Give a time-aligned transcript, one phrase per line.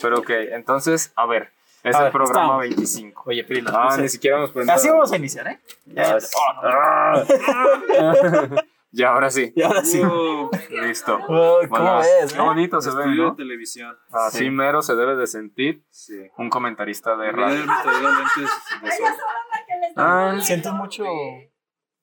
[0.00, 1.52] Pero ok, entonces, a ver,
[1.82, 2.60] es A el ver, programa estamos.
[2.60, 3.22] 25.
[3.26, 3.70] Oye, Prila.
[3.74, 4.80] Ah, ni siquiera nos presentamos.
[4.80, 5.60] Así vamos a iniciar, ¿eh?
[5.86, 6.18] Ya,
[6.62, 8.56] Ah, oh,
[8.92, 9.52] Ya, ahora sí.
[9.54, 10.00] y ahora sí.
[10.02, 10.50] Uh,
[10.82, 11.14] Listo.
[11.28, 12.32] Oh, ¿Cómo Bueno, ves?
[12.32, 12.42] Qué eh?
[12.42, 13.36] bonito se ve, ¿no?
[13.36, 13.96] televisión.
[14.10, 14.50] Así Sí.
[14.50, 16.28] mero se debe de sentir Sí.
[16.38, 17.64] un comentarista de radio.
[19.96, 21.04] Ah, ¿Sientes mucho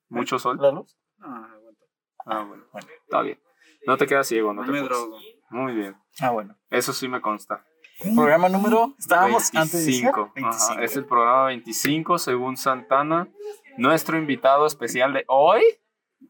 [0.08, 0.58] mucho sol.
[0.60, 0.96] la luz?
[1.18, 1.84] No, aguanta.
[2.26, 2.64] Ah, bueno.
[3.04, 3.38] Está bien.
[3.86, 5.18] No te quedas ciego, no No te me drogo.
[5.50, 5.96] Muy bien.
[6.20, 6.56] Ah, bueno.
[6.70, 7.64] Eso sí me consta.
[8.02, 8.94] Programa número.
[8.98, 10.12] Estábamos antes de iniciar.
[10.14, 10.32] 25.
[10.34, 10.72] 25.
[10.72, 13.28] Ajá, Es el programa 25 según Santana.
[13.76, 15.62] Nuestro invitado especial de hoy,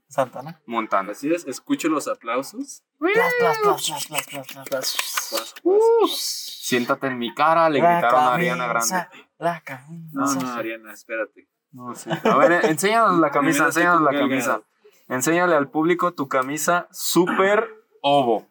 [0.09, 0.61] Santana.
[0.67, 1.13] Montana.
[1.13, 2.83] Así es, escucho los aplausos.
[2.99, 8.35] Plas, plas, plas, plas, plas, plas, Uh, siéntate en mi cara, le La gritaron a
[8.35, 9.07] Ariana Grande.
[9.39, 10.11] La camisa.
[10.13, 11.49] No, no, Ariana, espérate.
[11.71, 12.09] No, sí.
[12.25, 14.63] A ver, eh, enséñanos la camisa, enséñanos la camisa.
[15.09, 17.69] Enséñale al público tu camisa super
[18.03, 18.47] ovo.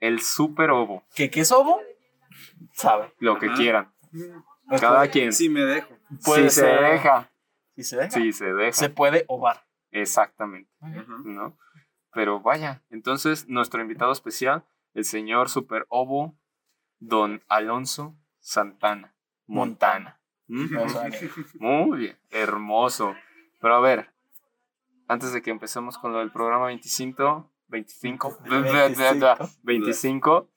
[0.00, 1.04] El super ovo.
[1.14, 1.80] ¿Qué, qué es ovo?
[2.72, 3.14] Sabe.
[3.18, 3.56] Lo que Ajá.
[3.56, 3.94] quieran.
[4.80, 5.32] Cada quien.
[5.32, 5.94] Sí, me dejo.
[6.24, 7.30] Puede si se deja.
[7.76, 8.10] Si se deja.
[8.10, 8.72] Si se deja.
[8.72, 9.66] Se puede ovar.
[9.90, 10.70] Exactamente.
[11.24, 11.56] ¿No?
[12.12, 16.36] Pero vaya, entonces nuestro invitado especial, el señor super ovo,
[16.98, 19.14] don Alonso Santana.
[19.46, 20.20] Montana.
[20.46, 20.74] ¿Mm?
[21.58, 23.14] Muy bien, hermoso.
[23.60, 24.12] Pero a ver,
[25.06, 29.36] antes de que empecemos con lo del programa 25, 25, 25.
[29.62, 30.50] 25,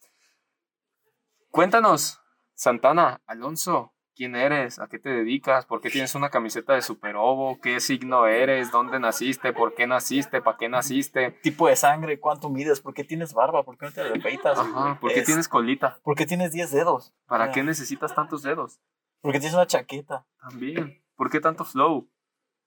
[1.52, 2.20] cuéntanos,
[2.54, 4.80] Santana, Alonso, ¿quién eres?
[4.80, 5.66] ¿A qué te dedicas?
[5.66, 7.60] ¿Por qué tienes una camiseta de Super Ovo?
[7.62, 8.72] ¿Qué signo eres?
[8.72, 9.54] ¿Dónde naciste?
[9.54, 10.42] ¿Por qué naciste?
[10.42, 11.32] ¿Para qué naciste?
[11.44, 14.98] tipo de sangre, cuánto mides, por qué tienes barba, por qué no te repeitas, Ajá,
[15.00, 16.00] ¿por qué Es- tienes colita?
[16.04, 17.52] por qué tienes 10 dedos, ¿Para Ah.
[17.52, 18.80] qué necesitas tantos dedos?
[19.22, 20.26] por qué tienes una chaqueta.
[20.40, 21.04] También.
[21.16, 22.10] ¿Por qué tanto flow?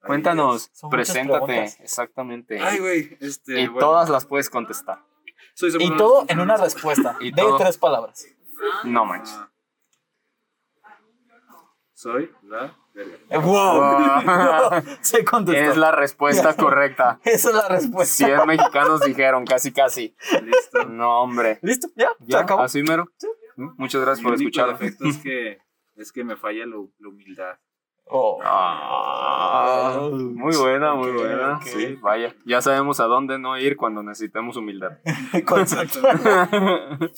[0.01, 1.63] Ay, Cuéntanos, preséntate.
[1.81, 2.59] Exactamente.
[2.61, 3.17] Ay, güey.
[3.19, 5.03] Este, y bueno, todas las puedes contestar.
[5.55, 8.25] soy Y todo en una respuesta Y de todo- tres palabras.
[8.85, 9.39] No manches.
[11.93, 13.15] Soy la verga.
[13.29, 14.83] Eh, ¡Wow!
[15.01, 15.71] Se contestó.
[15.71, 17.19] es la respuesta correcta.
[17.23, 18.25] Esa es la respuesta.
[18.27, 20.15] 100 mexicanos dijeron, casi, casi.
[20.43, 20.85] Listo.
[20.85, 21.59] No, hombre.
[21.61, 21.87] ¿Listo?
[21.95, 22.09] ¿Ya?
[22.19, 22.39] ¿Se ¿Ya?
[22.41, 22.63] acabó?
[22.63, 23.07] ¿Así mero?
[23.55, 23.69] ¿Mm?
[23.77, 24.77] Muchas gracias Mi por escuchar.
[24.81, 25.59] es que,
[25.95, 27.57] es que me falla lo- la humildad.
[28.07, 28.39] Oh.
[28.43, 31.55] Ah, muy buena, muy buena.
[31.55, 31.63] ok.
[31.63, 32.35] Sí, vaya.
[32.45, 34.99] Ya sabemos a dónde no ir cuando necesitemos humildad.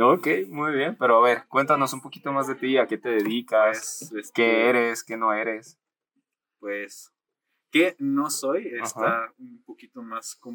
[0.00, 0.96] Ok, muy bien.
[0.98, 4.32] Pero a ver, cuéntanos un poquito más de ti, a qué te dedicas, Pues, este,
[4.42, 5.78] qué eres, qué no eres.
[6.60, 7.12] Pues,
[7.70, 10.54] que no soy, está un poquito más com-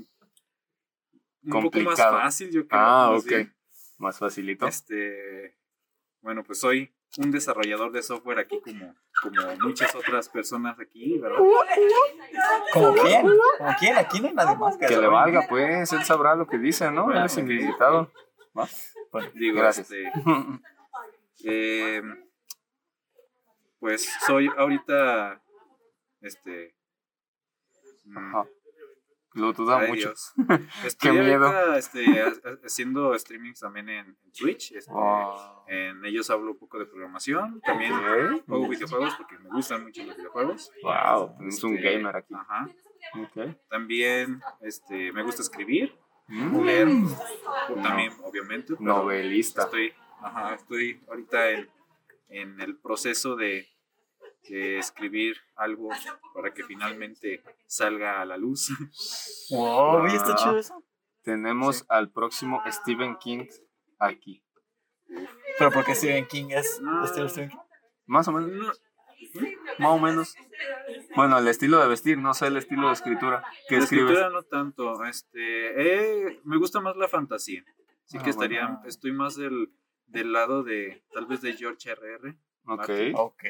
[1.45, 2.17] un poco más Complicado.
[2.19, 2.81] fácil, yo creo.
[2.81, 3.27] Ah, más ok.
[3.29, 3.55] bien.
[3.97, 4.65] Más facilito.
[4.67, 5.57] Este,
[6.21, 11.37] bueno, pues soy un desarrollador de software aquí como, como muchas otras personas aquí, ¿verdad?
[12.73, 13.21] ¿Como quién?
[13.57, 13.97] ¿Como quién?
[13.97, 17.11] Aquí no hay nadie más Que le valga, pues, él sabrá lo que dice, ¿no?
[17.11, 18.11] Él es invitado.
[18.57, 18.67] ¿Va?
[19.33, 19.89] Digo, Gracias.
[19.91, 20.11] este,
[21.45, 22.01] eh,
[23.79, 25.41] pues soy ahorita,
[26.21, 26.75] este,
[28.05, 28.45] mm, Ajá.
[29.35, 30.13] Lo duda ay, mucho.
[30.85, 31.47] Estoy miedo.
[31.47, 34.73] ahorita, este, ha- ha- haciendo streamings también en, Twitch.
[34.73, 35.65] este, Oh.
[35.67, 37.59] En ellos hablo un poco de programación.
[37.61, 37.91] También
[38.45, 40.71] juego videojuegos porque me gustan mucho los videojuegos.
[40.83, 42.33] Wow, tenemos un Este, gamer aquí.
[42.35, 42.69] Ajá.
[43.23, 43.57] Ok.
[43.69, 45.97] También este, me gusta escribir,
[46.27, 46.63] Mm.
[46.65, 46.87] leer,
[47.67, 48.73] pues, también, obviamente.
[48.79, 49.63] Novelista.
[49.63, 51.69] Estoy, ajá, estoy ahorita en,
[52.29, 53.67] en el proceso de,
[54.49, 55.89] de escribir algo
[56.33, 58.69] para que finalmente salga a la luz.
[59.51, 60.35] Wow, ¿viste Ah.
[60.37, 60.83] chido eso?
[61.23, 61.85] Tenemos Sí.
[61.89, 63.45] al próximo Stephen King
[63.99, 64.43] aquí.
[65.59, 67.03] Pero porque Stephen King es No.
[67.05, 67.57] estilo Stephen King.
[68.05, 68.81] Más o menos.
[69.79, 70.35] Más o menos.
[71.15, 73.43] Bueno, el estilo de vestir, no sé el estilo de escritura.
[73.67, 74.11] ¿Qué La escribes?
[74.11, 75.03] escritura no tanto.
[75.05, 77.63] Este, eh, me gusta más la fantasía.
[78.05, 78.81] Así Ah, que estaría, bueno.
[78.85, 79.71] estoy más del,
[80.07, 82.35] del lado de, tal vez de George R.R.
[82.65, 82.89] Ok.
[83.15, 83.43] Ok.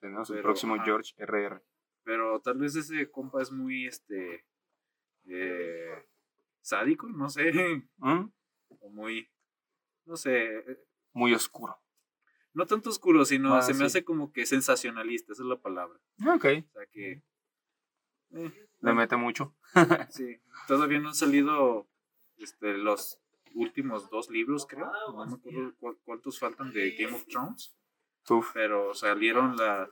[0.00, 0.84] Tenemos el próximo ajá.
[0.84, 1.62] George RR.
[2.02, 4.44] Pero tal vez ese compa es muy, este,
[5.26, 6.06] eh,
[6.60, 7.52] sádico, no sé,
[7.96, 8.28] ¿Mm?
[8.80, 9.28] o muy,
[10.04, 10.78] no sé, eh,
[11.12, 11.78] Muy oscuro.
[12.54, 15.98] No tanto oscuro, sino Ah, se me hace como que sensacionalista, esa es la palabra.
[16.26, 16.44] Ok.
[16.44, 17.22] O sea que,
[18.32, 19.54] eh, Le mete mucho.
[20.10, 21.88] sí, todavía no han salido,
[22.38, 23.20] este, los
[23.54, 27.76] últimos dos libros, creo, no me acuerdo cu- cuántos faltan de Game of Thrones,
[28.28, 28.50] Uf.
[28.52, 29.88] pero salieron la,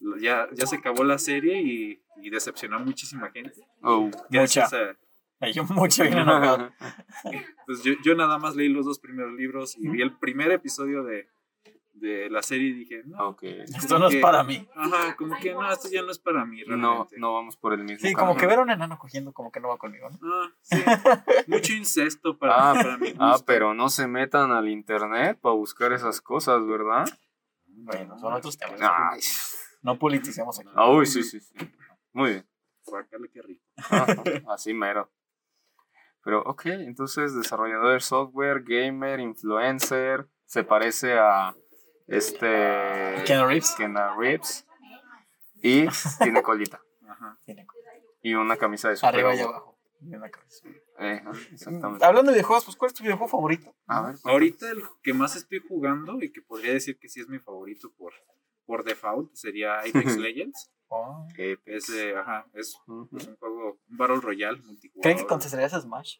[0.00, 3.54] la- ya, ya se acabó la serie y, y decepcionó a muchísima gente.
[3.82, 4.10] Oh.
[4.30, 4.96] Gracias a,
[5.40, 6.72] Hay mucho bien enojado.
[7.66, 11.04] Pues yo, yo nada más leí los dos primeros libros y vi el primer episodio
[11.04, 11.28] de,
[12.00, 13.42] de la serie y dije, no, Ok.
[13.42, 14.66] Esto no es para mí.
[14.74, 17.18] ajá, como que no, esto ya no es para mí No, realmente.
[17.18, 19.60] no vamos por el mismo Sí, como que ver a un enano cogiendo como que
[19.60, 20.18] no va conmigo, ¿no?
[20.34, 20.76] Ah, sí,
[21.46, 25.92] mucho incesto para, Ah, para mi Ah, pero no se metan al internet para buscar
[25.92, 27.04] esas cosas, ¿verdad?
[27.66, 28.80] Bueno, son otros temas.
[28.82, 29.20] Ay,
[29.82, 30.68] No politicemos aquí.
[30.74, 31.54] ah, uy, sí, sí, sí.
[32.12, 32.48] Muy bien.
[33.32, 33.62] Qué rico.
[33.76, 34.14] Ajá,
[34.48, 35.10] Así mero.
[36.24, 41.54] Pero, ok, entonces desarrollador de software, gamer, influencer, se parece a
[42.08, 43.22] este...
[43.26, 43.74] Keanu Reeves.
[43.76, 44.66] Keanu Reeves.
[45.62, 45.86] Y
[46.22, 46.80] tiene colita.
[47.06, 47.38] Ajá.
[47.44, 47.66] Tiene
[48.22, 49.78] Y una camisa de super Arriba y abajo.
[50.00, 50.68] Y una cabeza.
[51.00, 52.04] Eh, ajá, exactamente.
[52.04, 53.74] Hablando de videojuegos, pues ¿cuál es tu videojuego favorito?
[53.86, 57.28] A ver, Ahorita el que más estoy jugando y que podría decir que sí es
[57.28, 58.12] mi favorito por,
[58.64, 60.70] por default sería Apex Legends.
[60.88, 61.26] Oh.
[61.32, 61.60] Apex.
[61.66, 65.02] Es, eh, ajá, es un juego, un Battle Royale multijugador.
[65.02, 66.18] ¿Creen que contestarías a Smash?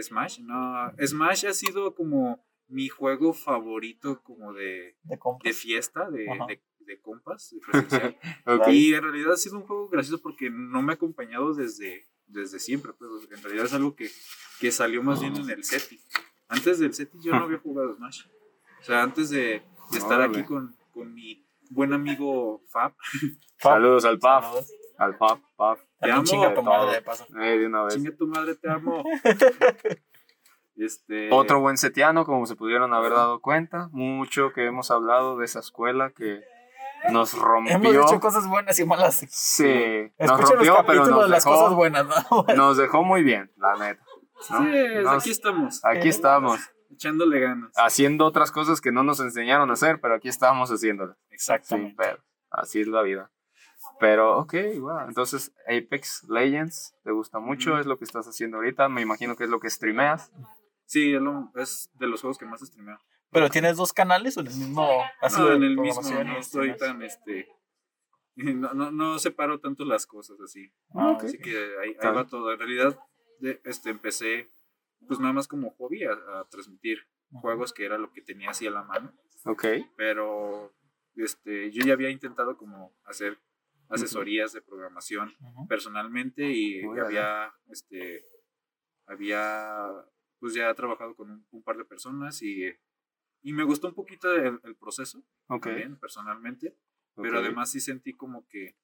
[0.00, 0.40] Smash?
[0.40, 6.62] No, Smash ha sido como mi juego favorito como de, De de fiesta, de, de,
[6.80, 8.16] de compas, de presencial.
[8.46, 8.68] Ok.
[8.68, 12.58] Y en realidad ha sido un juego gracioso porque no me ha acompañado desde, desde
[12.58, 12.92] siempre.
[12.92, 14.10] Pues, en realidad es algo que,
[14.60, 16.00] que salió más bien en el SETI.
[16.48, 18.26] Antes del SETI yo no había jugado Smash.
[18.80, 20.38] O sea, antes de, de estar Órale.
[20.38, 22.94] aquí con, con mi buen amigo Fab.
[23.58, 24.44] Saludos al PAF.
[24.44, 24.72] Saludos.
[24.98, 25.80] Al PAF, PAF.
[26.00, 27.26] También amo chinga tu madre de paso.
[27.40, 27.94] Eh, de una vez.
[27.94, 29.04] Chinga tu madre, te amo.
[30.78, 33.88] Este, Otro buen setiano, como se pudieron haber dado cuenta.
[33.92, 36.40] Mucho que hemos hablado de esa escuela que
[37.10, 38.02] nos Hemos rompió.
[38.02, 39.24] dicho cosas buenas y malas.
[39.28, 39.64] Sí,
[40.18, 42.44] nos Escuchen los rompió, pero capítulos nos de las cosas dejó, buenas, ¿no?
[42.56, 44.02] nos dejó muy bien, la neta.
[44.50, 44.58] ¿no?
[44.60, 46.60] Sí, Nos- aquí estamos, aquí estamos,
[46.92, 47.72] echándole ganas.
[47.76, 51.16] haciendo otras cosas que no nos enseñaron a hacer, pero aquí estamos haciéndolas.
[51.30, 51.96] Exactamente.
[51.96, 52.18] pedo.
[52.50, 53.30] Así es la vida.
[54.00, 55.00] Pero, ok, wow.
[55.08, 57.70] Entonces, Apex Legends, ¿te gusta mucho?
[57.72, 57.80] Ujú.
[57.80, 58.88] Es lo que estás haciendo ahorita.
[58.88, 60.30] Me imagino que es lo que streameas.
[60.88, 62.98] Sí, es, lo- es de los juegos que más streameo.
[63.30, 64.88] Pero tienes dos canales o en el mismo.
[65.20, 66.78] así No, en el mismo, no estoy streamers?
[66.78, 67.48] tan, este,
[68.36, 70.72] no, no, no separo tanto las cosas así.
[70.94, 71.24] Ah, Ok.
[71.24, 72.52] Así que ahí, ahí va todo.
[72.52, 72.98] En realidad,
[73.38, 74.50] de- este, empecé,
[75.06, 78.66] pues nada más como hobby a, a transmitir juegos que era lo que tenía así
[78.66, 79.12] a la mano.
[79.44, 79.66] Ok.
[79.96, 80.72] Pero,
[81.16, 83.38] este, yo ya había intentado como hacer
[83.90, 85.34] asesorías de programación
[85.68, 88.24] personalmente y había, este,
[89.06, 89.86] había,
[90.38, 92.64] pues ya trabajado con un, un par de personas y,
[93.42, 95.64] y me gustó un poquito el, el proceso Ok.
[95.66, 96.76] también personalmente,
[97.14, 97.22] ok.
[97.22, 98.76] pero además sí sentí como que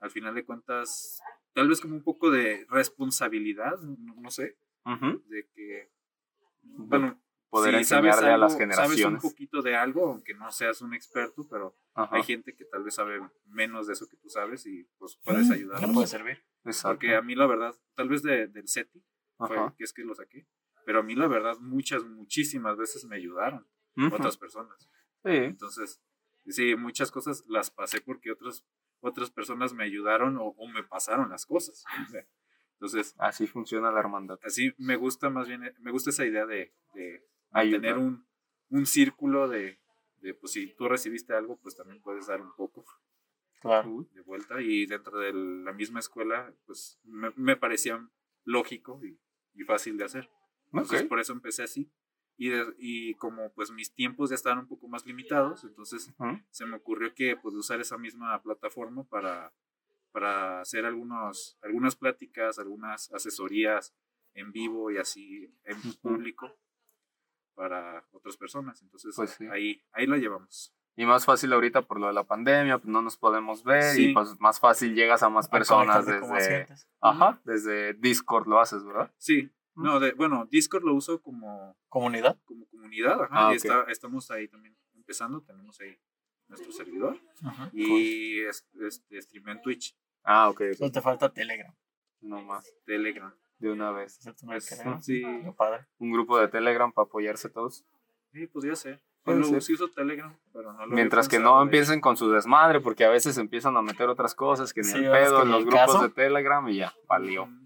[0.00, 1.20] al final de cuentas,
[1.52, 5.22] tal vez como un poco de responsabilidad, no, no sé, Ujú.
[5.28, 5.90] de que,
[6.62, 7.20] bueno,
[7.50, 9.22] Poder si sabes enseñarle a las algo- Sabes un generaciones.
[9.22, 12.16] poquito de algo, aunque no seas un experto, pero Ajá.
[12.16, 15.50] hay gente que tal vez sabe menos de eso que tú sabes y pues puedes
[15.50, 15.78] ayudar.
[15.78, 16.42] ¿Qué puede servir?
[16.64, 16.94] Exacto.
[16.96, 19.04] Porque a mí la verdad, tal vez de, del SETI,
[19.36, 20.46] fue que es que lo saqué,
[20.84, 24.14] pero a mí la verdad muchas, muchísimas veces me ayudaron Ujú.
[24.14, 24.88] otras personas.
[25.24, 25.30] Sí.
[25.30, 26.00] Entonces,
[26.46, 28.64] sí, muchas cosas las pasé porque otras,
[29.00, 31.84] otras personas me ayudaron o, o me pasaron las cosas.
[32.74, 34.40] Entonces, Así funciona la hermandad.
[34.42, 37.22] así me gusta más bien, me gusta esa idea de, de
[37.70, 38.26] tener un,
[38.70, 39.78] un círculo de,
[40.16, 42.84] de, pues si tú recibiste algo, pues también puedes dar un poco
[43.60, 44.04] Claro.
[44.12, 48.04] de vuelta y dentro de la misma escuela, pues me, me parecía
[48.42, 49.16] lógico y,
[49.54, 50.28] y fácil de hacer.
[50.72, 51.08] Entonces Ok.
[51.08, 51.90] por eso empecé así.
[52.38, 56.40] Y, de- y como pues mis tiempos ya estaban un poco más limitados, entonces Ujú.
[56.50, 59.52] se me ocurrió que pues usar esa misma plataforma para,
[60.12, 63.94] para hacer algunos, algunas pláticas, algunas asesorías
[64.34, 65.94] en vivo y así en Ujú.
[66.00, 66.56] público
[67.54, 68.80] para otras personas.
[68.82, 69.46] Entonces Pues sí.
[69.50, 70.74] ahí, ahí la llevamos.
[70.96, 74.10] Y más fácil ahorita por lo de la pandemia, pues no nos podemos ver Sí.
[74.10, 76.66] y pues más fácil llegas a más A personas desde,
[77.00, 79.10] ajá, desde Discord lo haces, ¿verdad?
[79.16, 82.38] Sí, no, de, bueno, Discord lo uso como, Comunidad.
[82.44, 85.96] como comunidad, ajá, Ah, y está- estamos ahí también empezando, tenemos ahí
[86.48, 87.70] nuestro servidor Ajá.
[87.72, 90.62] y es- este, streameo en Twitch, Ah, ok.
[90.78, 91.74] Solo te falta Telegram.
[92.20, 93.34] No más, Telegram.
[93.58, 94.20] de una vez.
[94.44, 95.22] Pues, sí,
[95.56, 95.86] padre.
[95.98, 97.84] Un grupo de Telegram para apoyarse todos.
[98.32, 99.02] sí, podría ser.
[99.26, 102.30] Yo lo- sí uso Telegram, pero no lo Mientras que no de empiecen con su
[102.30, 105.42] desmadre, porque a veces empiezan a meter otras cosas que ni Sí, el es pedo
[105.42, 106.02] en los grupos caso.
[106.02, 107.46] de Telegram y ya, valió.
[107.46, 107.61] Mm,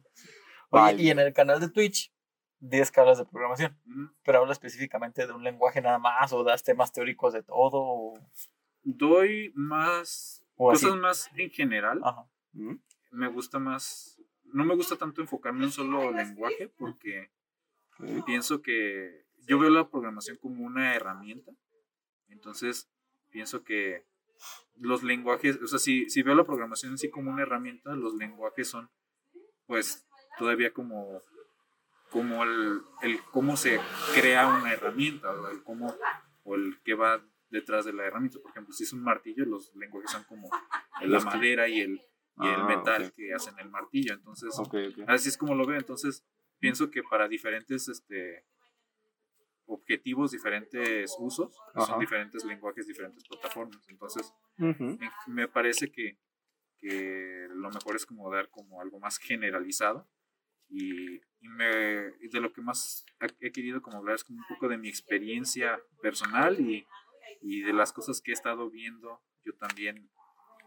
[0.76, 2.12] Oye, y en el canal de Twitch,
[2.60, 3.78] 10 que hablas de programación,
[4.24, 8.14] pero hablas específicamente de un lenguaje nada más, o das temas teóricos de todo, o,
[8.82, 10.86] Doy más o así.
[10.86, 12.00] cosas más en general.
[12.04, 12.28] Ajá.
[13.10, 17.30] Me gusta más, no me gusta tanto enfocarme en un solo lenguaje porque
[18.24, 21.52] pienso que yo veo la programación como una herramienta.
[22.28, 22.88] Entonces,
[23.30, 24.06] pienso que
[24.76, 28.14] los lenguajes, o sea, si, si veo la programación en sí como una herramienta, los
[28.14, 28.90] lenguajes son,
[29.66, 30.05] pues,
[30.38, 31.22] todavía como,
[32.10, 33.80] como el, el cómo se
[34.14, 35.94] crea una herramienta, o el cómo,
[36.44, 38.38] o el que va detrás de la herramienta.
[38.40, 40.48] Por ejemplo, si es un martillo, los lenguajes son como
[41.02, 41.92] la madera y el,
[42.38, 44.14] y el Ah, metal que hacen el martillo.
[44.14, 44.54] Entonces,
[45.06, 45.78] así es como lo veo.
[45.78, 46.24] Entonces,
[46.58, 48.44] pienso que para diferentes este,
[49.66, 51.86] objetivos, diferentes usos, Ajá.
[51.86, 53.86] son diferentes lenguajes, diferentes plataformas.
[53.88, 56.18] Entonces, me, me parece que,
[56.78, 60.08] que lo mejor es como dar como algo más generalizado
[60.68, 63.04] y, y me, y de lo que más
[63.40, 66.86] he querido como hablar es como un poco de mi experiencia personal y,
[67.40, 70.10] y de las cosas que he estado viendo yo también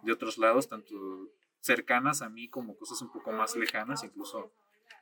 [0.04, 0.96] de otros lados, tanto
[1.60, 4.54] cercanas a mí como cosas un poco más lejanas, incluso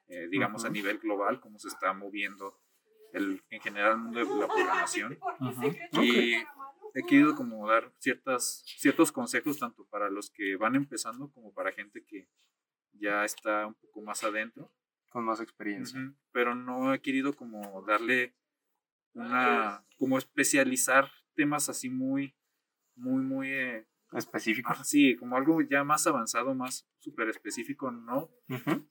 [0.08, 2.60] eh, digamos a nivel global, cómo se está moviendo
[3.14, 5.20] el, en general el mundo de la programación.
[6.02, 6.36] Y
[6.94, 11.72] he querido como dar ciertas, ciertos consejos tanto para los que van empezando como para
[11.72, 12.28] gente que
[12.94, 14.72] ya está un poco más adentro.
[15.10, 16.14] Con más experiencia.
[16.32, 18.36] Pero no he querido como darle
[19.14, 22.36] una, como especializar temas así muy,
[22.96, 24.70] muy, muy, eh, Específico.
[24.72, 28.30] así, como algo ya más avanzado, más súper específico, no,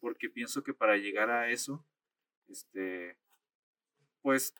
[0.01, 1.87] porque pienso que para llegar a eso,
[2.49, 3.19] este,
[4.23, 4.55] pues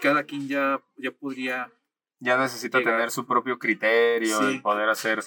[0.00, 1.70] cada quien ya, ya podría
[2.18, 2.94] Ya necesita Llegar.
[2.94, 4.56] tener su propio criterio Sí.
[4.56, 5.20] y poder hacer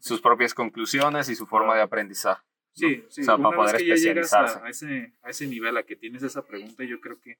[0.00, 2.44] sus propias conclusiones y su forma de aprendizaje.
[2.74, 3.20] Sí, sí.
[3.22, 4.66] O sea, una para vez poder que ya llegas a, especializarse.
[4.66, 7.38] a ese, a ese nivel, a que tienes esa pregunta, yo creo que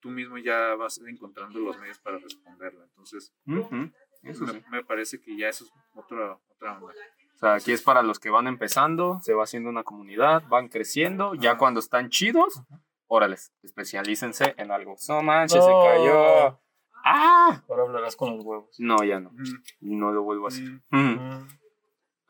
[0.00, 2.84] tú mismo ya vas encontrando los medios para responderla.
[2.84, 3.90] Entonces, Ujú.
[4.22, 4.52] Eso sí.
[4.70, 6.92] me, me parece que ya eso es otra, otra onda.
[7.34, 10.68] O sea, aquí es para los que van empezando, se va haciendo una comunidad, van
[10.68, 12.62] creciendo, ya cuando están chidos,
[13.08, 14.94] órales, especialícense en algo.
[15.08, 15.64] No manches, No.
[15.66, 16.60] se cayó.
[17.04, 17.62] ¡Ah!
[17.68, 18.76] Ahora hablarás con los huevos.
[18.78, 19.32] No, ya no.
[19.80, 20.68] No lo vuelvo a hacer.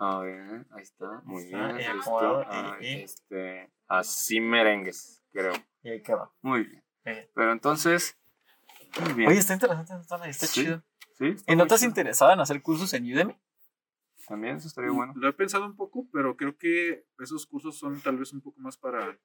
[0.04, 1.20] A ver, ahí está.
[1.24, 1.60] Muy bien.
[1.60, 2.40] Ah, listo.
[2.42, 5.52] y- Ah, y- este, así merengues, creo.
[5.82, 6.30] Y ahí queda.
[6.40, 6.84] Muy bien.
[7.04, 7.30] Eh.
[7.34, 8.18] Pero entonces,
[9.00, 9.30] muy bien.
[9.30, 10.82] Oye, está interesante, está, está Sí, chido.
[11.18, 11.26] ¿Sí?
[11.28, 11.90] está ¿Y no te has chido.
[11.90, 13.36] interesado en hacer cursos en Udemy?
[14.26, 15.12] También eso estaría bueno.
[15.16, 18.58] Lo he pensado un poco, pero creo que esos cursos son tal vez un poco
[18.60, 19.18] más para,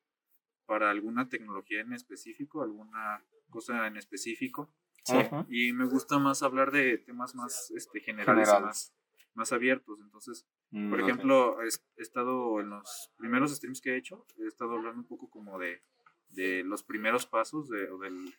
[0.68, 4.72] para alguna tecnología en específico, alguna cosa en específico.
[5.06, 5.16] Sí.
[5.50, 8.94] Y me gusta más hablar de temas más este, generales, más,
[9.36, 10.00] más abiertos.
[10.02, 11.08] Entonces, Por ok.
[11.10, 15.08] ejemplo, he he estado en los primeros streams que he hecho, he estado hablando un
[15.08, 15.82] poco como de,
[16.30, 18.34] de los primeros pasos de, o del-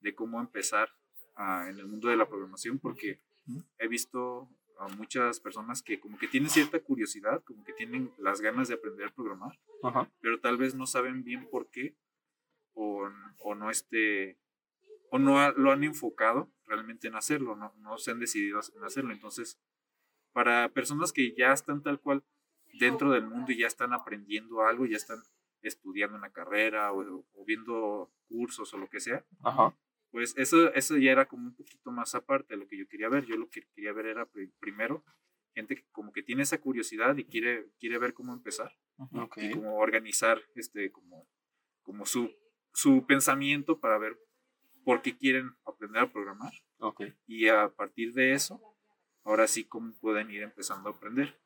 [0.00, 0.88] de cómo empezar
[1.36, 3.18] ah, en el mundo de la programación, porque
[3.78, 4.48] he visto
[4.78, 8.74] a muchas personas que como que tienen cierta curiosidad, como que tienen las ganas de
[8.74, 10.10] aprender a programar, Ajá.
[10.20, 11.94] pero tal vez no saben bien por qué
[12.74, 13.08] o,
[13.40, 14.38] o no este
[15.10, 18.84] o no ha- lo han enfocado realmente en hacerlo, no, no se han decidido en
[18.84, 19.12] hacerlo.
[19.12, 19.60] Entonces,
[20.32, 22.22] para personas que ya están tal cual
[22.78, 25.22] dentro del mundo y ya están aprendiendo algo, ya están
[25.62, 29.76] estudiando una carrera o, o viendo cursos o lo que sea, Ajá.
[30.10, 33.08] pues eso, eso ya era como un poquito más aparte de lo que yo quería
[33.08, 33.26] ver.
[33.26, 35.04] Yo lo que quería ver era pri- primero
[35.54, 38.72] gente que como que tiene esa curiosidad y quiere, quiere ver cómo empezar
[39.12, 39.36] Ok.
[39.36, 41.28] y como organizar este como,
[41.82, 42.30] como su,
[42.72, 44.18] su pensamiento para ver
[44.82, 47.02] por qué quieren aprender a programar Ok.
[47.26, 48.60] y a partir de eso
[49.24, 51.38] ahora sí cómo pueden ir empezando a aprender.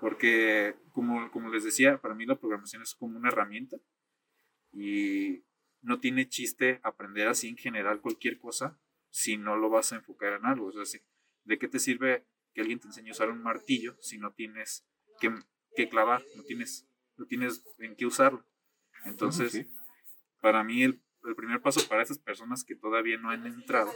[0.00, 3.76] Porque como, como les decía para mí la programación es como una herramienta
[4.72, 5.44] y
[5.80, 8.78] no tiene chiste aprender así en general cualquier cosa
[9.10, 10.66] si no lo vas a enfocar en algo.
[10.66, 11.00] O sea, si-
[11.44, 14.86] ¿de qué te sirve que alguien te enseñe a usar un martillo si no tienes
[15.20, 15.32] que,
[15.74, 18.44] que clavar no tienes no tienes en qué usarlo.
[19.04, 19.66] Entonces Sí.
[20.42, 23.90] para mí el, el primer paso para esas personas que todavía no han entrado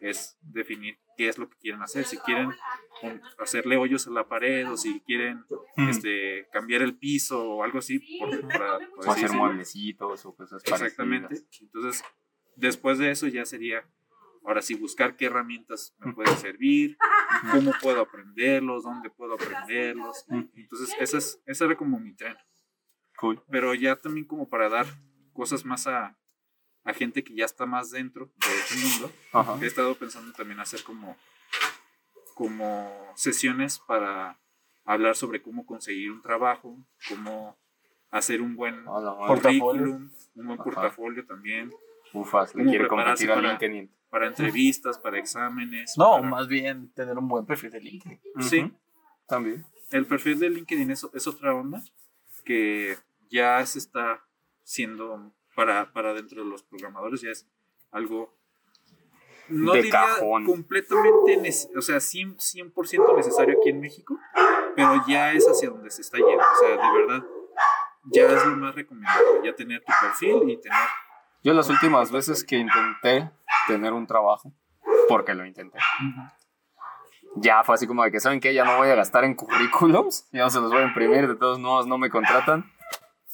[0.00, 2.04] es definir qué es lo que quieren hacer.
[2.04, 2.50] Si quieren
[3.38, 5.44] hacerle hoyos a la pared o si quieren
[5.76, 5.88] Mm.
[5.88, 7.98] este, cambiar el piso o algo así.
[8.18, 11.28] por- para, por O hacer mueblecitos o cosas Exactamente.
[11.28, 11.60] parecidas.
[11.62, 12.04] Entonces,
[12.56, 13.84] después de eso ya sería,
[14.44, 16.96] ahora sí, buscar qué herramientas me pueden servir,
[17.52, 20.24] cómo puedo aprenderlos, dónde puedo aprenderlos.
[20.54, 22.36] Entonces, esa, es, esa era como mi tren
[23.16, 23.42] Cool.
[23.50, 24.86] pero ya también como para dar
[25.34, 26.16] cosas más a,
[26.84, 29.12] a gente que ya está más dentro de este mundo.
[29.32, 29.58] Ajá.
[29.62, 31.16] He estado pensando también hacer como,
[32.34, 34.38] como sesiones para
[34.84, 36.76] hablar sobre cómo conseguir un trabajo,
[37.08, 37.56] cómo
[38.10, 40.64] hacer un buen currículum, un buen Ajá.
[40.64, 41.72] portafolio también,
[42.12, 43.96] Ufas, le ¿Cómo quiere prepararse competir a para- LinkedIn.
[44.08, 45.94] para entrevistas, para exámenes.
[45.96, 48.20] No, para- más bien tener un buen perfil de LinkedIn.
[48.40, 48.60] Sí.
[48.62, 48.74] Ujú.
[49.28, 49.64] También.
[49.90, 51.80] El perfil de LinkedIn es, es otra onda
[52.44, 52.96] que
[53.30, 54.24] ya se está
[54.64, 57.48] siendo para, para dentro de los programadores, ya es
[57.90, 58.36] algo,
[59.48, 60.44] no De diría cajón.
[60.44, 62.36] completamente, o sea, 100%,
[62.72, 64.16] 100% necesario aquí en México,
[64.76, 66.38] pero ya es hacia donde se está yendo.
[66.38, 67.24] O sea, de verdad,
[68.04, 70.78] ya es lo más recomendable, ya tener tu perfil y tener...
[71.42, 73.30] Yo las últimas veces que intenté
[73.66, 74.52] tener un trabajo,
[75.08, 75.78] porque lo intenté.
[77.36, 78.52] Ya fue así como de que, ¿saben qué?
[78.52, 81.36] Ya no voy a gastar en currículums, ya no se los voy a imprimir, de
[81.36, 82.70] todos modos no me contratan.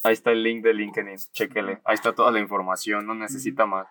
[0.07, 1.81] Ahí está el link de LinkedIn, chéquele.
[1.85, 3.87] Ahí está toda la información, no necesita más.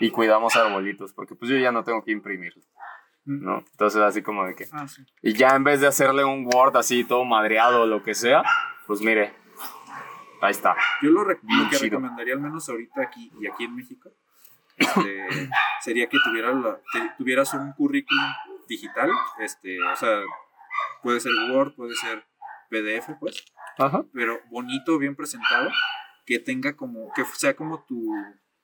[0.00, 2.62] Y cuidamos arbolitos, porque pues yo ya no tengo que imprimirlo,
[3.24, 3.58] ¿no?
[3.58, 4.66] Entonces así como de que...
[4.72, 5.04] Ah, sí.
[5.22, 8.42] Y ya en vez de hacerle un Word así todo madreado o lo que sea,
[8.86, 9.34] pues mire,
[10.40, 10.74] ahí está.
[11.02, 11.90] Yo lo, rec- lo que chido.
[11.98, 14.10] recomendaría, al menos ahorita aquí y aquí en México,
[14.76, 15.26] este,
[15.82, 18.24] sería que tuviera la- te- tuvieras un currículum
[18.68, 19.10] digital,
[19.40, 20.20] este, o sea,
[21.02, 22.24] puede ser Word, puede ser
[22.70, 23.44] PDF, pues,
[23.78, 24.04] Ajá.
[24.12, 25.70] pero bonito, bien presentado,
[26.26, 28.12] que tenga como, que sea como tu,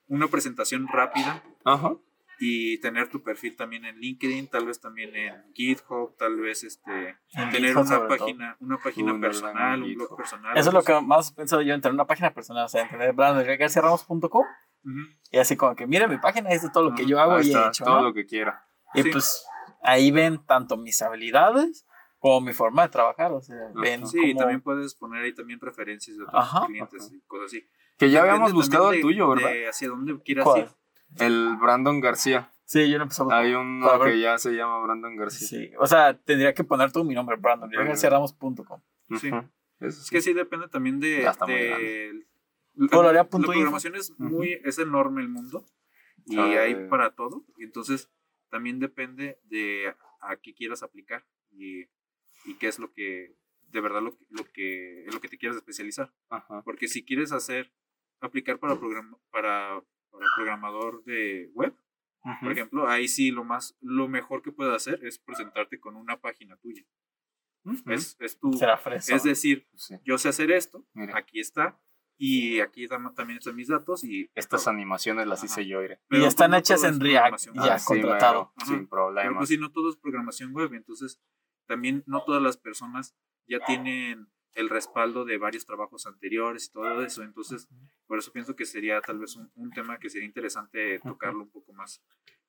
[0.08, 1.94] una presentación rápida Ajá.
[2.40, 7.16] y tener tu perfil también en LinkedIn, tal vez también en GitHub, tal vez este,
[7.34, 8.08] En tener GitHub una todo.
[8.08, 10.56] página, una página personal, un blog personal.
[10.58, 12.82] Eso es lo que más he pensado yo en tener una página personal, o sea,
[12.82, 14.44] en tener brandongarciaramos.com
[14.86, 14.98] Ujú.
[15.30, 17.32] y así como que, mire mi página, esto es todo lo que Ajá, yo hago
[17.36, 18.02] Ahí y he está, hecho, todo ¿no?
[18.08, 18.66] lo que quiera.
[18.92, 19.10] Y Sí.
[19.10, 19.46] pues
[19.82, 21.86] ahí ven tanto mis habilidades
[22.24, 25.60] como mi forma de trabajar, o sea, ven Sí, cómo- también puedes poner ahí también
[25.60, 26.64] referencias de otros Ajá.
[26.66, 27.68] clientes y cosas así.
[27.98, 29.50] Que ya Depende habíamos buscado el tuyo, ¿verdad?
[29.50, 30.60] de hacia dónde quieras ¿Cuál?
[30.62, 30.68] ir.
[31.22, 32.50] El Brandon García.
[32.64, 33.30] Sí, yo no buscar.
[33.30, 34.12] Hay uno ver.
[34.14, 35.46] que ya se llama Brandon García.
[35.48, 37.88] Sí, o sea, tendría que poner todo mi nombre, Brandon, Brandon.
[37.88, 38.80] garciaramos.com.
[39.20, 39.28] Sí.
[39.28, 39.36] Ujú.
[39.80, 40.10] Eso Es sí.
[40.14, 41.20] que sí depende también de...
[41.24, 42.26] Ya está muy de
[42.90, 43.52] Colorea la info.
[43.52, 45.66] programación es muy es enorme el mundo
[46.24, 46.88] y Ah, hay ya.
[46.88, 48.10] para todo y entonces
[48.48, 51.84] también depende de a qué quieras aplicar y,
[52.44, 53.36] y qué es lo que
[53.70, 56.62] de verdad lo, lo que en lo que te quieras especializar Ajá.
[56.62, 57.72] porque si quieres hacer
[58.20, 61.74] aplicar para program- para, para programador de web
[62.40, 66.20] por ejemplo ahí sí lo más lo mejor que puedes hacer es presentarte con una
[66.20, 66.84] página tuya
[67.86, 69.96] es, es tu Será es decir Sí.
[70.04, 71.16] yo sé hacer esto Mira.
[71.16, 71.80] aquí está
[72.16, 75.46] y aquí tam- también están mis datos y Estas animaciones las Ajá.
[75.46, 75.94] hice yo, iré.
[75.94, 77.78] y pero están no hechas en React, programación ya web.
[77.80, 78.52] sí, contratado.
[78.56, 78.66] Ajá.
[78.66, 79.36] sin Pero problemas.
[79.38, 81.20] pues si no todo es programación web, entonces
[81.66, 83.14] también no todas las personas
[83.46, 87.22] ya tienen el respaldo de varios trabajos anteriores y todo eso.
[87.22, 87.68] Entonces,
[88.06, 91.50] por eso pienso que sería tal vez un, un tema que sería interesante tocarlo un
[91.50, 92.02] poco más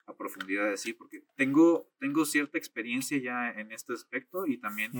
[0.07, 4.91] a profundidad así, porque tengo, tengo cierta experiencia ya en este aspecto y también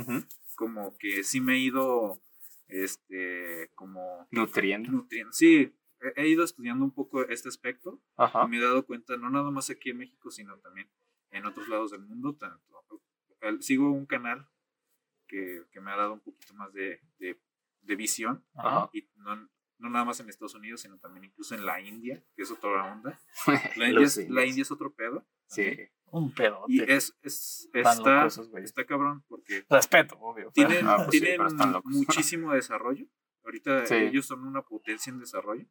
[0.56, 2.24] como que sí me he ido,
[2.68, 4.92] este, como Nutriendo.
[4.92, 5.32] nutriendo.
[5.32, 8.46] Sí, he, he ido estudiando un poco este aspecto Ajá.
[8.46, 10.90] y me he dado cuenta, no nada más aquí en México, sino también
[11.30, 12.36] en otros lados del mundo.
[12.36, 12.75] Tanto,
[13.62, 14.48] sigo un canal
[15.28, 17.40] que, que me ha dado un poquito más de, de,
[17.82, 18.90] de visión, Ajá.
[18.94, 19.36] y no,
[19.78, 22.94] no nada más en Estados Unidos, sino también incluso en la India, que es otra
[22.94, 23.20] onda.
[23.76, 25.26] La India, es, la India es otro pedo.
[25.48, 25.78] Sí.
[26.12, 26.64] Un pedo.
[26.68, 28.28] Y es, es, está,
[28.64, 30.52] está cabrón porque Respeto, obvio.
[30.52, 31.92] tienen, Ah, pues sí, tienen locos.
[31.92, 33.06] muchísimo desarrollo.
[33.44, 33.96] Ahorita Sí.
[33.96, 35.68] ellos son una potencia en desarrollo,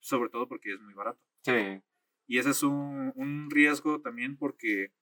[0.00, 1.20] sobre todo porque es muy barato.
[1.42, 1.82] Sí.
[2.26, 4.92] Y ese es un, un riesgo también porque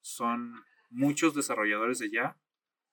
[0.00, 0.54] son
[0.90, 2.36] muchos desarrolladores de ya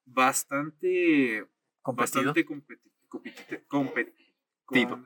[0.06, 1.48] bastante,
[1.82, 2.34] competido.
[2.34, 4.14] bastante competi- competi- compet-
[4.70, 4.90] Tido.
[4.90, 5.06] com-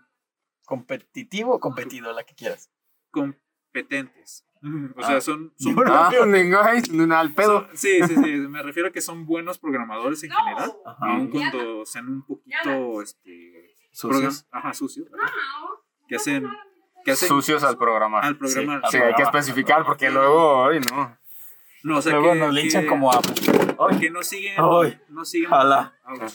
[0.65, 2.69] competitivo o competido, la que quieras.
[3.11, 4.45] competentes.
[4.61, 5.07] O Ah.
[5.07, 7.67] sea, son, son, Ah, ningún al pedo.
[7.67, 10.97] son- sí, sí, sí, me refiero a que son buenos programadores en general, Ajá.
[11.11, 14.45] aun cuando sean un poquito este, Sucios.
[14.51, 15.07] ajá, sucios,
[16.07, 16.47] que hacen,
[17.05, 18.25] que hacen Sucios al programar.
[18.25, 18.81] al programa.
[18.83, 21.17] al Sí, hay que especificar porque luego, ay, no.
[21.85, 23.19] No, o sea, Luego que, nos linchan que- como a.
[23.79, 24.99] Ay, que no siguen, Ay.
[25.09, 25.53] no siguen.
[25.53, 25.93] Ojalá.
[26.07, 26.33] Ouch.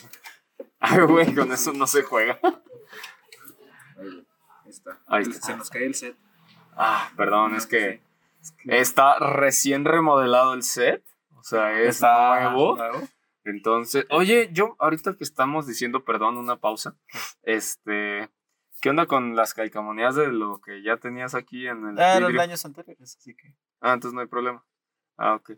[0.79, 2.39] Ay, güey, con eso no se juega.
[3.97, 4.99] Ahí está.
[5.07, 5.47] Ahí está.
[5.47, 6.15] Se nos cae el set.
[6.77, 8.01] Ah, perdón, es que
[8.65, 11.03] está recién remodelado el set.
[11.35, 12.77] O sea, es Está nuevo.
[12.77, 13.01] nuevo.
[13.43, 16.95] Entonces, oye, yo ahorita que estamos diciendo, perdón, una pausa.
[17.43, 18.29] Este,
[18.81, 22.39] ¿qué onda con las calcamonías de lo que ya tenías aquí en el Ah, vidrio?
[22.41, 24.63] años anteriores, así que Ah, entonces no hay problema.
[25.23, 25.51] Ah, ok.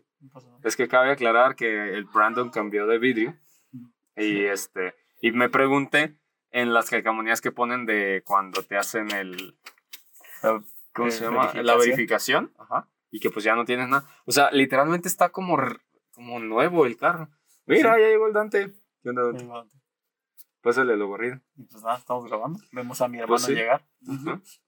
[0.62, 3.34] Es que cabe aclarar que el Brandon cambió de vidrio.
[4.16, 6.18] Y este, y me pregunté
[6.50, 9.56] en las calcamonías que ponen de cuando te hacen el,
[10.92, 11.46] ¿cómo Eh, se llama?
[11.54, 11.78] La verificación.
[11.78, 12.52] verificación.
[12.58, 12.88] Ajá.
[13.10, 14.06] Y que pues ya no tienes nada.
[14.26, 15.56] O sea, literalmente está como,
[16.12, 17.28] como nuevo el carro.
[17.66, 18.72] Mira, ya llegó el Dante.
[19.02, 19.48] ¿Qué onda, Dante?
[20.60, 21.40] Pásale lo borrido.
[21.56, 22.58] Y pues nada, estamos grabando.
[22.72, 23.54] Vemos a mi hermano Pues sí.
[23.54, 23.82] llegar.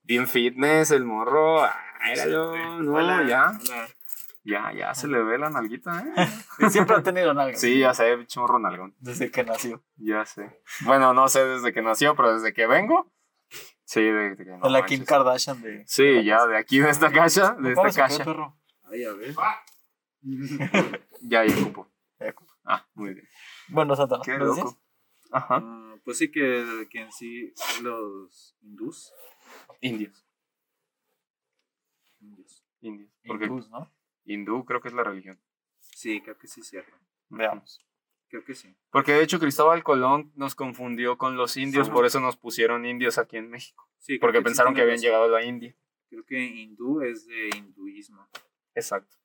[0.03, 1.65] Bien fitness, el morro.
[1.65, 1.75] Ah,
[2.09, 2.57] míralo.
[2.83, 3.51] No, Hola, ya.
[3.51, 3.89] hola.
[4.47, 6.13] Ya, ya se le ve la nalguita, ¿eh?
[6.71, 7.61] Siempre ha tenido nalgas.
[7.61, 8.95] Sí, ya sé, bicho morro nalgón.
[9.01, 9.83] Desde que nació.
[9.97, 10.63] Ya sé.
[10.85, 13.13] Bueno, no sé desde que nació, pero desde que vengo.
[13.85, 15.05] Sí, de, de que no de la Kim.
[15.05, 15.85] Kardashian de.
[15.87, 18.25] Sí, ya de aquí, de esta caja, de ¿Cómo esta caja.
[18.25, 18.57] perro?
[18.85, 19.35] Ay, a ver.
[21.23, 21.89] Ya, ya cupo.
[22.21, 23.29] Ya, Ah, muy bien.
[23.69, 24.23] Bueno, Santana.
[24.25, 24.77] Qué loco.
[25.33, 25.61] Ajá.
[25.63, 29.13] Ah, pues sí que, que en sí los hindús.
[29.81, 30.25] Indios.
[32.21, 33.11] indios, Indios.
[33.27, 33.93] Porque Hindús, ¿no?
[34.27, 35.41] Hindú, creo que es la religión.
[35.81, 36.93] Sí, creo que sí es cierto.
[37.29, 37.83] Veamos.
[38.29, 38.75] Creo que sí.
[38.91, 43.19] Porque de hecho Cristóbal Colón nos confundió con los indios, por eso nos pusieron indios
[43.19, 43.89] aquí en México.
[43.99, 45.75] Sí, Porque pensaron que habían llegado a la India.
[46.11, 48.29] Creo que hindú es de hinduismo.
[48.75, 49.17] Exacto.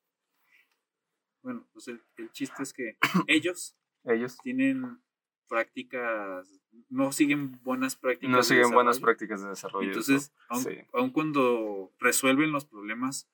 [1.42, 5.00] Bueno, pues el, el chiste es que ellos Ellos tienen
[5.48, 6.48] prácticas,
[6.88, 8.30] no siguen buenas prácticas.
[8.30, 9.04] no de siguen buenas desarrollo.
[9.04, 9.88] prácticas de desarrollo.
[9.88, 10.78] Entonces, aun, sí.
[10.92, 13.28] aun cuando resuelven los problemas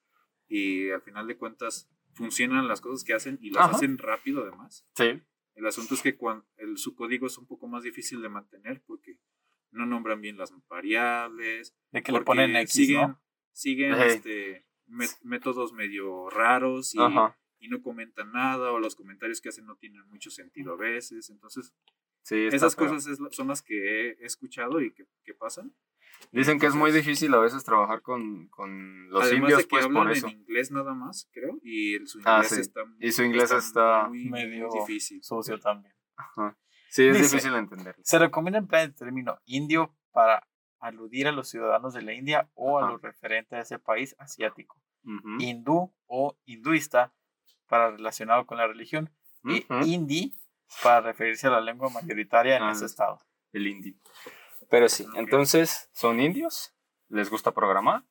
[0.49, 3.77] y al final de cuentas funcionan las cosas que hacen y las Ajá.
[3.77, 5.21] hacen rápido además, Sí,
[5.55, 8.83] el asunto es que cuan- el, su código es un poco más difícil de mantener
[8.87, 9.19] porque
[9.71, 13.23] no nombran bien las variables, De que le porque ponen X, siguen, ¿no?
[13.53, 14.67] siguen este,
[15.23, 16.99] métodos medio raros y,
[17.61, 21.31] y no comentan nada o los comentarios que hacen no tienen mucho sentido a veces.
[21.31, 21.75] Entonces,
[22.23, 22.89] Sí, esas feo.
[22.89, 25.75] cosas es son las que he escuchado y que, que pasan.
[26.33, 29.69] Dicen que es muy difícil a veces trabajar con, con los Además indios, de que
[29.71, 30.27] pues hablan por eso.
[30.27, 32.61] en inglés nada más, creo, y el, su Ah, inglés sí.
[32.61, 35.23] está Y su inglés está muy, muy Medio difícil.
[35.23, 35.95] Sucio también.
[36.17, 36.57] Ajá.
[36.91, 37.97] Sí, es Dice- difícil entender.
[38.03, 40.47] Se recomienda emplear el término indio para
[40.81, 42.93] aludir a los ciudadanos de la India o a Ajá.
[42.93, 44.81] los referentes a ese país asiático.
[45.05, 47.15] Ujú, Hindú o hinduista
[47.69, 49.11] para relacionado con la religión.
[49.45, 49.85] Y ujú.
[49.85, 50.35] hindi
[50.83, 53.19] para referirse a la lengua mayoritaria en Ah, ese estado.
[53.53, 53.97] El indie.
[54.69, 55.15] Pero sí, Ok.
[55.17, 56.75] entonces son indios,
[57.09, 58.05] les gusta programar,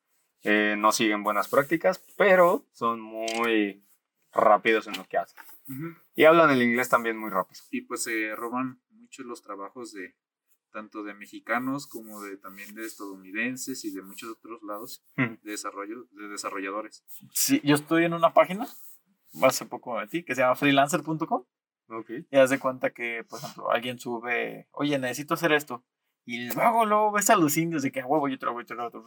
[0.44, 3.84] eh, no siguen buenas prácticas, pero son muy
[4.32, 5.44] rápidos en lo que hacen.
[5.68, 5.96] Ujú.
[6.16, 7.62] Y hablan el inglés también muy rápido.
[7.72, 10.16] Y pues se roban muchos los trabajos de
[10.72, 16.08] tanto de mexicanos como de también de estadounidenses y de muchos otros lados de desarrollo
[16.12, 17.04] de desarrolladores.
[17.32, 18.68] Sí, yo estoy en una página,
[19.42, 21.46] hace poco me metí, que se llama freelancer.com.
[21.90, 22.10] Ok.
[22.30, 25.84] Y haz de cuenta que, por ejemplo, alguien sube, oye, necesito hacer esto.
[26.30, 29.06] Y luego, luego ves a los indios de que, "A huevo, yo voy, yo hago".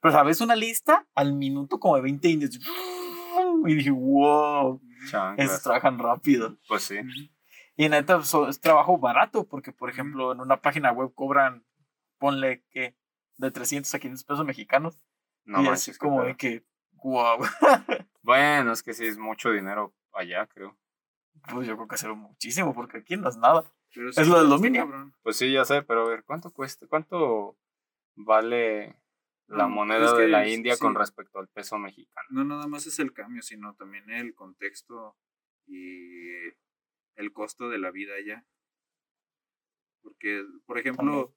[0.00, 0.40] Pero, ¿sabes?
[0.40, 2.60] Una lista al minuto como de 20 indios.
[3.66, 4.80] Y dije, wow,
[5.36, 6.56] esos trabajan rápido.
[6.68, 7.00] Pues sí.
[7.76, 11.64] Y neta, so- es trabajo barato, porque, por ejemplo, en una página web cobran,
[12.18, 12.94] ponle que,
[13.38, 15.02] de 300 a 500 pesos mexicanos.
[15.44, 17.38] No y manches, es qué como de que, wow.
[18.22, 20.78] Bueno, es que sí es mucho dinero allá, creo.
[21.50, 23.64] Pues yo creo que hacerlo muchísimo, porque aquí no es nada.
[23.94, 24.82] Pero Es lo del dominio.
[24.82, 25.14] cabrón.
[25.22, 26.86] Pues sí, ya sé, pero a ver, ¿cuánto cuesta?
[26.86, 27.56] ¿Cuánto
[28.16, 28.96] vale
[29.48, 30.80] la No, moneda es de la India sí.
[30.80, 32.26] con respecto al peso mexicano?
[32.30, 35.16] No nada más es el cambio, sino también el contexto
[35.66, 36.30] y
[37.16, 38.46] el costo de la vida allá.
[40.02, 41.34] Porque, por ejemplo,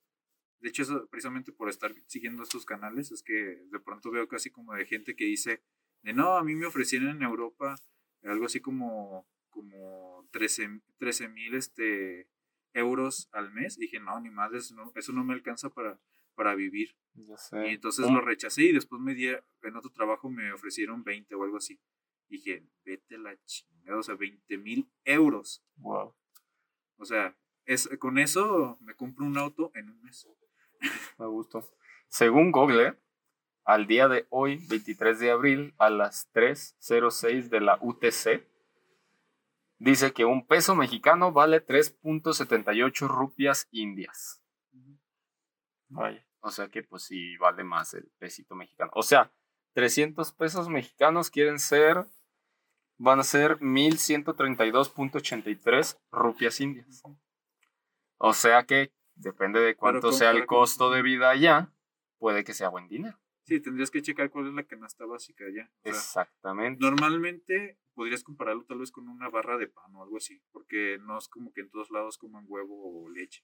[0.60, 4.50] de hecho, eso, precisamente por estar siguiendo estos canales, es que de pronto veo casi
[4.50, 5.62] como de gente que dice,
[6.02, 7.76] de no, a mí me ofrecieron en Europa
[8.24, 12.28] algo así como, como 13 mil este,
[12.76, 13.78] euros al mes.
[13.78, 16.00] Y dije, no, ni madre, eso no, eso no me alcanza para,
[16.36, 16.96] para vivir.
[17.14, 17.68] Ya sé.
[17.68, 21.44] Y entonces lo rechacé y después me di, en otro trabajo me ofrecieron 20 o
[21.44, 21.80] algo así.
[22.28, 25.64] Dije, vete la chingada, o sea, 20 mil euros.
[25.78, 26.14] Wow.
[26.98, 27.36] O sea,
[27.66, 30.28] es, con eso me compro un auto en un mes.
[31.18, 31.68] Me gustó.
[32.08, 32.98] Según Google,
[33.64, 38.46] al día de hoy, 23 de abril, a las 3.06 de la UTC,
[39.78, 44.42] dice que un peso mexicano vale 3.78 rupias indias.
[45.88, 46.26] Vaya.
[46.40, 48.92] O sea que pues sí vale más el pesito mexicano.
[48.96, 49.32] O sea,
[49.74, 52.06] 300 pesos mexicanos quieren ser,
[52.98, 57.04] van a ser 1132.83 rupias indias.
[58.18, 61.72] O sea que depende de cuánto ¿cómo- sea el costo de vida allá,
[62.18, 63.18] puede que sea buen dinero.
[63.44, 65.70] Sí, tendrías que checar cuál es la canasta básica allá.
[65.70, 66.80] O sea, Exactamente.
[66.84, 71.18] normalmente podrías compararlo tal vez con una barra de pan o algo así, porque no
[71.18, 73.44] es como que en todos lados coman huevo o leche.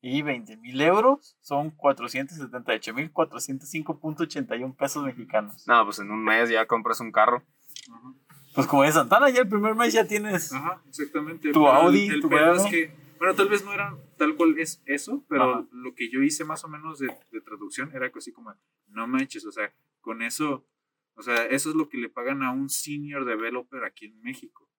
[0.00, 5.66] Y 20 mil euros son 478 mil 405.81 pesos mexicanos.
[5.66, 7.42] No, pues en un mes ya compras un carro.
[7.90, 8.14] Ajá.
[8.54, 10.52] Pues como de Santana, ya el primer mes ya tienes.
[10.52, 11.50] Ajá, exactamente.
[11.52, 14.34] Tu pero el- Audi, el, tu pedo es que, bueno, tal vez no era tal
[14.36, 15.66] cual es eso, pero Ajá.
[15.72, 18.54] lo que yo hice más o menos de, de traducción era así como,
[18.88, 20.64] no manches, o sea, con eso,
[21.16, 24.70] o sea, eso es lo que le pagan a un senior developer aquí en México.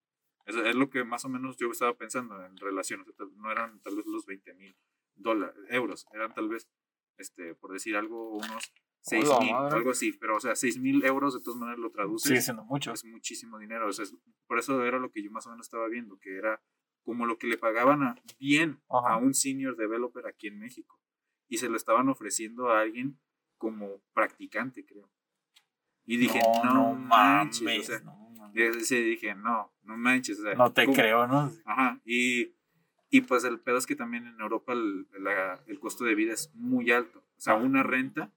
[0.46, 3.36] Eso es lo que más o menos yo estaba pensando en relación, o sea, tal-
[3.36, 4.74] no eran tal vez los 20 mil
[5.14, 6.68] dólares, euros, eran tal vez,
[7.18, 11.04] este, por decir algo, unos 6 Hola, mil, algo así, pero o sea, 6 mil
[11.04, 12.92] euros de todas maneras lo traduces Sigue siendo mucho.
[12.92, 13.88] es muchísimo dinero.
[13.88, 14.14] O sea, es-
[14.46, 16.62] por eso era lo que yo más o menos estaba viendo, que era
[17.02, 19.14] como lo que le pagaban a, bien Ajá.
[19.14, 21.00] a un senior developer aquí en México.
[21.48, 23.18] Y se lo estaban ofreciendo a alguien
[23.56, 25.10] como practicante, creo.
[26.10, 27.80] Y dije, no, manches.
[27.80, 30.38] o sea, no sí dije, no, no manches.
[30.40, 30.96] o sea, No te ¿cómo?
[30.96, 31.52] creo, ¿no?
[31.66, 32.00] Ajá.
[32.04, 32.54] Y,
[33.10, 36.32] y pues el pedo es que también en Europa el, la- el costo de vida
[36.32, 37.18] es muy alto.
[37.36, 38.32] O sea, una renta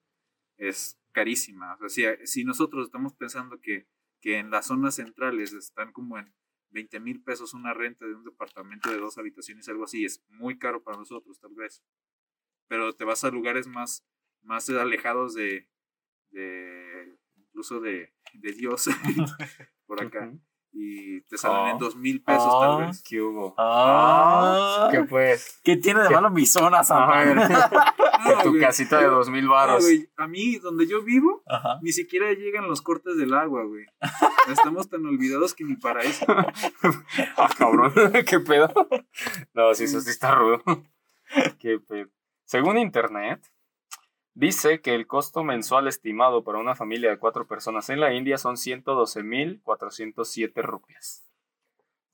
[0.57, 1.75] es carísima.
[1.81, 3.87] O sea, si, si nosotros estamos pensando que
[4.21, 6.31] que en las zonas centrales están como en
[6.69, 10.05] 20 mil pesos una renta de un departamento de dos habitaciones, algo así.
[10.05, 11.81] Es muy caro para nosotros, tal vez.
[12.67, 14.05] Pero te vas a lugares más,
[14.43, 15.67] más alejados de,
[16.29, 16.90] de
[17.51, 18.85] incluso de, de Dios,
[19.85, 20.31] por acá.
[20.73, 21.77] Y te salen en Ah.
[21.77, 22.59] dos mil pesos, Ah.
[22.77, 23.03] tal vez.
[23.03, 23.53] ¿Qué hubo?
[23.57, 25.59] Ah, ¿Qué pues?
[25.65, 26.13] ¿Qué tiene de ¿Qué?
[26.15, 27.27] malo mi zona, A Samar?
[27.27, 27.35] ver,
[28.25, 28.61] No, tu güey.
[28.61, 29.83] casita de dos mil varos.
[29.83, 31.79] güey, A mí, donde yo vivo, Ajá.
[31.81, 33.85] ni siquiera llegan los cortes del agua, güey.
[34.47, 36.25] Estamos tan olvidados que ni para eso.
[37.37, 37.91] Ah, cabrón,
[38.25, 38.71] qué pedo.
[39.53, 40.61] No, sí, eso sí está rudo.
[41.59, 42.07] Qué pedo.
[42.45, 43.41] Según internet,
[44.33, 48.37] dice que el costo mensual estimado para una familia de cuatro personas en la India
[48.37, 51.27] son 112.407 rupias.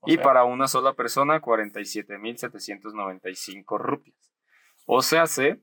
[0.00, 4.32] O y sea, para una sola persona, 47.795 rupias.
[4.86, 5.60] O sea, sé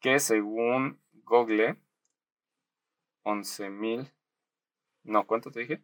[0.00, 1.76] que según Google,
[3.24, 4.12] 11.000.
[5.04, 5.82] No, ¿cuánto te dije?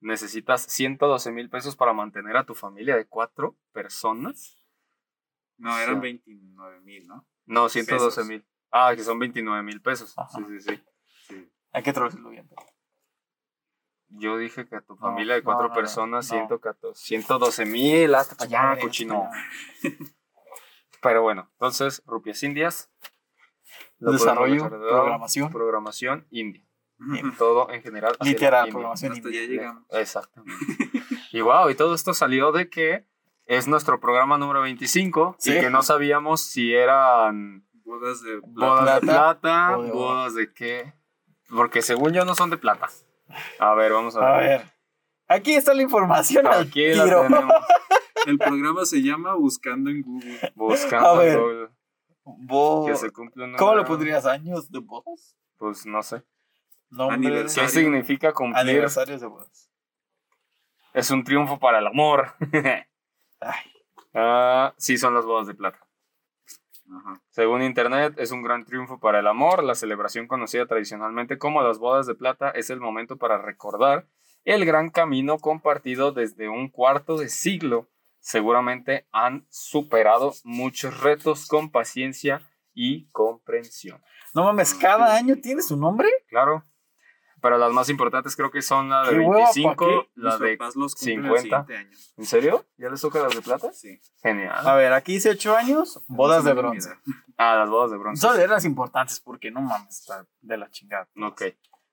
[0.00, 4.56] necesitas 112 mil pesos para mantener a tu familia de cuatro personas.
[5.58, 6.00] No, eran Sí.
[6.02, 7.26] 29 mil, ¿no?
[7.46, 8.26] No, 112 Pesos.
[8.28, 8.44] mil.
[8.70, 10.12] Ah, que son 29 mil pesos.
[10.18, 10.28] Ajá.
[10.36, 10.82] Sí, sí, sí.
[11.28, 11.50] Sí.
[11.72, 12.48] hay que traducirlo bien?
[14.08, 16.36] Yo dije que a tu No, familia de cuatro no, no, personas, no.
[16.38, 19.06] 114, 112 mil, hasta para allá, sí.
[21.02, 22.90] Pero bueno, entonces, rupias indias.
[23.98, 25.50] Desarrollo, programación.
[25.50, 26.62] Programación india.
[27.38, 28.16] Todo en general.
[28.20, 28.72] Literal, India.
[28.72, 29.42] programación Hasta india.
[29.42, 29.84] ya llegamos.
[29.90, 30.64] Exactamente.
[31.32, 33.04] y wow, y todo esto salió de que
[33.46, 35.52] es nuestro programa número 25 Sí.
[35.56, 40.34] y que no sabíamos si eran Bodas de bodas de plata plata, o de bodas
[40.34, 40.92] de qué.
[41.48, 42.88] Porque según yo no son de plata.
[43.60, 44.28] A ver, vamos a ver.
[44.28, 44.72] A ver.
[45.28, 47.22] Aquí está la información al Aquí la tiro.
[47.22, 47.52] tenemos.
[48.26, 50.52] El programa se llama Buscando en Google.
[50.54, 51.38] Buscando A ver.
[51.38, 51.68] Google,
[52.24, 53.88] Bo- que se cumple un ¿Cómo le número.
[53.88, 54.26] pondrías?
[54.26, 55.36] ¿Años de bodas?
[55.58, 56.22] Pues no sé.
[57.20, 58.58] ¿Qué significa cumplir?
[58.60, 59.70] Aniversarios de bodas.
[60.94, 62.34] Es un triunfo para el amor.
[63.40, 63.72] Ay,
[64.18, 65.78] Ah, sí, son las bodas de plata.
[66.90, 67.20] Ajá.
[67.28, 69.62] Según Internet, es un gran triunfo para el amor.
[69.62, 74.06] La celebración conocida tradicionalmente como las bodas de plata es el momento para recordar
[74.44, 77.88] el gran camino compartido desde un cuarto de siglo.
[78.26, 82.42] Seguramente han superado muchos retos con paciencia
[82.74, 84.02] y comprensión.
[84.34, 86.08] no mames, cada año tiene su nombre.
[86.26, 86.64] Claro.
[87.40, 90.10] Pero las más importantes creo que son la de ¿Qué hueva, pa' 25, qué?
[90.16, 90.56] la de...
[90.74, 91.30] los cumplen 50.
[91.30, 91.96] el siguiente año.
[92.16, 92.66] ¿En serio?
[92.76, 93.72] ¿Ya les toca las de plata?
[93.72, 94.00] Sí.
[94.20, 94.66] Genial.
[94.66, 96.90] A ver, aquí dice 8 años, bodas de bronce.
[97.36, 98.20] Ah, las bodas de bronce.
[98.20, 101.08] Son de las importantes porque no mames, está de la chingada.
[101.22, 101.42] Ok.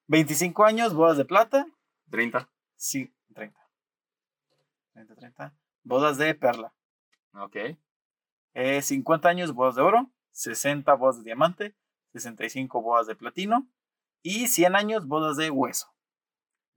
[0.08, 1.68] 25 años, bodas de plata.
[2.10, 2.50] 30.
[2.76, 3.60] Sí, 30.
[4.94, 5.54] 30, 30.
[5.84, 6.74] Bodas de perla.
[7.34, 7.56] Ok.
[8.54, 10.12] Eh, 50 años, bodas de oro.
[10.32, 11.76] 60 bodas de diamante.
[12.14, 13.68] 65 bodas de platino.
[14.22, 15.88] Y 100 años, bodas de hueso.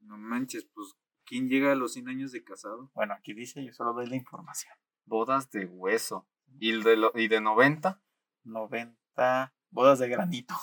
[0.00, 2.90] No manches, pues, ¿quién llega a los 100 años de casado?
[2.94, 4.72] Bueno, aquí dice, yo solo doy la información.
[5.04, 6.26] Bodas de hueso.
[6.58, 8.00] ¿Y de, lo- y de 90?
[8.44, 10.54] 90 bodas de granito.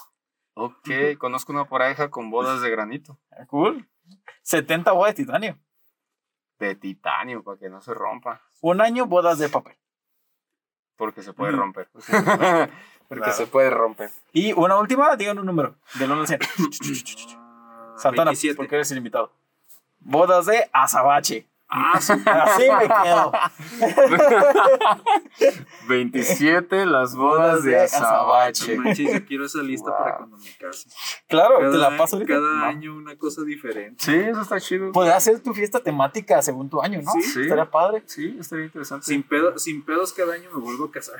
[0.55, 0.87] Ok,
[1.19, 3.19] conozco una pareja con bodas de granito.
[3.31, 3.89] Ah, Cool.
[4.41, 5.59] 70 bodas de titanio.
[6.67, 8.41] De titanio, para que no se rompa.
[8.61, 9.75] Un año, bodas de papel.
[10.95, 11.61] Porque se puede Ujú.
[11.61, 11.89] romper.
[11.91, 12.11] Porque
[13.21, 13.33] Claro.
[13.33, 14.09] se puede romper.
[14.31, 15.75] Y una última, digan un número.
[15.95, 16.39] Del 1 al 100.
[17.37, 18.55] Ah, Santana, 27.
[18.55, 19.31] porque eres el invitado.
[19.99, 21.47] Bodas de azabache.
[21.75, 22.13] Ah, sí.
[22.25, 23.31] Así me quedo.
[25.87, 28.77] 27 las bodas de azabache.
[28.77, 29.97] Manches, yo quiero esa lista Wow.
[29.99, 30.89] para cuando me case.
[31.27, 32.33] Claro, Cada, te la paso ahorita.
[32.33, 34.03] cada año una cosa diferente.
[34.03, 34.91] Sí, eso está chido.
[34.91, 37.11] Podrías hacer tu fiesta temática según tu año, ¿no?
[37.13, 37.21] Sí.
[37.23, 37.41] Sí.
[37.41, 38.03] Estaría padre.
[38.05, 39.05] Sí, estaría interesante.
[39.05, 41.17] Sin, pedo- sin pedos cada año me vuelvo a casar.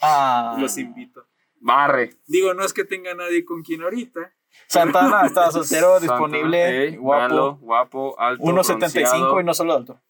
[0.00, 1.26] Ah, Los invito.
[1.60, 2.14] Barre.
[2.26, 4.32] Digo, no es que tenga nadie con quien ahorita.
[4.66, 7.56] Santana está soltero, Santa- disponible, Ey, véanlo, guapo.
[7.60, 8.42] guapo, alto.
[8.44, 8.50] 1.75
[8.92, 9.40] bronceado.
[9.40, 10.00] y no solo alto.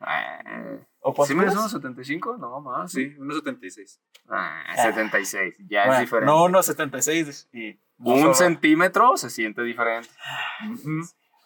[0.00, 0.38] Ah,
[1.00, 1.74] ¿O ¿Sí me posturas?
[1.74, 2.38] 1.75?
[2.38, 2.90] No, más.
[2.92, 3.98] Sí, 1.76.
[4.28, 5.56] Ah, 76.
[5.68, 6.26] Ya Bueno, es diferente.
[6.32, 10.08] No 1.76 y no Un solo- centímetro se siente diferente.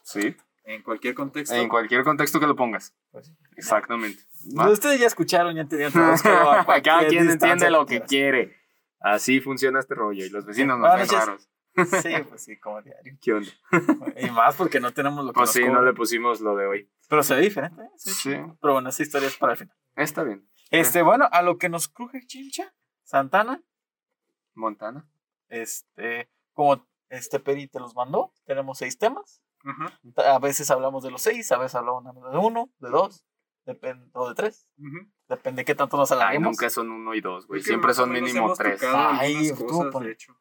[0.02, 0.36] Sí.
[0.64, 1.54] En cualquier contexto.
[1.54, 2.94] En cualquier contexto que lo pongas.
[3.10, 3.32] Pues.
[3.56, 4.22] Exactamente.
[4.56, 4.68] Va.
[4.70, 5.92] Ustedes ya escucharon, ya entendieron.
[6.84, 8.54] Cada quien entiende lo que quiere.
[9.00, 10.24] Así funciona este rollo.
[10.24, 11.12] Y los vecinos ven noches.
[11.12, 11.48] raros.
[11.86, 13.16] Sí, pues sí, como diario.
[13.20, 13.50] ¿Qué onda?
[14.20, 16.66] Y más porque no tenemos lo que Pues nos sí, no le pusimos lo de
[16.66, 16.90] hoy.
[17.08, 17.82] Pero se ve diferente.
[17.82, 17.90] ¿eh?
[17.96, 18.30] Sí, Sí.
[18.60, 19.76] Pero bueno, esa historia es para el final.
[19.96, 20.48] Está bien.
[20.70, 23.62] Este, bueno, a lo que nos cruje Chincha, Santana,
[24.54, 25.08] Montana.
[25.48, 29.42] este, como este Peri te los mandó, tenemos seis temas.
[30.16, 33.24] A veces hablamos de los seis, a veces hablamos de uno, de dos,
[33.64, 34.68] depende, o de tres.
[35.28, 36.50] Depende de qué tanto nos Ay, alarguemos.
[36.52, 37.62] nunca son uno y dos, güey.
[37.62, 38.82] Siempre son mínimo tres.
[38.84, 40.38] Ay, por- de hecho.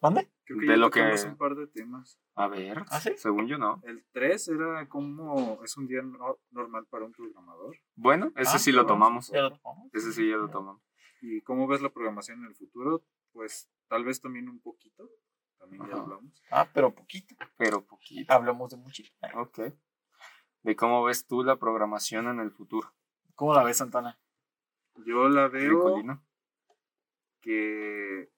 [0.00, 0.28] ¿Mande?
[0.48, 2.18] Creo que De ya lo que- un par de temas.
[2.34, 3.10] A ver, ¿Ah, sí?
[3.18, 3.82] según yo no.
[3.84, 7.76] El 3 era como es un día no- normal para un programador.
[7.96, 9.28] Bueno, ese Ah, sí lo tomamos.
[9.30, 9.90] Ya lo tomamos.
[9.92, 10.82] Ese sí ya lo tomamos.
[11.20, 13.04] ¿Y cómo ves la programación en el futuro?
[13.32, 15.10] Pues tal vez también un poquito.
[15.58, 16.42] También ya hablamos.
[16.50, 17.34] Ah, pero poquito.
[17.58, 18.32] Pero poquito.
[18.32, 19.10] Hablamos de muchito.
[19.34, 19.58] Ok.
[20.62, 22.90] ¿De cómo ves tú la programación en el futuro?
[23.34, 24.18] ¿Cómo la ves, Santana?
[25.04, 26.24] Yo la veo Ricolino?
[27.40, 28.30] que...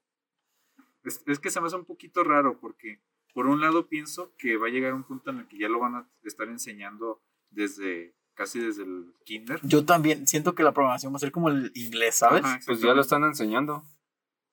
[1.05, 3.01] Es, es que se me hace un poquito raro porque
[3.35, 5.79] por un lado pienso que va a llegar un punto en el que ya lo
[5.79, 9.61] van a estar enseñando desde casi desde el kinder.
[9.63, 12.45] Yo también siento que la programación va a ser como el inglés, ¿sabes?
[12.45, 13.83] Ajá, Pues ya lo están enseñando.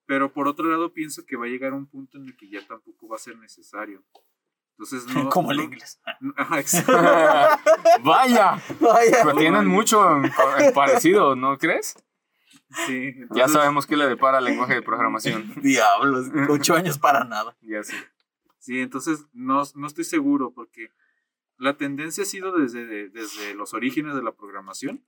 [0.05, 2.65] Pero por otro lado pienso que va a llegar un punto en el que ya
[2.65, 4.03] tampoco va a ser necesario.
[4.77, 5.29] Entonces no...
[5.29, 6.01] como el no- inglés.
[6.35, 6.57] Ajá.
[8.03, 9.17] Vaya, Vaya.
[9.23, 10.21] pero tienen mucho
[10.73, 11.95] parecido, ¿no crees?
[12.85, 15.53] Sí, Ya sabemos qué le depara el lenguaje de programación.
[15.61, 17.55] Diablos, ocho años para nada.
[17.61, 17.95] Ya sé.
[18.59, 20.91] Sí, entonces no, no estoy seguro porque
[21.57, 25.05] la tendencia ha sido desde, desde los orígenes de la programación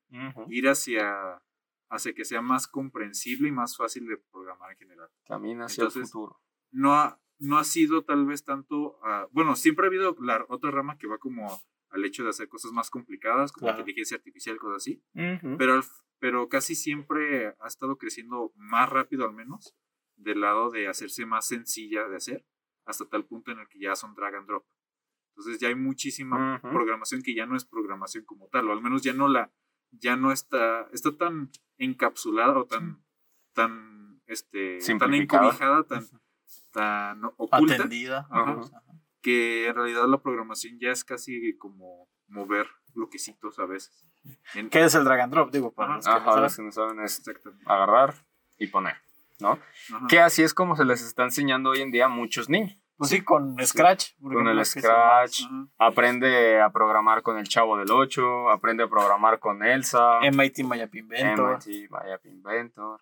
[0.48, 1.42] ir hacia,
[1.90, 5.10] hacia que sea más comprensible y más fácil de programar en general.
[5.26, 6.42] Camina hacia el futuro.
[6.72, 10.72] No ha, no ha sido tal vez tanto, ah, bueno, siempre ha habido la otra
[10.72, 13.80] rama que va como al hecho de hacer cosas más complicadas, como Claro.
[13.80, 15.58] inteligencia artificial, cosas así, Ujú.
[15.58, 15.84] pero, al-
[16.20, 19.76] pero casi siempre ha estado creciendo más rápido al menos
[20.18, 22.46] del lado de hacerse más sencilla de hacer,
[22.86, 24.66] hasta tal punto en el que ya son drag and drop.
[25.36, 26.70] Entonces ya hay muchísima Ujú.
[26.74, 29.52] programación que ya no es programación como tal, o al menos ya no la,
[29.92, 33.04] ya no está, está tan encapsulada o tan,
[33.54, 36.06] tan, este, tan encobijada, tan,
[36.72, 38.28] tan oculta, Atendida.
[38.30, 38.52] Ajá.
[38.62, 38.82] Ajá.
[39.22, 44.06] Que en realidad la programación ya es casi como mover bloquecitos a veces.
[44.56, 45.52] En- ¿Qué es el drag and drop?
[45.52, 45.98] Digo, para Ajá.
[45.98, 46.44] los que no Ajá, saben.
[46.44, 47.24] los que no saben es
[47.66, 48.14] agarrar
[48.58, 48.96] y poner,
[49.40, 49.58] ¿no?
[49.94, 50.08] Ajá.
[50.10, 52.78] Que así es como se les está enseñando hoy en día a muchos niños.
[52.98, 54.12] Pues sí, con Scratch.
[54.20, 55.68] por Con el Scratch, Ajá.
[55.78, 60.90] aprende a programar con el Chavo del 8, aprende a programar con Elsa, MIT Maya
[60.92, 61.60] Inventor.
[61.66, 63.00] MIT, Maya Inventor.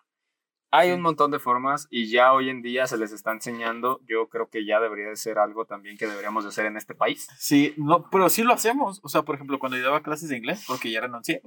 [0.70, 4.00] Hay un montón de formas y ya hoy en día se les está enseñando.
[4.06, 6.94] Yo creo que ya debería de ser algo también que deberíamos de hacer en este
[6.94, 7.26] país.
[7.38, 9.00] Sí, no, pero sí lo hacemos.
[9.02, 11.40] O sea, por ejemplo, cuando yo daba clases de inglés, porque ya renuncié.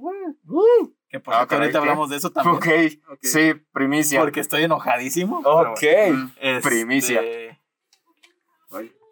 [1.08, 1.78] Que por Ah, cierto, ahorita ¿qué?
[1.78, 2.56] hablamos de eso también.
[2.56, 2.66] Ok,
[3.12, 3.18] Ok.
[3.22, 4.20] sí, primicia.
[4.20, 5.38] Porque estoy enojadísimo.
[5.44, 5.78] ok.
[5.82, 6.30] bueno.
[6.40, 7.20] Este, Primicia.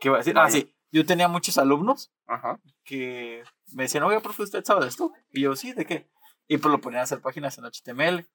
[0.00, 0.34] ¿Qué iba a decir?
[0.38, 0.72] Ah, sí.
[0.92, 2.58] Yo tenía muchos alumnos Ajá.
[2.84, 3.44] que
[3.74, 5.12] me decían, oiga, profe, ¿usted sabe de esto?
[5.30, 6.08] Y yo, sí, ¿de qué?
[6.52, 8.26] Y pues lo ponían a hacer páginas en HTML.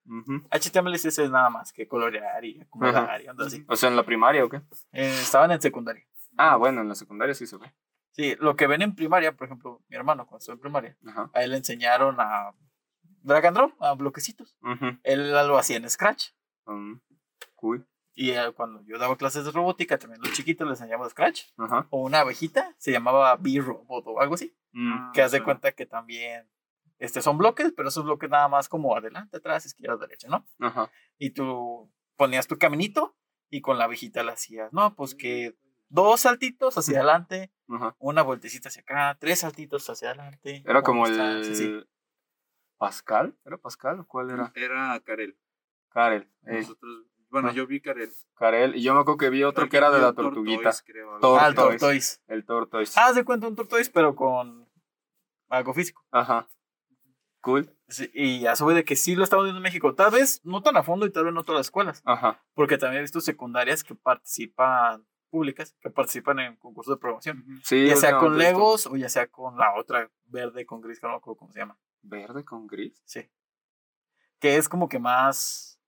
[0.49, 3.65] HTML sí es nada más que colorear y acomodar y onda así.
[3.67, 4.62] O sea, en la primaria o qué?
[4.93, 6.08] Eh, estaban en secundaria.
[6.38, 7.73] Ah, bueno, en la secundaria sí se ve.
[8.13, 11.30] Sí, lo que ven en primaria, por ejemplo, mi hermano cuando estuvo en primaria, Ajá.
[11.34, 12.54] a él le enseñaron a
[13.21, 14.56] drag and drop, a bloquecitos.
[15.04, 16.30] Él lo hacía en Scratch.
[16.67, 16.93] Mm,
[17.56, 17.86] Cool.
[18.13, 21.41] Y eh, cuando yo daba clases de robótica, también los chiquitos les enseñamos Scratch.
[21.58, 21.88] Ajá.
[21.89, 24.56] O una abejita, se llamaba B-Robot o algo así.
[24.71, 25.45] Mm, Que haz de claro.
[25.45, 26.47] cuenta que también
[26.99, 30.45] este, son bloques, pero esos bloques nada más como adelante, atrás, izquierda, derecha, ¿no?
[30.60, 30.89] Ajá.
[31.17, 33.15] Y tú ponías tu caminito
[33.49, 35.55] y con la abejita le hacías, no, pues que
[35.89, 37.95] dos saltitos hacia adelante, Ajá.
[37.99, 40.63] una vueltecita hacia acá, tres saltitos hacia adelante.
[40.65, 41.55] Era como el.
[41.55, 41.84] sí.
[42.77, 43.38] ¿Pascal?
[43.45, 44.51] ¿Era Pascal o cuál era?
[44.55, 45.38] Era Karel.
[45.89, 46.29] Karel.
[46.45, 47.53] eh, Nosotros, bueno, Ah.
[47.53, 48.12] yo vi Karel.
[48.36, 48.75] Karel.
[48.75, 50.63] Y yo me acuerdo que vi otro que era de la tortuguita.
[50.63, 51.79] Tortoise, creo, Ah, el Tortoise.
[51.79, 52.21] tortoise.
[52.27, 52.99] El tortoise.
[52.99, 54.67] Haz de cuenta un tortoise, pero con
[55.49, 56.03] algo físico.
[56.12, 56.47] Ajá.
[57.45, 57.69] Cool.
[57.88, 59.93] Sí, y a su vez de que sí lo estamos viendo en México.
[59.93, 62.01] Tal vez no tan a fondo y tal vez no todas las escuelas.
[62.03, 62.43] Ajá.
[62.55, 67.46] Porque también he visto secundarias que participan, públicas, que participan en concursos de programación.
[67.48, 67.60] Ujú.
[67.63, 68.52] Sí, ya sea con visto.
[68.52, 71.54] Legos o ya sea con la otra verde con gris, que no me acuerdo cómo
[71.54, 71.77] se llama.
[72.02, 73.00] Verde con gris.
[73.06, 73.29] Sí.
[74.39, 75.79] Que es como que más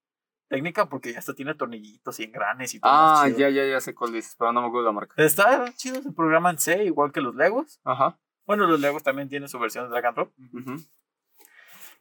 [0.50, 2.92] técnica porque ya hasta tiene tornillitos y engranes y todo.
[2.94, 5.16] Ah, ya, ya, ya sé cuál dices, pero no me acuerdo la marca.
[5.18, 7.82] Está chido, se programa en C, igual que los Legos.
[7.84, 8.20] Ajá.
[8.46, 10.34] Bueno, los Legos también tienen su versión de drag and drop.
[10.54, 10.76] Ujú.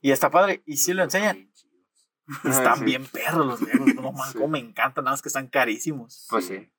[0.00, 0.62] Y está padre.
[0.66, 1.50] Y sí lo enseñan.
[2.44, 2.84] Están Sí.
[2.84, 3.94] bien perros los Legos.
[3.94, 4.38] No man, Sí.
[4.38, 6.26] cómo me encantan, nada más que están carísimos.
[6.30, 6.70] Pues sí.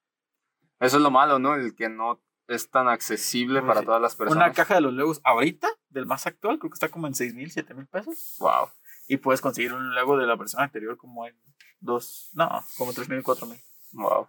[0.79, 1.55] Eso es lo malo, ¿no?
[1.55, 3.85] El que no es tan accesible para sí.
[3.85, 4.43] todas las personas.
[4.45, 7.33] Una caja de los Legos ahorita, del más actual, creo que está como en 6
[7.33, 8.35] mil, 7 mil pesos.
[8.39, 8.69] Wow.
[9.07, 11.35] Y puedes conseguir un Lego de la versión anterior como en
[11.79, 13.59] dos, no, como 3 mil, 4 mil.
[13.93, 14.27] Wow.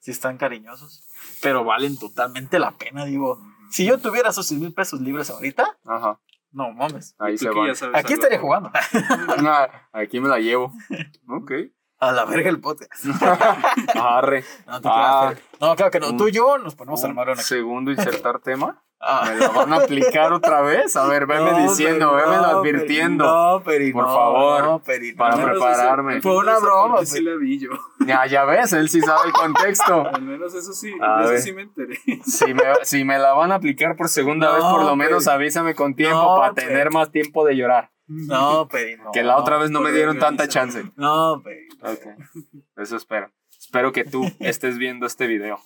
[0.00, 1.04] Sí están cariñosos,
[1.42, 3.42] pero valen totalmente la pena, digo.
[3.70, 6.20] Si yo tuviera esos 6 mil pesos libres ahorita, Ajá.
[6.56, 7.14] No mames.
[7.18, 7.70] Ahí se van.
[7.94, 8.70] Aquí estaría jugando.
[9.46, 10.72] Ah, Aquí me la llevo.
[11.28, 11.52] Ok.
[11.98, 13.04] A la verga el podcast.
[13.94, 14.44] Arre.
[14.66, 15.30] No, Ah.
[15.32, 16.08] creas, pero- no, claro que no.
[16.10, 17.36] Un- Tú y yo nos ponemos a armar una.
[17.42, 18.82] segundo insertar tema.
[18.98, 19.28] Ah.
[19.28, 20.96] ¿Me la van a aplicar otra vez?
[20.96, 23.24] A ver, veme No, diciendo, no, advirtiendo.
[23.24, 25.18] Peri, No, Peri, Por no, favor, no, Peri, no.
[25.18, 26.12] para prepararme.
[26.14, 27.70] ese- Fue una broma, parte Sí la vi yo.
[28.06, 30.06] Ya, ya ves, él sí sabe el contexto.
[30.12, 31.40] Al menos eso sí, A eso ver.
[31.40, 31.96] sí me enteré.
[32.24, 34.96] Si me, si me la van a aplicar por segunda vez, por lo Peri.
[34.96, 36.68] menos avísame con tiempo para Peri.
[36.68, 37.90] tener más tiempo de llorar.
[38.08, 39.10] No, Peri, no.
[39.12, 40.84] que la otra vez no me dieron tanta chance.
[40.96, 41.66] No, Peri.
[41.82, 42.24] Ok,
[42.76, 43.30] eso espero.
[43.58, 45.58] Espero que tú estés viendo este video.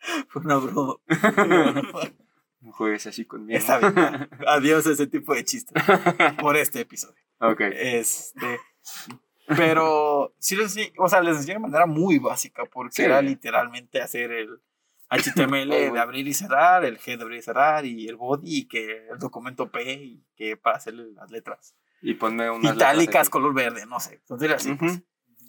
[0.28, 0.94] Fue una broma.
[2.60, 3.56] No juegues así conmigo.
[3.56, 4.28] Está bien.
[4.48, 5.80] Adiós a ese tipo de chistes.
[6.40, 7.14] Por este episodio.
[7.38, 7.60] Ok.
[7.60, 8.58] Este.
[9.46, 13.02] Pero sí les enseñé- o sea, les enseñé de manera muy básica, porque Sí.
[13.02, 14.60] era literalmente hacer el
[15.08, 18.68] HTML de abrir y cerrar, el G de abrir y cerrar, y el body, y
[18.68, 23.54] que el documento P, y que para hacerle las letras Y ponme unas itálicas, color
[23.54, 24.14] verde, no sé.
[24.14, 24.78] Entonces, así, Ujú.
[24.80, 25.02] pues.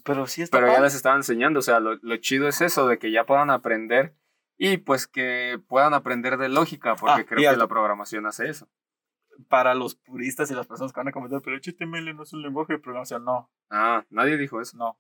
[0.06, 2.88] Pero sí está Pero ya les estaba enseñando, o sea, lo, lo chido es eso,
[2.88, 4.16] de que ya puedan aprender
[4.62, 8.70] y pues que puedan aprender de lógica, porque Ah, creo que la programación hace eso.
[9.48, 12.42] para los puristas y las personas que van a comentar, pero HTML no es un
[12.42, 13.24] lenguaje de programación.
[13.24, 14.76] No, Ah, nadie dijo eso.
[14.78, 15.00] no.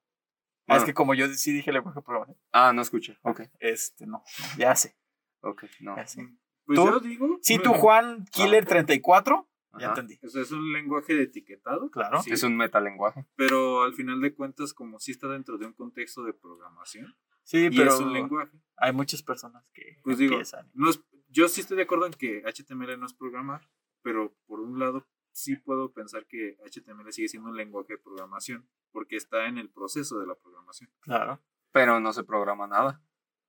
[0.67, 0.77] Ah.
[0.77, 3.17] Es que como yo sí dije lenguaje de programación, Ah, no escuché.
[3.23, 4.23] Ok, este, no,
[4.57, 4.95] ya sé,
[5.41, 5.95] ok, no.
[5.97, 6.25] ya sé.
[6.65, 6.85] Pues ¿Tú?
[6.85, 7.37] yo digo.
[7.41, 9.49] Sí, tú, Juan Killer 34,
[9.79, 10.19] ya entendí.
[10.23, 11.89] O sea, es un lenguaje de etiquetado.
[11.91, 12.21] Claro.
[12.21, 13.25] sí, Es un metalenguaje.
[13.35, 17.13] Pero al final de cuentas, como sí está dentro de un contexto de programación,
[17.49, 18.55] Sí, y pero es un lenguaje.
[18.77, 20.39] hay muchas personas que Pues digo,
[20.75, 23.67] no es, yo sí estoy de acuerdo en que HTML no es programar,
[24.03, 28.69] pero por un lado sí puedo pensar que HTML sigue siendo un lenguaje de programación,
[28.91, 30.91] porque está en el proceso de la programación.
[30.99, 31.41] Claro.
[31.71, 33.01] Pero no se programa nada.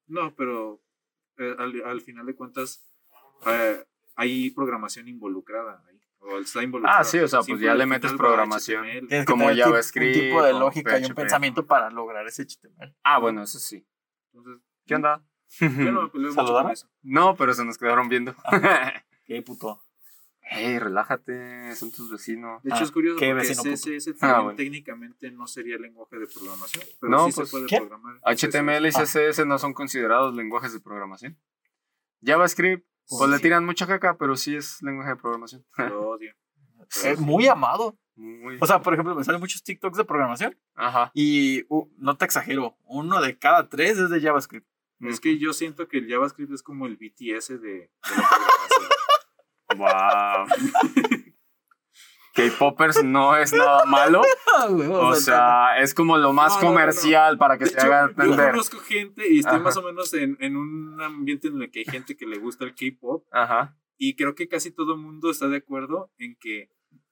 [0.07, 0.83] No, pero
[1.37, 2.83] eh, al, al final de cuentas
[3.49, 3.85] eh,
[4.15, 6.01] hay programación involucrada ahí.
[6.21, 7.01] O está involucrada.
[7.01, 8.87] Ah, sí, o sea, pues ya le metes programación.
[9.27, 12.95] Como JavaScript un tipo de lógica y un pensamiento para lograr ese HTML.
[13.03, 13.87] Ah, bueno, eso sí.
[14.33, 15.25] Entonces, ¿Qué onda?
[15.61, 16.89] yo no con eso.
[17.03, 18.35] No, pero se nos quedaron viendo.
[19.25, 19.81] Qué puto.
[20.53, 22.61] Hey, relájate, son tus vecinos.
[22.65, 23.63] De hecho, Ah, es curioso ¿qué porque vecino?
[23.77, 24.57] CSS Ah, bueno.
[24.57, 27.77] técnicamente no sería lenguaje de programación, pero No, sí pues, se puede ¿qué?
[27.79, 28.21] programar.
[28.25, 29.05] HTML y Ah.
[29.05, 31.39] CSS no son considerados lenguajes de programación.
[32.23, 35.65] JavaScript, pues Pues le tiran mucha caca, pero sí es lenguaje de programación.
[35.79, 36.35] Lo odio.
[37.05, 37.97] Es muy amado.
[38.17, 38.59] Muy...
[38.61, 41.11] O sea, por ejemplo, me salen muchos TikToks de programación Ajá.
[41.15, 44.67] y uh, no te exagero, uno de cada tres es de JavaScript.
[45.01, 48.91] Es que yo siento que el JavaScript es como el BTS de, de la programación.
[49.77, 50.47] Wow.
[52.35, 54.23] K-Poppers no es nada malo.
[54.91, 56.71] O sea, es como lo más No, no, no, no.
[56.75, 58.51] comercial para que De se hecho, haga yo entender.
[58.51, 59.63] conozco gente y estoy Ajá.
[59.63, 62.65] más o menos en, en un ambiente en el que hay gente que le gusta
[62.65, 63.77] el K-pop Ajá.
[63.97, 66.69] y creo que casi todo el mundo está de acuerdo en que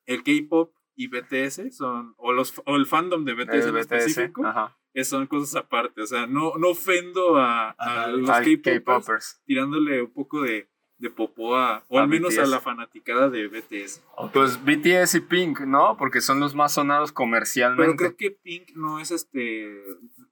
[0.08, 3.80] el K-pop y BTS son, o, los, o el fandom de BTS El en BTS,
[3.92, 4.76] específico, Ajá.
[5.04, 6.02] son cosas aparte.
[6.02, 7.76] O sea, no, no ofendo a,
[8.10, 12.58] los K-popers tirándole un poco de, de popó a, o A al menos a la
[12.58, 14.02] fanaticada de BTS.
[14.32, 15.96] Pues BTS y Pink, ¿no?
[15.98, 17.96] Porque son los más sonados Pero comercialmente.
[17.96, 19.80] creo que Pink no es este,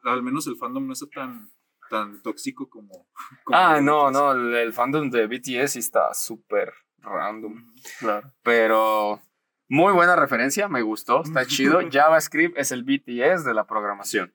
[0.04, 1.48] al menos el fandom no es tan,
[1.90, 3.06] tan tóxico como...
[3.44, 4.12] como Ah, no, BTS.
[4.14, 6.72] no, el, el fandom de BTS está súper
[7.02, 7.72] random.
[8.00, 8.32] Claro.
[8.42, 9.20] Pero
[9.68, 11.80] muy buena referencia, me gustó, está chido.
[11.90, 14.34] JavaScript es el BTS de la programación.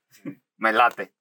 [0.58, 1.14] Me late.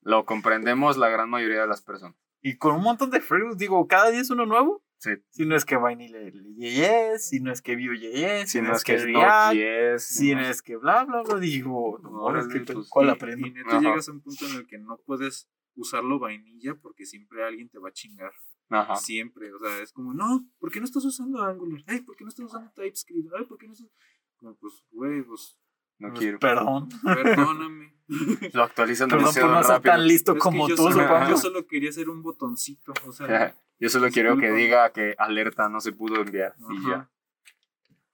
[0.00, 2.16] Lo comprendemos la gran mayoría de las personas.
[2.40, 4.82] Y con un montón de frameworks, digo, cada día es uno nuevo.
[4.98, 5.10] Sí.
[5.30, 9.04] Si no es que Vanilla.js, si no es que Vue.js, Si no es que es
[9.04, 12.72] React, Node.js, si no no es que bla, bla, bla, digo, no, Órale, es que
[12.72, 13.46] pues, ¿cuál Y- aprendo?
[13.46, 13.80] Y neto Ajá.
[13.80, 17.78] llegas a un punto en el que no puedes usarlo vainilla porque siempre alguien te
[17.78, 18.32] va a chingar.
[18.74, 18.96] Ajá.
[18.96, 19.52] Siempre.
[19.52, 21.82] O sea, es como, no, ¿por qué no estás usando Angular?
[21.86, 23.30] Ay, ¿por qué no estás usando TypeScript?
[23.38, 23.88] Ay, ¿por qué no estás...?
[24.36, 25.58] Como, pues, güey, pues,
[25.98, 26.38] No Pues, quiero.
[26.38, 26.88] Perdón.
[27.02, 27.94] perdóname.
[28.52, 29.92] Lo actualizan Perdón por demasiado no ser rápido.
[29.94, 31.28] tan listo Es como tú, solo, supongo.
[31.28, 32.92] yo solo quería hacer un botoncito.
[33.06, 36.88] O sea, Yo solo quiero que diga que alerta no se pudo enviar y Ajá.
[36.88, 37.10] ya.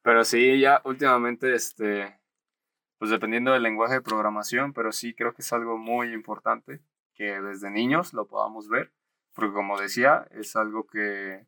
[0.02, 2.18] Pero sí, ya últimamente, este,
[2.98, 6.80] pues dependiendo del lenguaje de programación, pero sí creo que es algo muy importante
[7.14, 8.92] que desde niños lo podamos ver,
[9.38, 11.46] porque como decía, es algo que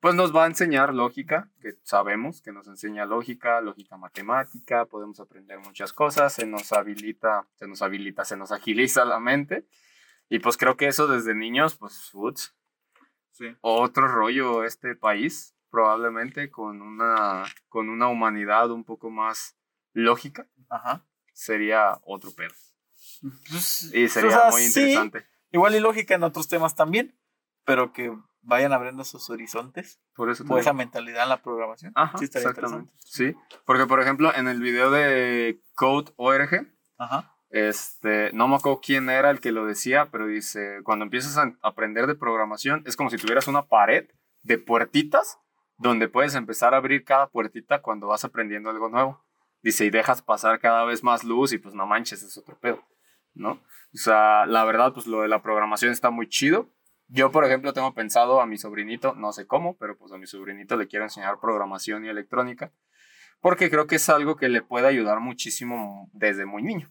[0.00, 5.18] pues nos va a enseñar lógica, que sabemos que nos enseña lógica, lógica matemática, podemos
[5.18, 9.64] aprender muchas cosas, se nos habilita, se nos habilita, se nos agiliza la mente.
[10.28, 12.54] Y pues creo que eso desde niños, pues, uts,
[13.30, 13.56] Sí.
[13.62, 19.56] otro rollo este país, probablemente con una, con una humanidad un poco más
[19.94, 21.06] lógica, Ajá.
[21.32, 22.52] sería otro pedo.
[23.48, 25.26] Pues, Y sería o sea, muy sí, interesante.
[25.52, 27.16] igual y lógica en otros temas también,
[27.64, 31.92] pero que vayan abriendo sus horizontes Por eso o esa mentalidad en la programación.
[31.94, 32.92] Ajá, sí, estaría exactamente.
[32.98, 33.34] Sí,
[33.64, 36.66] porque por ejemplo, en el video de Code ORG,
[36.98, 37.34] Ajá.
[37.50, 41.56] este, no me acuerdo quién era el que lo decía, pero dice, cuando empiezas a
[41.62, 44.08] aprender de programación, es como si tuvieras una pared
[44.42, 45.38] de puertitas
[45.78, 49.24] donde puedes empezar a abrir cada puertita cuando vas aprendiendo algo nuevo.
[49.62, 52.82] Dice, y dejas pasar cada vez más luz y pues no manches, es otro pedo,
[53.34, 53.52] ¿no?
[53.94, 56.68] O sea, la verdad, pues lo de la programación está muy chido.
[57.14, 60.26] Yo, por ejemplo, tengo pensado a mi sobrinito, no sé cómo, pero pues a mi
[60.26, 62.72] sobrinito le quiero enseñar programación y electrónica,
[63.40, 66.90] porque creo que es algo que le puede ayudar muchísimo desde muy niño,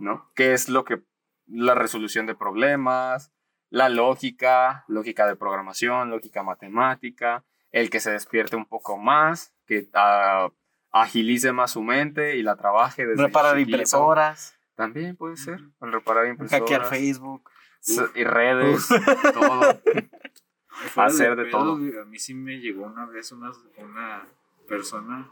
[0.00, 0.28] ¿no?
[0.34, 1.02] Que es lo que,
[1.46, 3.32] la resolución de problemas,
[3.70, 9.88] la lógica, lógica de programación, lógica matemática, el que se despierte un poco más, que
[9.94, 10.48] ah,
[10.90, 13.76] agilice más su mente y la trabaje desde Reparar chiquito.
[13.76, 16.60] impresoras, También puede ser, reparar impresoras.
[16.60, 17.48] hackear Facebook.
[18.14, 18.88] Y redes,
[19.34, 19.80] todo.
[20.68, 22.02] Fuera Hacer de pedo, todo.
[22.02, 24.26] A mí sí me llegó una vez una, una
[24.68, 25.30] persona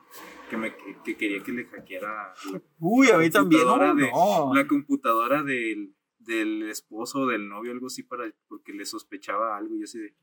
[0.51, 3.63] que, me, que, que quería que le hackeara la Uy, a mí también.
[3.63, 4.55] computadora No, de- no.
[4.55, 9.75] la computadora del, del esposo o del novio, algo así, para, porque le sospechaba algo.
[9.77, 10.15] Y yo así de,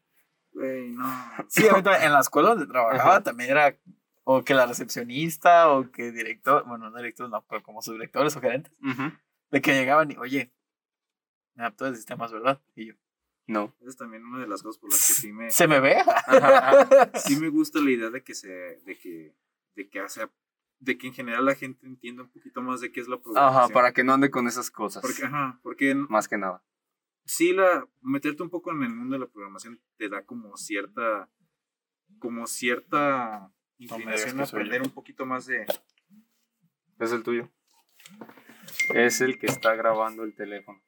[0.51, 1.05] güey, no.
[1.47, 3.77] Sí, a mí también, en la escuela donde trabajaba también era
[4.25, 8.41] o que la recepcionista o que director, bueno, no directores, no, pero como subdirectores o
[8.41, 9.11] gerentes, Ujú.
[9.51, 10.51] de que llegaban y, oye,
[11.55, 12.61] me adaptó de sistemas, ¿verdad?
[12.75, 12.93] Y yo,
[13.47, 13.75] No.
[13.81, 15.97] Esa es también una de las cosas por las que sí me, ¿se me ve?
[17.25, 19.35] sí me gusta la idea de que se, de que,
[19.75, 20.27] de que hace,
[20.79, 23.63] de que en general la gente entienda un poquito más de qué es la programación.
[23.63, 25.01] Ajá, para que no ande con esas cosas.
[25.01, 26.63] Porque, ajá, porque Más que nada.
[27.25, 31.29] sí la meterte un poco en el mundo de la programación te da como cierta
[32.19, 35.65] como cierta inclinación a aprender un poquito más de
[36.99, 37.49] Es el tuyo.
[38.93, 40.81] Es el que está grabando el teléfono.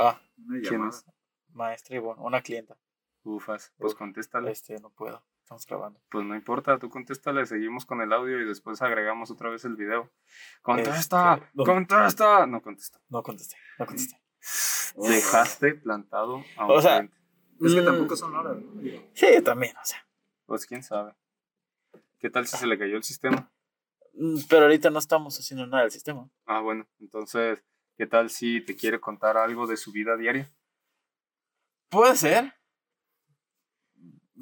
[0.00, 0.90] Ah, una ¿Quién llamada.
[0.90, 1.04] es?
[1.52, 2.76] maestra Ivonne, una clienta.
[3.24, 3.72] Ufas.
[3.78, 3.98] Pues Uf.
[3.98, 4.50] contéstale.
[4.52, 6.00] Este, no puedo, estamos grabando.
[6.10, 9.74] Pues no importa, tú contéstale, seguimos con el audio y después agregamos otra vez el
[9.76, 10.10] video.
[10.62, 11.34] ¡Contesta!
[11.34, 11.64] Este, no.
[11.64, 12.46] ¡Contesta!
[12.46, 13.00] No contesta.
[13.08, 14.22] No contesté, no contesté.
[14.96, 17.16] Dejaste plantado a un O sea, cliente.
[17.66, 17.84] es que Mm.
[17.84, 18.82] tampoco son horas ¿no?
[19.14, 20.06] Sí, también, o sea.
[20.46, 21.14] Pues quién sabe.
[22.18, 23.50] ¿Qué tal si se le cayó el sistema?
[24.14, 26.28] Mm, Pero ahorita no estamos haciendo nada del sistema.
[26.46, 27.62] Ah, bueno, entonces,
[27.98, 30.50] ¿qué tal si te quiere contar algo de su vida diaria?
[31.90, 32.54] Puede ser,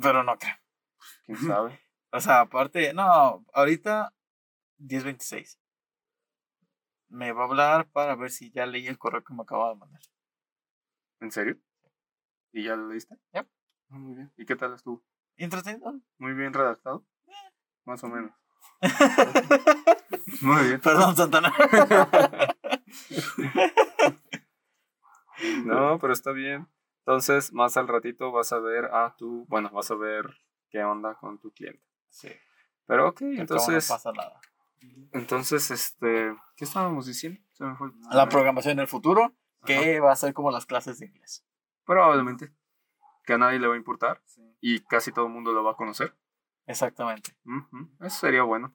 [0.01, 0.57] pero no creo.
[1.25, 1.81] ¿Quién sabe?
[2.13, 4.15] O sea, aparte, no, ahorita
[4.79, 5.59] 10.26.
[7.09, 9.75] Me va a hablar para ver si ya leí el correo que me acaba de
[9.75, 10.01] mandar.
[11.21, 11.59] ¿En serio?
[12.53, 13.19] ¿Y ya lo leíste?
[13.35, 13.47] Yep.
[13.91, 14.33] Ah, muy bien.
[14.39, 15.05] ¿Y qué tal estuvo?
[15.37, 16.01] ¿Entretenido?
[16.17, 17.05] Muy bien redactado.
[17.85, 18.33] Más o menos.
[20.41, 20.81] Muy bien.
[20.81, 21.53] Perdón, Santana.
[25.64, 26.66] No, pero está bien.
[27.01, 30.26] Entonces, más al ratito vas a ver a tu, bueno, vas a ver
[30.70, 31.82] qué onda con tu cliente.
[32.09, 32.28] sí,
[32.86, 34.40] Pero ok, entonces entonces, no pasa nada.
[35.12, 37.40] entonces, este, ¿qué estábamos diciendo?
[37.53, 37.90] Se me fue.
[38.11, 39.32] La programación en el futuro,
[39.64, 41.44] que va a ser como las clases de inglés.
[41.84, 42.53] Probablemente.
[43.24, 44.42] Que a nadie le va a importar Sí.
[44.61, 46.16] y casi todo el mundo lo va a conocer.
[46.66, 47.36] Exactamente.
[48.01, 48.74] Eso sería bueno,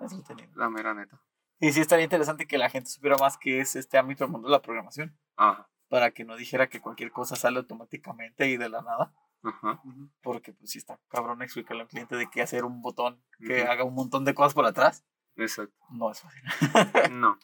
[0.00, 0.50] entretenido.
[0.56, 1.22] la mera neta.
[1.60, 4.48] Y sí estaría interesante que la gente supiera más qué es este ámbito del mundo
[4.48, 5.18] de la programación.
[5.36, 9.12] Ajá, Para que no dijera que cualquier cosa sale automáticamente y de la nada.
[9.42, 9.80] ajá.
[10.22, 13.84] Porque pues sí está cabrón explicarle al cliente de qué hacer un botón que haga
[13.84, 15.04] un montón de cosas por atrás.
[15.36, 15.74] Exacto.
[15.90, 16.42] No es fácil.
[17.12, 17.38] No.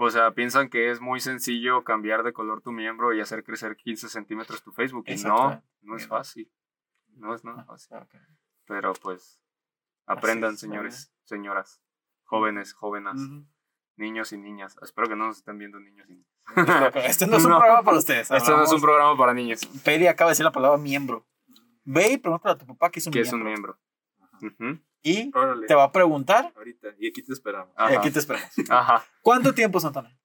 [0.00, 3.76] O sea, piensan que es muy sencillo cambiar de color tu miembro y hacer crecer
[3.76, 5.04] 15 centímetros tu Facebook.
[5.08, 6.52] Y no, no es fácil.
[7.16, 7.96] No es nada fácil.
[8.64, 9.40] Pero pues,
[10.06, 11.82] aprendan, es, señores, señoras,
[12.28, 13.14] jóvenes, jóvenes,
[13.96, 14.76] niños y niñas.
[14.82, 16.28] Espero que no nos estén viendo niños y niñas.
[17.04, 17.58] Este no es un No.
[17.58, 18.30] programa para ustedes.
[18.30, 19.60] Este no es un programa para niños.
[19.84, 21.26] Peri acaba de decir la palabra miembro.
[21.84, 23.78] Ve y pregúntale a tu papá qué es un que es miembro.
[24.40, 24.82] un miembro.
[25.02, 26.52] Y Órale, te va a preguntar.
[26.56, 26.88] ahorita.
[26.98, 27.74] Y aquí te esperamos.
[27.90, 28.50] y aquí te esperamos.
[28.68, 29.04] Ajá.
[29.22, 30.16] ¿Cuánto tiempo, Santana?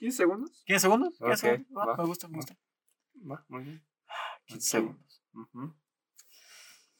[0.00, 0.64] ¿15 segundos?
[0.66, 1.20] ¿15 segundos?
[1.20, 1.66] ¿15 Ok, segundos?
[1.76, 1.96] Va, va.
[1.98, 2.56] me gusta, me gusta.
[3.30, 3.84] Va, muy bien.
[4.46, 4.82] 15 Ok.
[4.82, 5.22] segundos.
[5.34, 5.74] Ujú.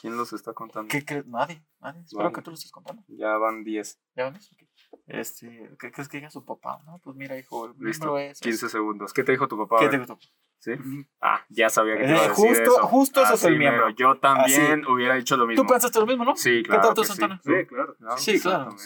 [0.00, 0.88] ¿Quién los está contando?
[0.90, 1.26] ¿Qué crees?
[1.26, 2.00] Nadie, nadie.
[2.02, 3.02] Espero que tú lo estés contando.
[3.08, 4.00] Ya van 10.
[4.16, 4.54] ¿Ya eso?
[4.54, 4.62] Ok.
[5.06, 6.80] Este, ¿qué crees que diga su papá?
[6.86, 8.16] No, pues mira, hijo, el Listo.
[8.18, 8.40] es.
[8.40, 9.12] 15 segundos.
[9.12, 9.76] ¿Qué te dijo tu papá?
[9.78, 10.18] ¿Qué te ver, gustó?
[10.58, 10.72] ¿Sí?
[11.20, 12.86] Ah, ya sabía que te iba a decir justo- eso.
[12.86, 13.90] justo ese es el Así miembro.
[13.90, 15.62] Yo también hubiera dicho lo mismo.
[15.64, 16.36] ¿Tú pensaste lo mismo, no?
[16.36, 16.82] Sí, ¿Qué claro.
[16.82, 17.08] tal tú, sí.
[17.08, 17.40] Santana?
[17.44, 17.96] Sí, claro.
[18.16, 18.76] Sí, claro.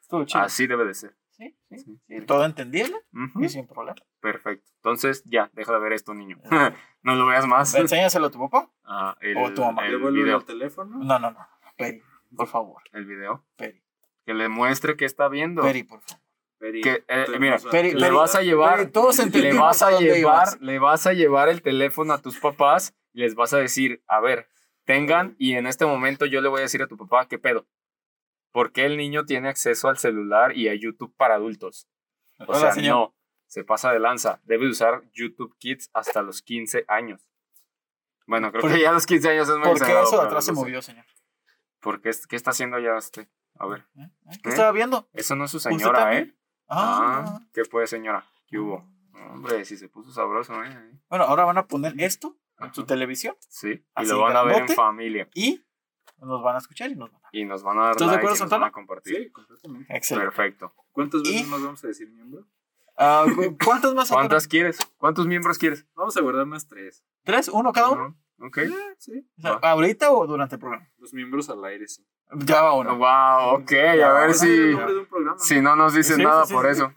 [0.00, 0.42] Estuvo chido.
[0.44, 1.16] Así debe de ser.
[1.38, 1.78] Sí, sí.
[1.78, 2.00] Sí.
[2.08, 2.96] sí, Todo entendible
[3.40, 3.96] y sin problema.
[4.20, 4.68] Perfecto.
[4.76, 6.38] Entonces, ya, deja de ver esto, niño.
[7.02, 7.74] no lo veas más.
[7.74, 8.70] Enséñaselo a tu papá.
[8.84, 9.86] Ah, el, O tu mamá.
[9.86, 10.40] el video.
[10.42, 10.98] teléfono.
[10.98, 11.38] No, no, no.
[11.76, 12.02] Peri,
[12.36, 12.82] por favor.
[12.92, 13.44] El video.
[13.56, 13.82] Peri.
[14.26, 15.62] Que le muestre que está viendo.
[15.62, 16.22] Peri, por favor.
[16.58, 19.92] Peri, Que, eh, mira, Peri, le Peri, vas a llevar, Peri, todos le vas a
[19.92, 20.60] llevar, ibas.
[20.60, 24.18] le vas a llevar el teléfono a tus papás y les vas a decir, a
[24.20, 24.48] ver,
[24.84, 27.64] tengan y en este momento yo le voy a decir a tu papá, ¿qué pedo?
[28.52, 31.88] ¿Por qué el niño tiene acceso al celular y a YouTube para adultos?
[32.38, 32.94] O Hola, sea, señor.
[32.96, 33.14] no,
[33.46, 34.40] se pasa de lanza.
[34.44, 37.28] Debe usar YouTube Kids hasta los 15 años.
[38.26, 40.26] Bueno, creo ¿Por- que ya a los 15 años es muy ¿Por qué eso de
[40.26, 41.04] atrás se movió, señor?
[41.80, 43.28] ¿Por qué, qué está haciendo ya este?
[43.58, 44.02] A ver, ¿Eh?
[44.02, 44.38] ¿Eh?
[44.42, 44.52] ¿Qué ¿Eh?
[44.52, 45.08] estaba viendo?
[45.12, 46.16] eso no es su ¿Usted señora?
[46.18, 46.34] ¿eh?
[46.68, 47.24] Ah.
[47.26, 48.24] Ah, ¿qué pues, señora?
[48.46, 48.84] ¿Qué hubo?
[49.32, 51.00] Hombre, si se puso sabroso, ¿eh?
[51.08, 52.86] Bueno, ahora van a poner esto en su Ajá.
[52.88, 55.28] televisión Sí, y Así, lo van a ver en familia.
[55.34, 55.64] y
[56.18, 58.12] nos van a escuchar y nos van a Y nos van a dar ¿Estás de
[58.14, 58.60] like acuerdo, y nos Santana?
[58.62, 59.16] van a compartir.
[59.16, 59.96] Sí, completamente.
[59.96, 60.30] Excelente.
[60.34, 60.74] Perfecto.
[60.92, 61.50] ¿Cuántas veces ¿Y?
[61.50, 62.46] nos vamos a decir miembro?
[62.96, 64.10] Ah, ¿cu- ¿Cuántas más?
[64.10, 64.78] ¿Cuántas quieres?
[64.96, 65.86] ¿Cuántos miembros quieres?
[65.94, 67.04] Vamos a guardar unas tres.
[67.24, 67.48] ¿Tres?
[67.48, 68.16] ¿Uno cada uno?
[68.40, 68.58] Ok.
[68.58, 69.28] Eh, sí.
[69.38, 69.52] O sea.
[69.62, 70.88] ¿Ahorita o durante el programa?
[70.98, 72.04] Los miembros al aire, sí.
[72.32, 72.96] Ya va uno.
[72.96, 75.38] Wow, ok, a ver si, de programa.
[75.38, 76.72] si no nos dicen Sí, nada sí, por sí.
[76.72, 76.92] eso.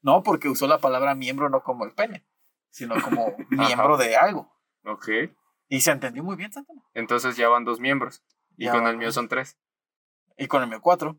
[0.00, 2.26] No, porque usó la palabra miembro no como el pene,
[2.70, 4.52] sino como miembro de algo.
[4.84, 5.08] Ok,
[5.68, 6.82] Y se entendió muy bien, Santana.
[6.94, 8.24] entonces ya van dos miembros.
[8.56, 9.56] Y Ya con el mío son tres.
[10.38, 11.18] Y con el mío cuatro.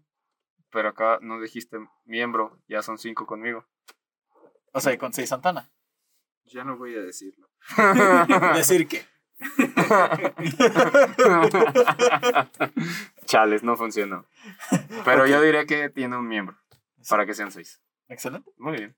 [0.70, 3.66] Pero acá no dijiste miembro, ya son cinco conmigo.
[4.72, 5.72] O sea, y con seis Santana.
[6.46, 7.48] Ya no voy a decirlo.
[8.56, 9.06] Decir que.
[13.26, 14.26] Chales, no funcionó.
[15.06, 16.58] Pero yo diría que tiene un miembro,
[17.10, 17.82] para que sean seis.
[18.08, 18.52] Excelente.
[18.58, 18.96] Muy bien,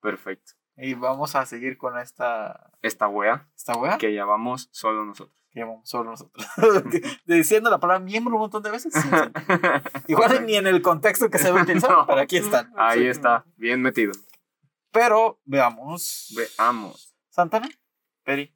[0.00, 0.52] perfecto.
[0.76, 5.43] Y vamos a seguir con esta, Esta wea esta wea que que llamamos solo nosotros.
[5.54, 6.46] Llamamos solo nosotros.
[7.26, 8.92] Diciendo la palabra miembro un montón de veces.
[10.08, 12.06] Igual ni en el contexto que se va a utilizar, No.
[12.06, 12.72] pero aquí están.
[12.76, 14.12] Ahí está, bien metido.
[14.90, 16.32] Pero veamos.
[16.36, 17.14] Veamos.
[17.30, 17.68] Santana,
[18.22, 18.54] Peri,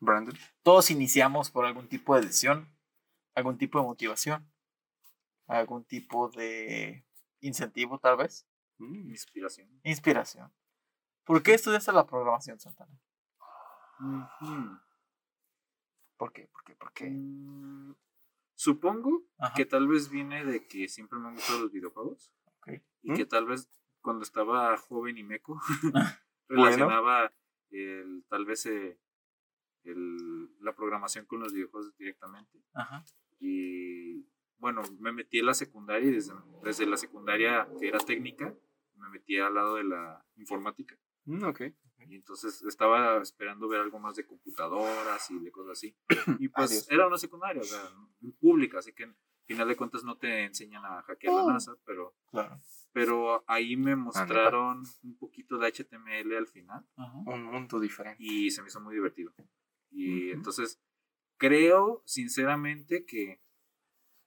[0.00, 0.34] Brandon.
[0.62, 2.68] todos iniciamos por algún tipo de decisión,
[3.34, 4.50] algún tipo de motivación,
[5.46, 7.04] algún tipo de
[7.40, 8.46] incentivo, tal vez,
[8.78, 9.68] Mm, Inspiración.
[9.84, 10.50] inspiración.
[11.24, 12.98] ¿Por qué estudiaste la programación, Santana?
[14.00, 14.78] Ujú.
[16.20, 16.46] ¿Por qué?
[16.52, 16.74] ¿Por qué?
[16.76, 17.08] ¿Por qué?
[17.08, 17.94] Mm,
[18.54, 19.54] Supongo Ajá.
[19.54, 22.30] que tal vez viene de que siempre me han gustado los videojuegos.
[23.02, 23.16] Y ¿Mm?
[23.16, 23.70] que tal vez
[24.02, 25.58] cuando estaba joven y meco,
[25.90, 26.10] Bueno.
[26.90, 27.32] relacionaba
[27.70, 28.98] el, tal vez eh,
[29.84, 32.62] el- la programación con los videojuegos directamente.
[32.74, 33.02] Ajá.
[33.38, 34.26] Y
[34.58, 38.54] bueno, me metí en la secundaria y desde, desde la secundaria que era técnica,
[38.96, 40.98] me metí al lado de la informática.
[41.24, 41.60] Mm, ok.
[42.08, 45.96] Y entonces estaba esperando ver algo más de computadoras y de cosas así.
[46.40, 46.90] Y pues Adiós.
[46.90, 47.82] era una secundaria, o sea,
[48.40, 49.14] pública, así que al
[49.46, 51.46] final de cuentas no te enseñan a hackear Oh.
[51.46, 52.60] la NASA, pero, Claro.
[52.92, 57.18] pero ahí me mostraron un poquito de HTML al final Ajá.
[57.26, 58.22] Un mundo diferente.
[58.22, 59.32] y se me hizo muy divertido.
[59.90, 60.80] Y entonces
[61.36, 63.42] creo sinceramente que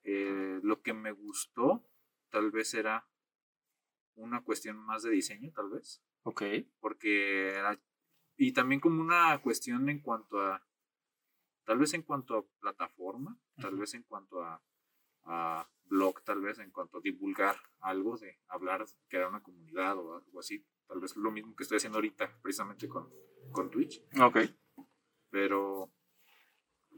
[0.04, 1.84] eh, lo que me gustó
[2.30, 3.08] tal vez era
[4.16, 6.44] una cuestión más de diseño, tal vez Ok.
[6.80, 7.62] porque
[8.38, 10.66] y también como una cuestión en cuanto a
[11.66, 14.62] tal vez en cuanto a plataforma tal vez en cuanto a,
[15.24, 20.16] a blog tal vez en cuanto a divulgar algo de hablar crear una comunidad o
[20.16, 23.10] algo así tal vez lo mismo que estoy haciendo ahorita precisamente con,
[23.52, 24.38] con Twitch Ok.
[25.30, 25.92] pero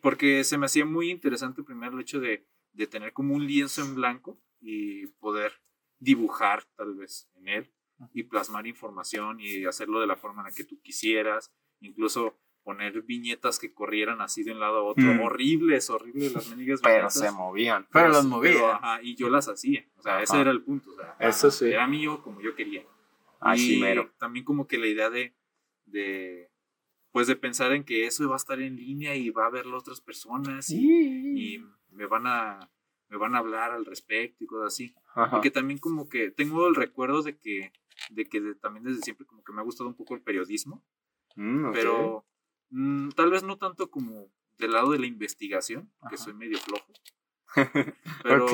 [0.01, 3.81] porque se me hacía muy interesante primero el hecho de, de tener como un lienzo
[3.81, 5.51] en blanco y poder
[5.99, 7.73] dibujar tal vez en él
[8.13, 13.03] y plasmar información y hacerlo de la forma en la que tú quisieras, incluso poner
[13.03, 15.19] viñetas que corrieran así de un lado a otro, Mm.
[15.21, 17.13] horribles, horribles las mendigas Pero viñetas.
[17.19, 17.87] se movían.
[17.93, 18.75] Pero las sí, movía.
[18.75, 20.41] ajá, y yo las hacía, o sea, ese Ajá.
[20.41, 21.65] era el punto, o sea, Eso sí.
[21.67, 22.83] era mío como yo quería.
[23.39, 24.11] Así y mero.
[24.17, 25.35] también como que la idea de,
[25.85, 26.49] de,
[27.11, 29.77] pues de pensar en que eso va a estar en línea y va a verlo
[29.77, 32.71] otras personas y, y me van a
[33.07, 34.95] me van a hablar al respecto y cosas así.
[35.13, 35.37] Ajá.
[35.37, 37.71] Y que también como que tengo el recuerdo de que,
[38.09, 40.83] de que de- también desde siempre como que me ha gustado un poco el periodismo,
[41.37, 42.25] Mm, pero
[42.69, 46.93] mm, tal vez no tanto como del lado de la investigación, que soy medio flojo,
[48.23, 48.47] pero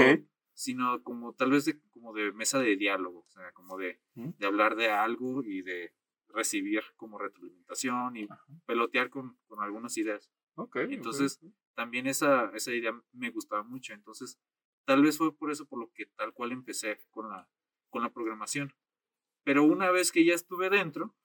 [0.53, 4.29] sino como tal vez de, como de mesa de diálogo, o sea, como de, ¿Mm?
[4.37, 5.93] de hablar de algo y de
[6.29, 8.45] recibir como retroalimentación y Ajá.
[8.65, 10.29] pelotear con, con algunas ideas.
[10.55, 11.39] Ok, Entonces.
[11.73, 14.37] También esa, esa idea me gustaba mucho, entonces
[14.85, 17.49] tal vez fue por eso por lo que tal cual empecé con la,
[17.89, 18.73] con la programación.
[19.43, 21.15] Pero una vez que ya estuve dentro,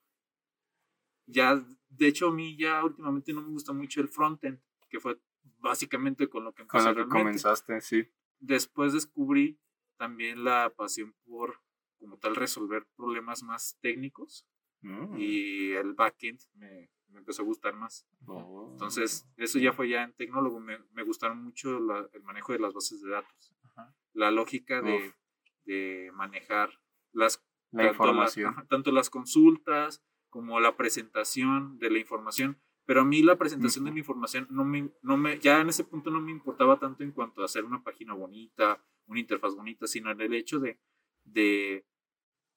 [1.27, 1.57] ya,
[1.89, 5.21] de hecho a mí ya últimamente no me gusta mucho el frontend, que fue
[5.59, 8.09] básicamente con lo que empecé Con lo que comenzaste, sí.
[8.39, 9.59] después descubrí
[9.97, 11.61] también la pasión por
[11.99, 14.47] como tal resolver problemas más técnicos
[14.83, 15.17] Mm.
[15.19, 18.07] y el backend me, me empezó a gustar más.
[18.27, 18.69] Oh.
[18.73, 20.61] Entonces, eso ya fue ya en tecnólogo.
[20.61, 23.55] Me, me gustaron mucho la- el manejo de las bases de datos.
[23.63, 23.97] Ajá.
[24.13, 25.15] La lógica de,
[25.65, 26.79] de manejar
[27.13, 27.43] las,
[27.77, 28.51] la tanto información.
[28.53, 32.59] ajá, tanto las consultas como la presentación de la información.
[32.85, 33.97] Pero a mí la presentación de Ujú.
[33.97, 37.11] la información no me, no me, ya en ese punto no me importaba tanto en
[37.11, 40.79] cuanto a hacer una página bonita, una interfaz bonita, sino en el hecho de,
[41.25, 41.85] de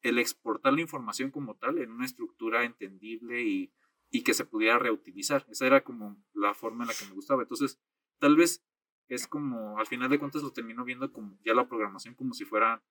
[0.03, 3.73] el exportar la información como tal en una estructura entendible y,
[4.11, 5.45] y que se pudiera reutilizar.
[5.49, 7.41] Esa era como la forma en la que me gustaba.
[7.41, 7.79] Entonces,
[8.19, 8.63] tal vez
[9.07, 12.45] es como, al final de cuentas lo termino viendo como ya la programación como si
[12.45, 12.83] fuera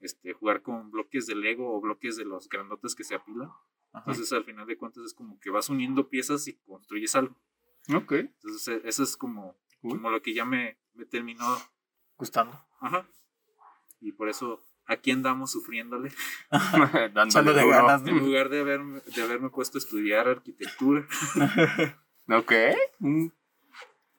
[0.00, 3.48] este, jugar con bloques de Lego o bloques de los grandotes que se apilan.
[3.92, 4.04] Ajá.
[4.10, 7.36] Entonces, al final de cuentas es como que vas uniendo piezas y construyes algo.
[7.94, 8.12] Ok.
[8.12, 9.92] Entonces, e- eso es como, Uy.
[9.92, 11.44] como lo que ya me, me terminó.
[12.16, 12.58] Gustando.
[12.80, 13.06] Ajá.
[14.00, 16.12] Y por eso aquí andamos sufriéndole.
[17.14, 17.68] Dándole duro.
[17.68, 21.06] ganas, En lugar de haberme, de haberme puesto a estudiar arquitectura.
[22.26, 22.52] Ok.
[23.00, 23.26] Mm.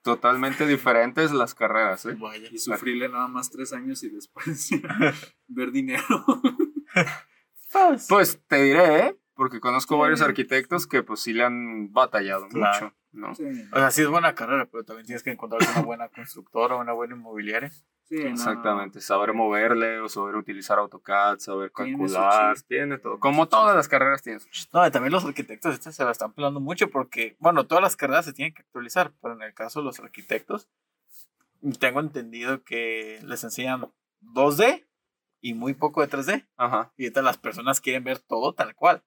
[0.03, 2.15] Totalmente diferentes las carreras, ¿eh?
[2.19, 2.47] Vaya.
[2.51, 4.69] Y sufrirle nada más tres años y después
[5.47, 6.03] ver dinero.
[7.71, 9.15] Pues, Pues te diré, ¿eh?
[9.33, 9.99] Porque conozco Sí.
[10.01, 12.85] varios arquitectos que pues sí le han batallado Claro.
[12.85, 13.35] mucho, ¿no?
[13.35, 13.43] Sí,
[13.73, 16.93] o sea, sí es buena carrera, pero también tienes que encontrar una buena constructora, una
[16.93, 17.69] buena inmobiliaria.
[18.07, 18.29] sí, no.
[18.29, 22.75] Exactamente, saber moverle o saber utilizar AutoCAD, saber Tiene calcular, chiste.
[22.75, 23.19] tiene todo.
[23.19, 24.69] Como todas las carreras tienen su chiste.
[24.73, 27.97] No, y también los arquitectos estas se la están pelando mucho porque, bueno, todas las
[27.97, 30.69] carreras se tienen que actualizar, pero en el caso de los arquitectos,
[31.79, 33.91] tengo entendido que les enseñan
[34.21, 34.85] 2D
[35.47, 36.47] y muy poco de 3D.
[36.57, 36.91] Ajá.
[36.97, 39.03] Y ahorita las personas quieren ver todo tal cual.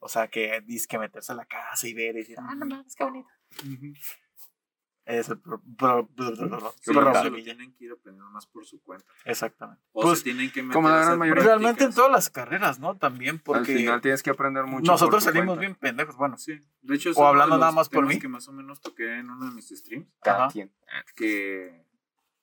[0.00, 2.66] O sea, que dices que meterse a la casa y ver y decir, ah, no
[2.66, 3.28] mames, qué bonito.
[3.64, 3.92] Ujú.
[5.06, 7.92] Es el pro- pro- pro- pro- pro- Sí, pro- eso lo pro- tienen que ir
[7.92, 9.06] aprendiendo más por su cuenta.
[9.24, 9.82] Exactamente.
[9.92, 11.42] O Pues, se tienen que meter como la a gran hacer mayoría.
[11.44, 12.94] realmente en todas las carreras, ¿no?
[12.98, 14.92] También Al porque final tienes que aprender mucho.
[14.92, 15.60] nosotros salimos cuenta.
[15.60, 16.16] bien pendejos.
[16.18, 18.18] Bueno, Sí, de hecho, es O hablando de nada más por mí.
[18.18, 20.70] que más o menos toqué en uno de mis streams, Cada quien.
[21.16, 21.86] que,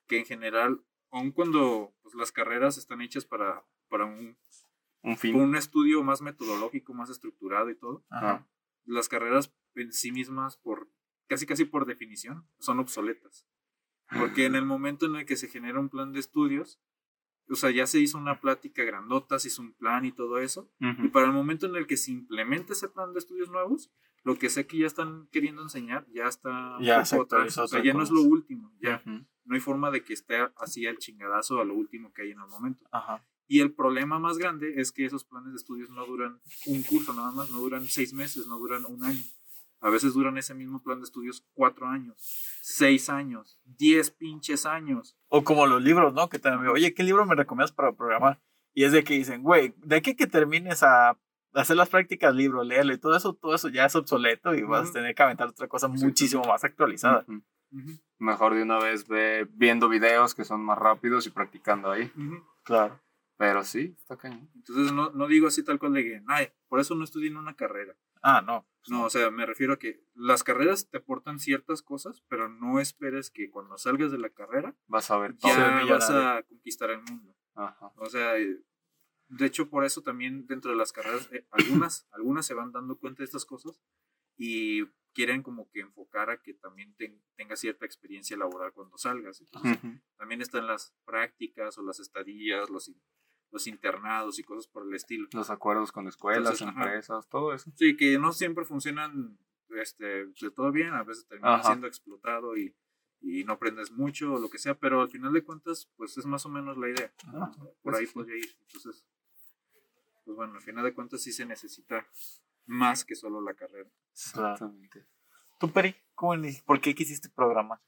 [0.08, 0.82] que en general,
[1.16, 4.38] aun cuando pues, las carreras están hechas para, para un,
[5.02, 5.36] Un fin.
[5.36, 8.48] un estudio más metodológico, más estructurado y todo, ajá.
[8.86, 10.90] las carreras en sí mismas, por
[11.28, 13.48] casi casi por definición, son obsoletas.
[14.20, 16.80] Porque en el momento en el que se genera un plan de estudios,
[17.50, 20.72] o sea, ya se hizo una plática grandota, se hizo un plan y todo eso,
[20.80, 23.92] y para el momento en el que se implementa ese plan de estudios nuevos,
[24.26, 27.58] lo que sé que ya están queriendo enseñar ya está Ya poco atrás.
[27.60, 29.24] O sea, ya no es lo último, ya Ujú.
[29.46, 32.40] no hay forma de que esté así al chingadazo a lo último que hay en
[32.42, 32.86] el momento.
[32.92, 33.24] Ajá.
[33.48, 37.14] Y el problema más grande es que esos planes de estudios no duran un curso
[37.14, 39.22] nada más, no duran seis meses, no duran un año.
[39.80, 42.16] A veces duran ese mismo plan de estudios cuatro años,
[42.64, 45.16] seis años, diez pinches años.
[45.28, 46.28] O como los libros, ¿no?
[46.30, 48.42] Que también, oye, ¿qué libro me recomiendas para programar?
[48.74, 51.20] Y es de que dicen, güey, de aquí que termines a
[51.56, 54.90] hacer las prácticas, libro, leerlo y todo eso, todo eso ya es obsoleto y vas
[54.90, 57.26] a tener que aventar otra cosa muchísimo más actualizada.
[57.28, 57.42] Ujú.
[57.72, 62.12] Ujú, Mejor de una vez ve viendo videos que son más rápidos y practicando ahí.
[62.64, 63.02] Claro.
[63.38, 64.50] Pero sí, está cañón.
[64.56, 67.38] Entonces no, no digo así tal cual de que, ay, por eso no estudié en
[67.38, 67.96] una carrera.
[68.22, 68.66] Ah, no.
[68.88, 72.80] No, o sea, me refiero a que las carreras te aportan ciertas cosas, pero no
[72.80, 75.52] esperes que cuando salgas de la carrera Vas a ver todo.
[75.52, 77.36] Ya vas a conquistar el mundo.
[77.56, 77.92] Ajá.
[77.98, 78.34] O sea,
[79.28, 82.98] de hecho por eso también dentro de las carreras, eh, algunas, algunas se van dando
[82.98, 83.82] cuenta de estas cosas
[84.38, 89.40] y quieren como que enfocar a que también ten- tengas cierta experiencia laboral cuando salgas.
[89.40, 90.00] Entonces, Ujú.
[90.18, 92.92] también están las prácticas o las estadías, los,
[93.52, 95.30] los internados y cosas por el estilo.
[95.32, 96.84] Los acuerdos con escuelas, Entonces, ajá.
[96.84, 97.72] empresas, todo eso.
[97.76, 101.70] Sí, que no siempre funcionan este, de todo bien, a veces terminas Ajá.
[101.70, 102.76] siendo explotado y,
[103.22, 106.26] y no aprendes mucho o lo que sea, pero al final de cuentas, pues es
[106.26, 107.14] más o menos la idea.
[107.28, 108.14] Ah, Por pues ahí sí.
[108.14, 108.58] podría ir.
[108.68, 109.06] Entonces,
[110.26, 112.06] pues bueno, al final de cuentas sí se necesita
[112.66, 113.90] más que solo la carrera.
[114.12, 115.06] Exactamente.
[115.60, 115.96] ¿Tú, Peri?
[116.16, 117.80] ¿Cómo ni- ¿Por qué quisiste programar?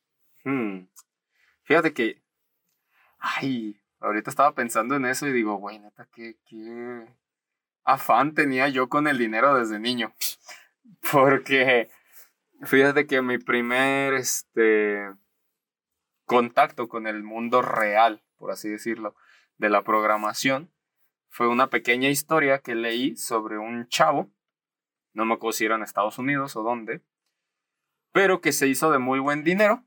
[0.44, 0.88] Hmm.
[1.64, 2.24] Fíjate que.
[3.20, 7.08] Ay, ahorita estaba pensando en eso y digo, güey, neta, qué, qué
[7.84, 10.14] afán tenía yo con el dinero desde niño.
[11.12, 11.90] Porque
[12.64, 15.10] fíjate que mi primer este,
[16.26, 19.16] contacto con el mundo real, por así decirlo,
[19.58, 20.72] de la programación,
[21.30, 24.32] fue una pequeña historia que leí sobre un chavo,
[25.14, 27.02] no me acuerdo si era en Estados Unidos o dónde,
[28.12, 29.84] pero que se hizo de muy buen dinero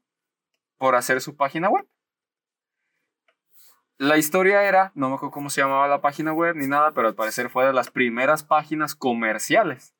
[0.79, 1.87] por hacer su página web.
[3.99, 7.09] La historia era, no me acuerdo cómo se llamaba la página web ni nada, pero
[7.09, 9.95] al parecer fue de las primeras páginas comerciales.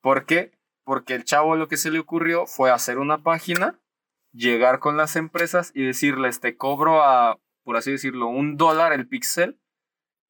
[0.00, 0.58] ¿Por qué?
[0.82, 3.78] Porque el chavo lo que se le ocurrió fue hacer una página,
[4.32, 9.06] llegar con las empresas y decirles, te cobro a, por así decirlo, un dólar el
[9.06, 9.59] pixel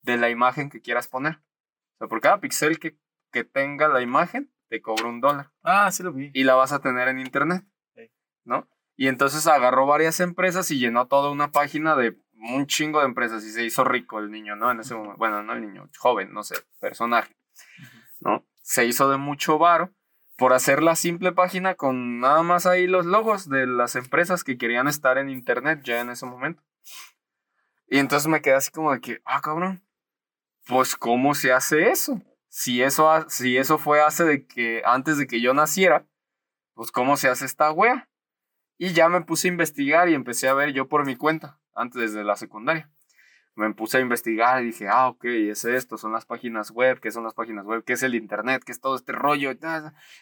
[0.02, 1.34] de la imagen que quieras poner.
[1.94, 2.98] O sea, por cada pixel que,
[3.32, 5.50] que tenga la imagen, te cobra un dólar.
[5.62, 6.30] Ah, sí lo vi.
[6.34, 7.64] Y la vas a tener en internet.
[7.94, 8.10] Sí.
[8.44, 8.68] ¿No?
[8.96, 12.18] Y entonces agarró varias empresas y llenó toda una página de
[12.54, 14.70] un chingo de empresas y se hizo rico el niño, ¿no?
[14.70, 15.16] En ese momento.
[15.18, 17.34] Bueno, no el niño, joven, no sé, personaje.
[18.20, 18.44] ¿No?
[18.62, 19.90] Se hizo de mucho varo
[20.36, 24.56] por hacer la simple página con nada más ahí los logos de las empresas que
[24.56, 26.62] querían estar en internet ya en ese momento.
[27.88, 29.82] Y entonces me quedé así como de que, ah, cabrón,
[30.66, 32.20] pues ¿cómo se hace eso?
[32.48, 36.06] Si eso, si eso fue hace de que, antes de que yo naciera,
[36.74, 38.08] pues ¿cómo se hace esta wea?
[38.76, 42.14] Y ya me puse a investigar y empecé a ver yo por mi cuenta, antes
[42.14, 42.90] de la secundaria.
[43.54, 47.10] Me puse a investigar y dije, ah, ok, es esto, son las páginas web, ¿qué
[47.10, 47.84] son las páginas web?
[47.84, 48.62] ¿Qué es el internet?
[48.64, 49.52] ¿Qué es todo este rollo?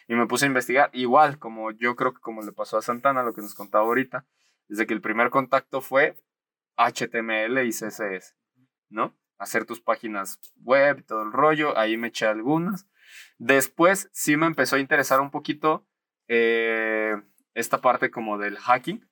[0.07, 3.23] Y me puse a investigar, igual, como yo creo que como le pasó a Santana,
[3.23, 4.25] lo que nos contaba ahorita,
[4.67, 6.17] desde que el primer contacto fue
[6.75, 8.35] HTML y CSS,
[8.89, 9.15] ¿no?
[9.39, 12.85] Hacer tus páginas web y todo el rollo, ahí me eché algunas.
[13.37, 15.87] Después sí me empezó a interesar un poquito
[16.27, 17.15] eh,
[17.53, 19.07] esta parte como del hacking,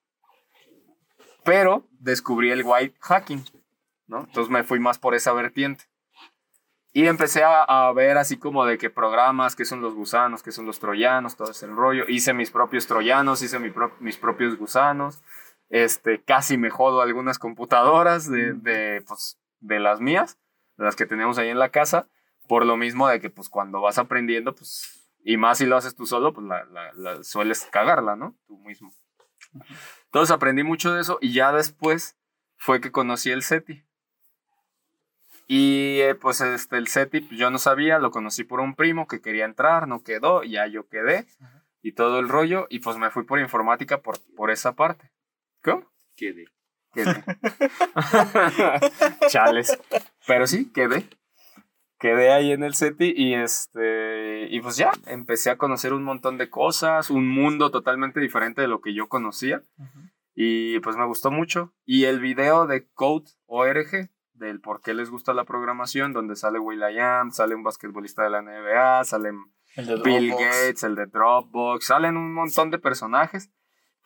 [1.44, 3.44] pero descubrí el white hacking,
[4.06, 4.20] ¿no?
[4.20, 5.86] Entonces me fui más por esa vertiente.
[6.94, 10.52] Y empecé a, a ver así como de qué programas, qué son los gusanos, qué
[10.52, 12.06] son los troyanos, todo ese rollo.
[12.08, 15.22] Hice mis propios troyanos, hice mi mis propios gusanos.
[15.70, 20.38] Este, casi me jodo algunas computadoras de, de, pues, de las mías,
[20.78, 22.08] de las que tenemos ahí en la casa,
[22.48, 25.96] por lo mismo de que pues cuando vas aprendiendo, pues, y más si lo haces
[25.96, 28.38] tú solo, pues la, la- la- sueles cagarla, ¿no?
[28.48, 28.94] Tú mismo.
[30.06, 32.18] Entonces aprendí mucho de eso y ya después
[32.58, 33.84] fue que conocí el SETI.
[35.50, 39.08] Y eh, pues este, el SETI pues, yo no sabía, lo conocí por un primo
[39.08, 41.26] que quería entrar, no quedó, ya yo quedé
[41.82, 45.12] y todo el rollo y pues me fui por informática por, por esa parte.
[45.64, 45.90] ¿Cómo?
[46.16, 46.46] Quedé.
[46.94, 47.24] Quedé.
[49.30, 49.80] Chales.
[50.26, 51.08] Pero sí, quedé.
[52.00, 56.38] Quedé ahí en el SETI y este y pues ya empecé a conocer un montón
[56.38, 59.64] de cosas, un mundo totalmente diferente de lo que yo conocía
[60.36, 61.74] y pues me gustó mucho.
[61.86, 66.60] Y el video de Code ORG del por qué les gusta la programación, donde sale
[66.60, 69.52] Will.i.am, sale un basquetbolista de la NBA, salen
[70.04, 70.32] Bill.
[70.32, 73.50] Gates, el de Dropbox, salen un montón de personajes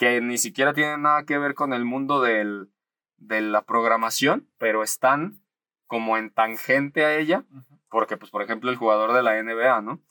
[0.01, 2.71] que ni siquiera tienen nada que ver con el mundo del,
[3.17, 5.43] de la programación, pero están
[5.85, 7.45] como en tangente a ella,
[7.87, 10.01] porque pues por ejemplo el jugador de la NBA, ¿no?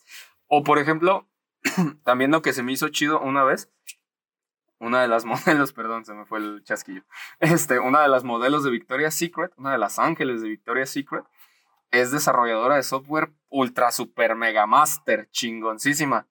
[0.47, 1.29] O por ejemplo,
[2.05, 3.69] también lo que se me hizo chido una vez,
[4.79, 7.03] una de las modelos, perdón, se me fue el chasquillo,
[7.41, 11.25] este, una de las modelos de Victoria's Secret, una de las ángeles de Victoria's Secret,
[11.91, 16.29] es desarrolladora de software ultra super mega master, chingoncísima.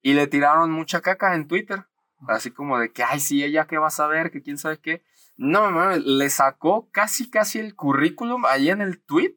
[0.00, 1.88] Y le tiraron mucha caca en Twitter.
[2.26, 5.04] Así como de que, ay, sí, ella qué va a saber, que quién sabe qué.
[5.36, 9.36] No, mames, le sacó casi, casi el currículum ahí en el tweet.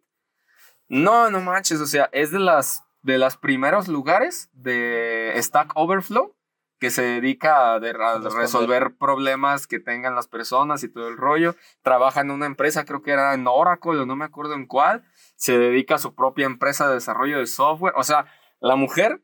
[0.87, 6.35] No, no manches, o sea, es de las, de los primeros lugares de Stack Overflow
[6.79, 11.15] que se dedica a, de- a resolver problemas que tengan las personas y todo el
[11.17, 11.55] rollo.
[11.83, 15.03] Trabaja en una empresa, creo que era en Oracle o no me acuerdo en cuál.
[15.35, 17.93] Se dedica a su propia empresa de desarrollo de software.
[17.95, 18.25] O sea,
[18.59, 19.21] la mujer,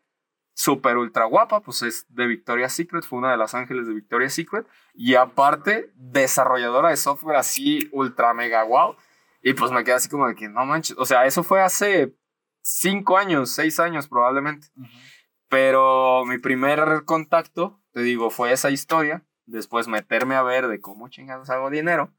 [0.58, 4.34] súper ultra guapa, pues es de Victoria's Secret, fue una de las ángeles de Victoria's
[4.34, 4.66] Secret.
[4.96, 8.96] Y aparte, desarrolladora de software así, ultra mega wow.
[9.44, 10.98] Y pues me quedé así como de que no manches.
[10.98, 12.16] O sea, eso fue hace
[12.64, 14.70] cinco años, seis años probablemente.
[15.48, 19.24] Pero mi primer contacto, te digo, fue esa historia.
[19.46, 22.16] Después meterme a ver de cómo chingados hago dinero.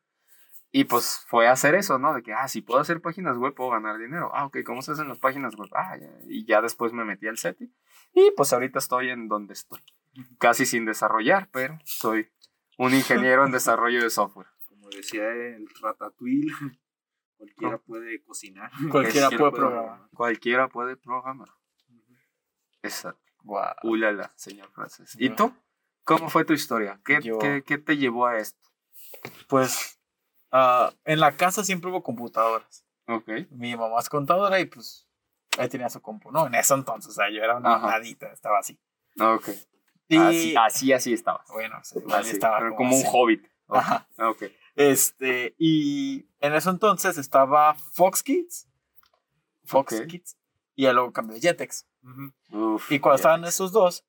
[0.71, 2.15] Y pues fue hacer eso, ¿no?
[2.15, 4.31] De que, ah, si puedo hacer páginas web, puedo ganar dinero.
[4.33, 5.71] Ah, ok, ¿cómo se hacen las páginas web?
[5.75, 6.09] Ah, ya.
[6.29, 7.73] Y ya después me metí al SETI.
[8.19, 9.81] Y pues ahorita estoy en donde estoy.
[10.39, 12.29] Casi sin desarrollar, pero soy
[12.77, 14.49] un ingeniero en desarrollo de software.
[14.67, 16.53] Como decía el Ratatouille,
[17.37, 18.71] cualquiera puede cocinar.
[18.91, 20.09] Cualquiera puede programar.
[20.15, 21.49] Cualquiera puede programar.
[22.83, 23.21] Exacto.
[23.45, 23.75] Guau.
[23.85, 25.15] Ulala, señor francés.
[25.19, 25.55] ¿Y tú?
[26.05, 27.01] ¿Cómo fue tu historia?
[27.05, 28.67] ¿Qué, Yo- qué, qué te llevó a esto?
[29.47, 30.01] Pues
[30.51, 32.85] ah, en la casa siempre hubo computadoras.
[33.07, 33.29] Ok.
[33.51, 35.08] Mi mamá es contadora y pues
[35.59, 36.31] ahí tenía su compu.
[36.31, 37.87] No, en eso entonces, o sea, yo era una Ajá.
[37.93, 38.79] nadita, estaba así.
[39.21, 39.49] Ok.
[40.11, 41.47] Y Así, así, así estabas.
[41.51, 43.45] bueno, sí, Así, estaba pero como como un hobbit.
[43.67, 43.77] Ok.
[43.77, 44.09] Ajá.
[44.19, 44.45] Ok.
[44.75, 48.69] Este, y en eso entonces estaba Fox Kids.
[49.65, 50.07] Fox Ok.
[50.07, 50.37] Kids.
[50.77, 51.87] Y ya luego cambió Jetex.
[52.03, 52.75] Ujú.
[52.77, 54.05] Uf, Y cuando estaban esos dos,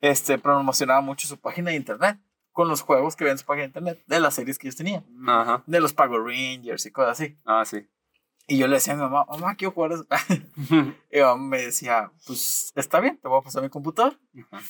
[0.00, 2.18] este, promocionaba mucho su página de internet.
[2.52, 4.02] Con los juegos que ven en su página de internet.
[4.06, 5.04] De las series que ellos tenían.
[5.28, 5.62] Ajá.
[5.66, 7.38] De los Power Rangers y cosas así.
[7.44, 7.86] Ah, sí.
[8.50, 10.06] Y yo le decía a mi mamá, mamá, quiero jugar eso.
[11.10, 14.18] y mi mamá me decía, pues está bien, te voy a pasar mi computador.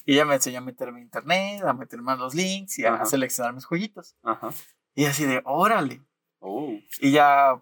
[0.05, 3.05] Y ella me enseñó a meterme a internet, a meterme a los links y a
[3.07, 4.17] seleccionar mis jueguitos.
[4.97, 6.03] Y así de, órale.
[6.41, 6.73] Oh.
[7.01, 7.61] Y ya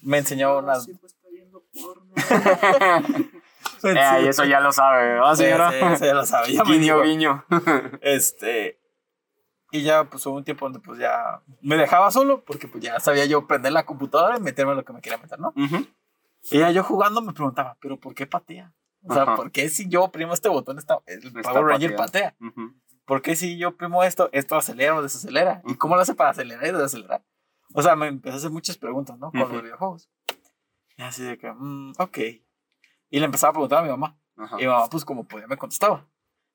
[0.00, 0.84] me enseñó unas.
[0.84, 2.14] siempre está viendo porno.
[3.82, 5.70] Eh, eso ya lo sabe, ¿verdad, Sí, señora?
[5.70, 6.52] sí, sí, ya lo sabe.
[6.52, 7.44] Ya me guiño, guiño.
[8.02, 8.79] Este.
[9.72, 12.98] Y ya, pues hubo un tiempo donde, pues ya me dejaba solo, porque pues ya
[13.00, 15.48] sabía yo prender la computadora y meterme lo que me quería meter, ¿no?
[15.56, 15.86] Ujú.
[16.50, 18.72] Y ya yo jugando me preguntaba, ¿pero por qué patea?
[19.04, 19.36] O sea, Ajá.
[19.36, 22.34] ¿por qué si yo oprimo este botón, esta, el Está Power Ranger pateando.
[22.36, 22.36] patea?
[22.64, 22.74] Ujú.
[23.04, 25.62] ¿Por qué si yo oprimo esto, esto acelera o desacelera?
[25.66, 27.24] ¿Y cómo lo hace para acelerar y desacelerar?
[27.72, 29.30] O sea, me empecé a hacer muchas preguntas, ¿no?
[29.30, 29.52] Con Ujú.
[29.54, 30.10] los videojuegos.
[30.96, 32.18] Y así de que, mm, ok.
[33.10, 34.18] Y le empezaba a preguntar a mi mamá.
[34.36, 34.56] Ajá.
[34.58, 36.06] Y mi mamá, pues como podía, me contestaba.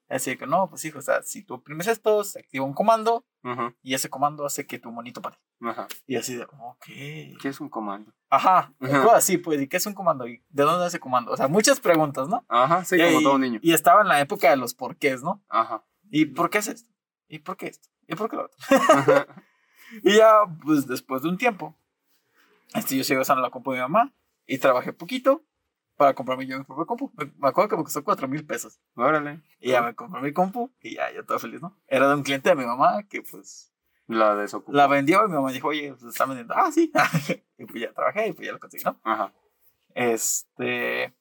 [0.08, 2.74] Así de que, no, pues hijo, o sea, si tú oprimes esto, se activa un
[2.74, 3.74] comando Ujú.
[3.82, 5.40] y ese comando hace que tu monito pare.
[5.62, 5.88] Ajá.
[6.06, 6.86] Y así de, ok.
[6.86, 8.14] ¿Qué es un comando?
[8.30, 8.74] Ajá,
[9.14, 10.28] así, pues, ¿y qué es un comando?
[10.28, 11.32] ¿Y de dónde es ese comando?
[11.32, 12.46] O sea, muchas preguntas, ¿no?
[12.48, 13.60] Ajá, sí, y, como todo niño.
[13.64, 15.44] Y estaba en la época de los porqués, ¿no?
[15.50, 15.84] Ajá.
[16.12, 16.90] ¿Y por qué es esto?
[17.28, 17.90] ¿Y por qué esto?
[18.08, 18.58] ¿Y por qué lo otro?
[18.70, 19.28] Ajá.
[20.04, 21.76] Y ya, pues después de un tiempo,
[22.74, 24.14] este, yo seguí usando la compu de mi mamá
[24.48, 25.44] y trabajé poquito
[25.98, 27.12] para comprarme yo mi propia compu.
[27.18, 28.80] Me, me acuerdo que me costó 4 mil pesos.
[28.96, 29.42] Órale.
[29.60, 31.78] Y ya me compré mi compu y ya, yo todo feliz, ¿no?
[31.88, 33.74] Era de un cliente de mi mamá que pues
[34.08, 34.72] La desocupó.
[34.74, 36.54] la vendió y mi mamá dijo, oye, pues está vendiendo.
[36.56, 36.92] Ah, sí.
[37.58, 39.00] y pues ya trabajé y pues ya lo conseguí, ¿no?
[39.04, 39.34] Ajá.
[39.94, 41.14] Este.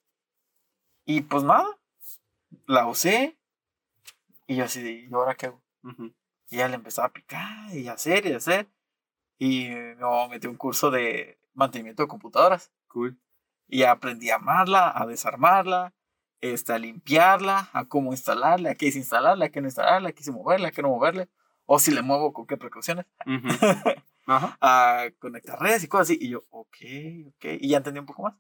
[1.07, 1.67] Y pues nada,
[2.67, 3.39] la usé
[4.47, 5.63] y yo así, de, ¿y ahora qué hago?
[5.83, 6.13] Ujú.
[6.51, 8.69] Y ya le empezaba a picar y hacer y hacer.
[9.39, 12.73] Y mi mamá metió un curso de mantenimiento de computadoras.
[12.89, 13.19] Cool.
[13.67, 15.95] Y aprendí a amarla, a desarmarla,
[16.41, 20.13] este, a limpiarla, a cómo instalarla, a qué es instalarla, a qué no instalarla, a
[20.13, 21.29] qué es moverla, a qué no moverle.
[21.67, 23.07] O si le muevo, con qué precauciones.
[23.27, 23.49] Ujú.
[24.27, 24.57] Ajá.
[24.61, 26.19] A conectar redes y cosas así.
[26.21, 26.77] Y yo, ok,
[27.29, 27.45] ok.
[27.61, 28.35] Y ya entendí un poco más.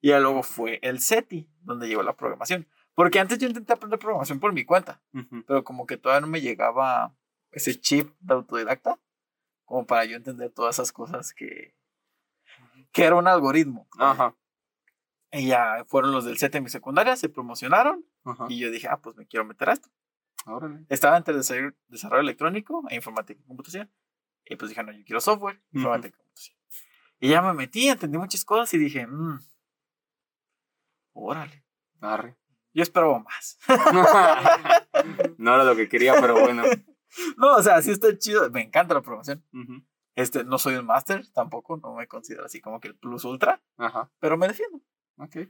[0.00, 2.66] Y ya luego fue el SETI, donde llegó la programación.
[2.94, 5.02] Porque antes yo intenté aprender programación por mi cuenta.
[5.12, 5.44] Ujú.
[5.46, 7.14] pero como que todavía no me llegaba
[7.50, 8.98] ese chip de autodidacta
[9.64, 11.74] como para yo entender todas esas cosas que
[12.92, 14.34] que era un algoritmo Ajá.
[15.32, 18.46] Y ya fueron los del set en mi secundaria se promocionaron Ajá.
[18.48, 19.88] y yo dije ah pues me quiero meter a esto
[20.46, 20.84] Órale.
[20.88, 23.90] estaba entre desarrollo, desarrollo electrónico e informática y computación
[24.44, 26.58] y pues dije no yo quiero software informática y computación
[27.20, 29.38] y ya me metí entendí muchas cosas y dije mmm,
[31.12, 31.64] órale
[32.00, 32.36] Arre.
[32.72, 33.58] yo esperaba más
[35.38, 36.62] no era lo que quería, pero bueno.
[37.36, 39.84] no o sea sí está chido me encanta la programación Ujú.
[40.16, 43.62] Este, no soy un máster tampoco, no me considero así como que el plus ultra,
[43.78, 44.10] Ajá.
[44.18, 44.80] pero me defiendo.
[45.20, 45.48] Ok.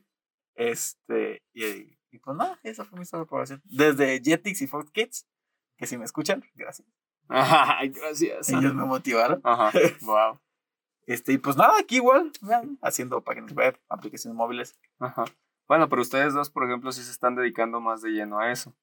[0.55, 3.63] Este, y, y pues nada, esa fue mi historia de programación.
[3.65, 5.27] Desde Jetix y Fox Kids,
[5.77, 6.89] que si me escuchan, gracias.
[7.29, 8.49] Ay, gracias.
[8.51, 9.41] Ellos me motivaron.
[9.45, 9.71] Ajá.
[10.03, 10.41] Wow.
[11.07, 14.79] Este, y pues nada, aquí igual, vean, haciendo páginas web, aplicaciones móviles.
[14.99, 15.25] Ajá.
[15.67, 18.77] Bueno, pero ustedes dos, por ejemplo, sí se están dedicando más de lleno a eso.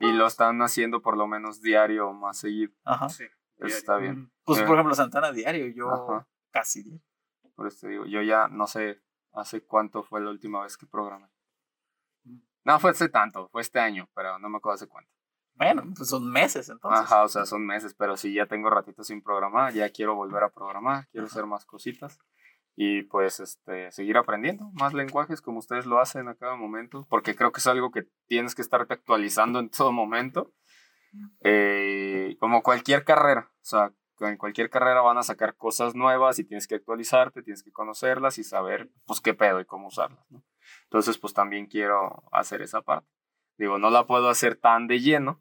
[0.00, 2.72] Y lo están haciendo por lo menos diario o más seguido.
[2.84, 3.08] Ajá.
[3.08, 3.24] Sí.
[3.58, 4.32] Eso está bien.
[4.44, 4.64] Pues Eh.
[4.64, 6.28] por ejemplo, Santana diario, yo Ajá.
[6.50, 7.06] casi diario.
[7.54, 9.00] Por eso te digo, yo ya no sé
[9.32, 11.28] hace cuánto fue la última vez que programé.
[12.64, 15.10] No fue hace tanto, fue este año, pero no me acuerdo hace cuánto.
[15.54, 17.00] Bueno, pues son meses entonces.
[17.00, 20.44] Ajá, o sea, son meses, pero sí ya tengo ratito sin programar, ya quiero volver
[20.44, 22.18] a programar, quiero hacer más cositas
[22.74, 27.34] y pues este seguir aprendiendo más lenguajes como ustedes lo hacen a cada momento, porque
[27.34, 30.52] creo que es algo que tienes que estarte actualizando en todo momento.
[31.40, 33.92] Eh, como cualquier carrera, o sea,
[34.28, 38.38] en cualquier carrera van a sacar cosas nuevas y tienes que actualizarte, tienes que conocerlas
[38.38, 40.42] y saber pues qué pedo y cómo usarlas, ¿no?
[40.84, 43.08] Entonces, pues también quiero hacer esa parte.
[43.58, 45.40] Digo, no la puedo hacer tan de lleno,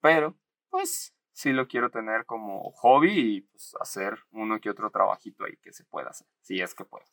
[0.00, 0.36] pero
[0.70, 5.56] pues sí lo quiero tener como hobby y pues hacer uno que otro trabajito ahí
[5.58, 7.06] que se pueda hacer, si es que puedo.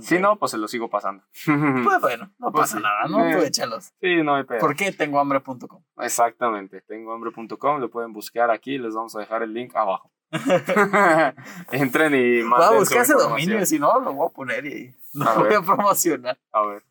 [0.00, 1.24] Si no, pues se lo sigo pasando.
[1.84, 2.82] Pues bueno, no Pues pasa sí.
[2.82, 3.26] nada, ¿no?
[3.26, 3.36] Eh.
[3.36, 3.92] Tú échalos.
[4.00, 4.60] sí, no hay pedo.
[4.60, 5.82] ¿Por qué tengo hambre.com?
[5.98, 10.10] Exactamente, tengohambre.com, lo pueden buscar aquí, les vamos a dejar el link abajo.
[11.72, 14.94] Entren y Voy a manden buscar ese dominio, si no, lo voy a poner y
[15.20, 15.58] A lo voy ver.
[15.58, 16.38] a promocionar.
[16.52, 16.84] A ver,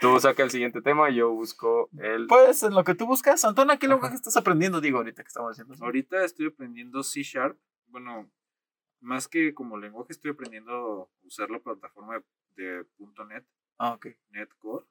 [0.00, 2.26] tú saca el siguiente tema y yo busco el...
[2.26, 4.80] Pues en lo que tú buscas, Antona, ¿qué lenguaje estás aprendiendo?
[4.80, 5.84] Digo, ahorita que estamos haciendo eso.
[5.84, 7.58] Ahorita estoy aprendiendo C Sharp.
[7.88, 8.28] Bueno,
[9.00, 12.22] más que como lenguaje, estoy aprendiendo a usar la plataforma de,
[12.56, 12.86] de
[13.28, 13.46] .NET,
[13.78, 14.06] Ah, ok.
[14.30, 14.86] NetCore.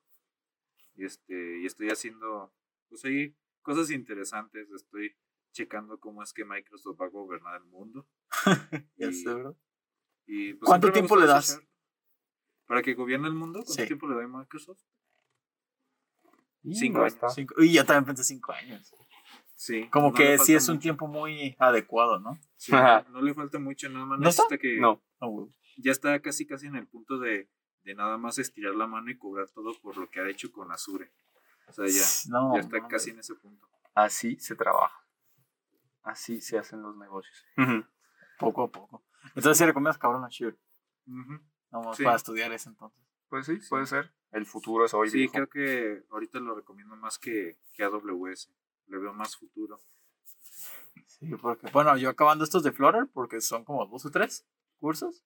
[0.95, 2.53] Y, este, y estoy haciendo,
[2.89, 4.69] pues ahí, cosas interesantes.
[4.71, 5.15] Estoy
[5.51, 8.07] checando cómo es que Microsoft va a gobernar el mundo.
[8.97, 9.55] Ya Y- sé, ¿verdad?
[10.25, 11.61] Y, pues, ¿Cuánto tiempo le das?
[12.65, 13.59] ¿Para que gobierne el mundo?
[13.59, 13.87] ¿Cuánto Sí.
[13.87, 14.79] tiempo le doy a Microsoft?
[16.63, 17.13] Y cinco no años.
[17.15, 17.29] está.
[17.29, 18.93] Cinco- y yo también pensé cinco años.
[19.55, 19.89] Sí.
[19.89, 22.39] Como no que sí es un tiempo muy adecuado, ¿no?
[22.55, 24.43] Sí, no, no le falta mucho, nada más ¿No está?
[24.43, 25.47] necesita que No, No, güey.
[25.77, 27.49] Ya está casi casi en el punto de,
[27.83, 30.71] de nada más estirar la mano y cobrar todo por lo que ha hecho con
[30.71, 31.11] Azure.
[31.67, 33.67] O sea, ya, No, ya está no, casi en ese punto.
[33.93, 34.99] así se trabaja.
[36.03, 37.45] Así se hacen los negocios.
[38.37, 39.05] Poco a poco.
[39.35, 40.57] Entonces sí recomiendas cabrón a Shure.
[41.07, 41.39] Ujú.
[41.71, 42.03] Vamos Sí.
[42.03, 43.01] para estudiar eso entonces.
[43.29, 44.13] Pues sí, puede ser.
[44.31, 45.09] El futuro es hoy.
[45.09, 45.33] Sí, viejo.
[45.33, 48.51] creo que ahorita lo recomiendo más que, que AWS.
[48.87, 49.81] Le veo más futuro.
[51.07, 54.45] Sí, porque, bueno, yo acabando estos de Flutter, porque son como dos o tres
[54.77, 55.23] cursos,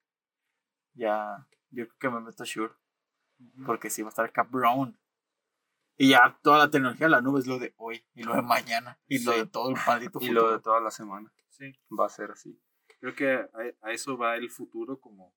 [0.97, 2.73] ya, yo creo que me meto a Shure,
[3.65, 4.99] porque sí va a estar cabrón.
[5.99, 8.41] Y ya toda la tecnología de la nube es lo de hoy, y lo de
[8.43, 10.47] mañana, y lo de todo el maldito Y futuro.
[10.47, 12.61] lo de toda la semana Sí, va a ser así.
[12.99, 13.49] creo que a,
[13.87, 15.33] a eso va el futuro, como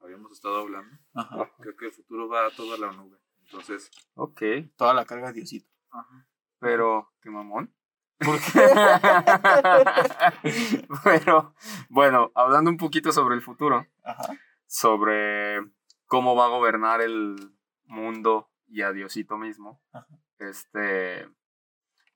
[0.00, 0.96] habíamos estado hablando.
[1.14, 1.50] Ajá.
[1.58, 3.18] Creo que el futuro va a toda la nube.
[3.40, 4.40] Entonces, Ok,
[4.76, 5.68] Toda la carga de Diosito.
[5.90, 6.28] ajá.
[6.60, 7.74] pero qué mamón.
[11.04, 11.54] pero
[11.88, 14.34] bueno, hablando un poquito sobre el futuro, Ajá.
[14.74, 15.60] Sobre
[16.06, 17.36] cómo va a gobernar el
[17.84, 20.08] mundo y a Diosito mismo, Ajá.
[20.38, 21.28] este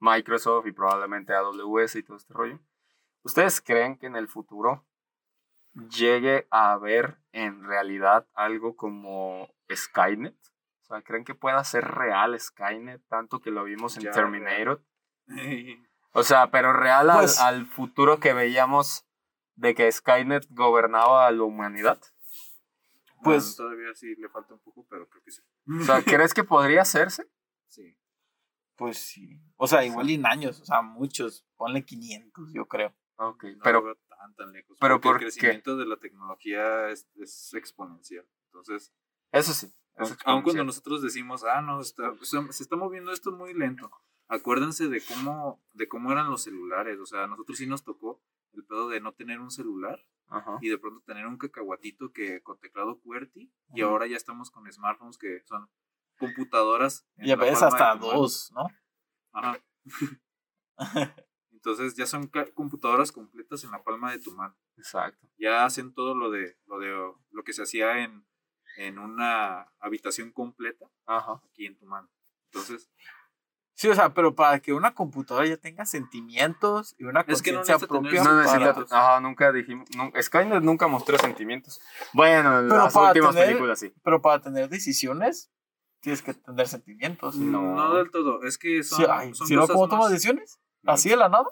[0.00, 2.58] Microsoft y probablemente AWS y todo este rollo.
[3.22, 4.84] ¿Ustedes creen que en el futuro
[5.96, 10.34] llegue a haber en realidad algo como Skynet?
[10.82, 14.82] O sea, ¿creen que pueda ser real Skynet tanto que lo vimos en Ya, Terminator?
[16.12, 19.06] O sea, pero real al- Pues- al, futuro que veíamos
[19.54, 22.00] de que Skynet gobernaba a la humanidad.
[23.22, 25.42] Pues todavía sí le falta un poco, pero creo que sí.
[25.80, 27.28] O sea, ¿crees que podría hacerse?
[27.66, 27.96] Sí.
[28.76, 29.40] Pues sí.
[29.56, 32.94] O sea, igual en años, o sea, muchos, ponle 500, yo creo.
[33.16, 34.76] Ok, No pero tan, tan lejos.
[34.80, 35.24] pero porque ¿por el qué?
[35.40, 38.24] crecimiento de la tecnología es, es exponencial.
[38.46, 38.94] Entonces,
[39.32, 39.72] eso sí.
[39.96, 43.90] es aun cuando nosotros decimos, ah, no, está- se, se está moviendo esto muy lento.
[44.28, 47.00] Acuérdense de cómo, de cómo eran los celulares.
[47.00, 49.98] O sea, a nosotros sí nos tocó el pedo de no tener un celular
[50.30, 50.58] Ajá.
[50.60, 54.70] y de pronto tener un cacahuatito que con teclado QWERTY y ahora ya estamos con
[54.70, 55.70] smartphones que son
[56.18, 57.06] computadoras.
[57.16, 58.06] ves palma de hasta mano.
[58.12, 58.66] dos, ¿no?
[59.32, 59.58] Ajá.
[61.52, 64.56] Entonces ya son computadoras completas en la palma de tu mano.
[64.76, 65.26] Exacto.
[65.38, 66.90] Ya hacen todo lo de lo de
[67.30, 68.26] lo que se hacía en,
[68.76, 71.42] en una habitación completa Ajá.
[71.50, 72.08] aquí en tu mano.
[72.52, 72.90] Entonces,
[73.80, 77.52] Sí, o sea, pero para que una computadora ya tenga sentimientos y una Es que
[77.52, 78.24] no conciencia propia.
[78.24, 78.84] No necesita.
[78.90, 79.88] Ajá, nunca dijimos.
[80.20, 81.80] Skynet nunca mostró sentimientos.
[82.12, 83.94] Bueno, en Pero las para últimas tener- películas sí.
[84.02, 85.52] Pero para tener decisiones,
[86.00, 87.36] tienes que tener sentimientos.
[87.36, 87.76] No.
[87.76, 88.42] no, del todo.
[88.42, 90.58] Es que son, Sí, ay, son si no, cosas ¿cómo tomas decisiones?
[90.84, 91.46] ¿Así de la nada?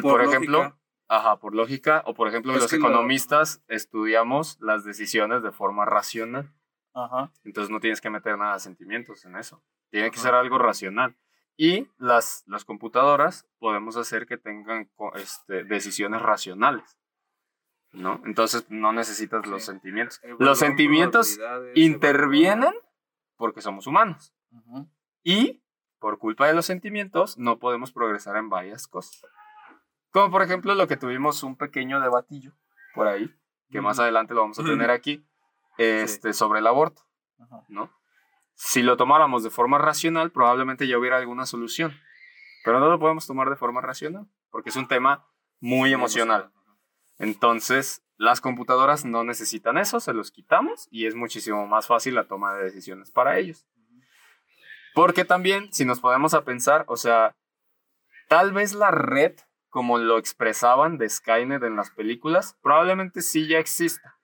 [0.00, 0.78] Por, ejemplo, lógica.
[1.08, 5.84] ajá, por lógica, o por ejemplo, Es los lo- economistas estudiamos las decisiones de forma
[5.84, 6.50] racional.
[6.94, 7.30] Ajá.
[7.44, 9.62] Entonces no tienes que meter nada de sentimientos en eso.
[9.92, 11.14] Tiene que ser algo racional.
[11.54, 16.98] Y las, las computadoras podemos hacer que tengan este, decisiones racionales.
[17.92, 18.22] ¿No?
[18.24, 20.18] Entonces no necesitas los sentimientos.
[20.38, 21.38] Los sentimientos
[21.74, 22.72] intervienen
[23.36, 24.34] porque somos humanos.
[25.22, 25.62] Y
[25.98, 29.22] por culpa de los sentimientos no podemos progresar en varias cosas.
[30.10, 32.54] Como por ejemplo lo que tuvimos un pequeño debatillo
[32.94, 33.30] por ahí,
[33.70, 35.22] que más adelante lo vamos a tener aquí,
[35.76, 37.02] este, sobre el aborto.
[37.38, 37.64] Ajá.
[37.68, 37.90] ¿no?
[38.64, 41.98] Si lo tomáramos de forma racional, probablemente ya hubiera alguna solución.
[42.64, 45.26] Pero no lo podemos tomar de forma racional, porque es un tema
[45.58, 46.52] muy emocional.
[47.18, 52.28] Entonces, las computadoras no necesitan eso, se los quitamos y es muchísimo más fácil la
[52.28, 53.66] toma de decisiones para ellos.
[54.94, 57.34] Porque también, si nos podemos a pensar, o sea,
[58.28, 59.34] tal vez la red,
[59.70, 64.20] como lo expresaban de Skynet en las películas, probablemente sí ya exista.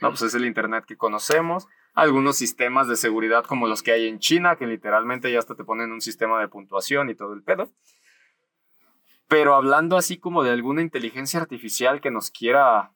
[0.00, 4.08] No, pues es el Internet que conocemos, algunos sistemas de seguridad como los que hay
[4.08, 7.42] en China, que literalmente ya hasta te ponen un sistema de puntuación y todo el
[7.42, 7.70] pedo.
[9.28, 12.92] Pero hablando así como de alguna inteligencia artificial que nos quiera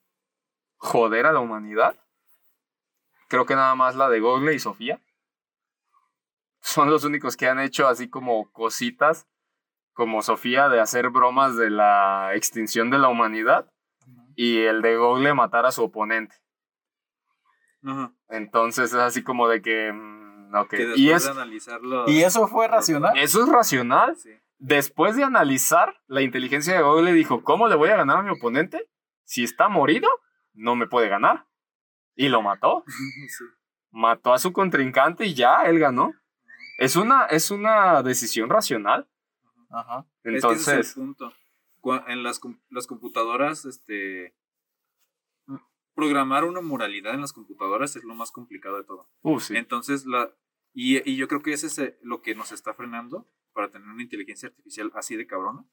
[0.77, 1.99] joder a la humanidad,
[3.29, 5.01] creo que nada más la de Google y Sofía
[6.61, 9.27] son los únicos que han hecho así como cositas
[9.93, 13.73] como Sofía de hacer bromas de la extinción de la humanidad
[14.35, 16.37] y el de Google matar a su oponente.
[17.87, 18.13] Ajá.
[18.29, 19.93] Entonces es así como de que...
[19.93, 20.71] mm, ok.
[20.71, 22.05] Que después Y es, de analizarlo.
[22.09, 23.17] ¿Y eso fue racional?
[23.17, 24.17] eso es racional.
[24.17, 24.31] Sí.
[24.59, 28.31] Después de analizar, la inteligencia de Google dijo, ¿cómo le voy a ganar a mi
[28.31, 28.89] oponente?
[29.25, 30.09] Si está morido,
[30.55, 31.47] no me puede ganar.
[32.15, 32.85] Y lo mató.
[33.29, 33.45] Sí.
[33.91, 36.13] Mató a su contrincante y ya, él ganó.
[36.79, 39.09] Es una, es una decisión racional.
[39.71, 40.07] Ajá.
[40.23, 41.33] Es que ese es el Entonces, punto.
[42.09, 44.35] En las, las computadoras, este.
[45.97, 49.09] Programar una moralidad en las computadoras es lo más complicado de todo.
[49.23, 49.57] uh, sí.
[49.57, 50.31] Entonces, la.
[50.73, 53.89] Y, y yo creo que ese es eh, lo que nos está frenando para tener
[53.89, 55.65] una inteligencia artificial así de cabrona.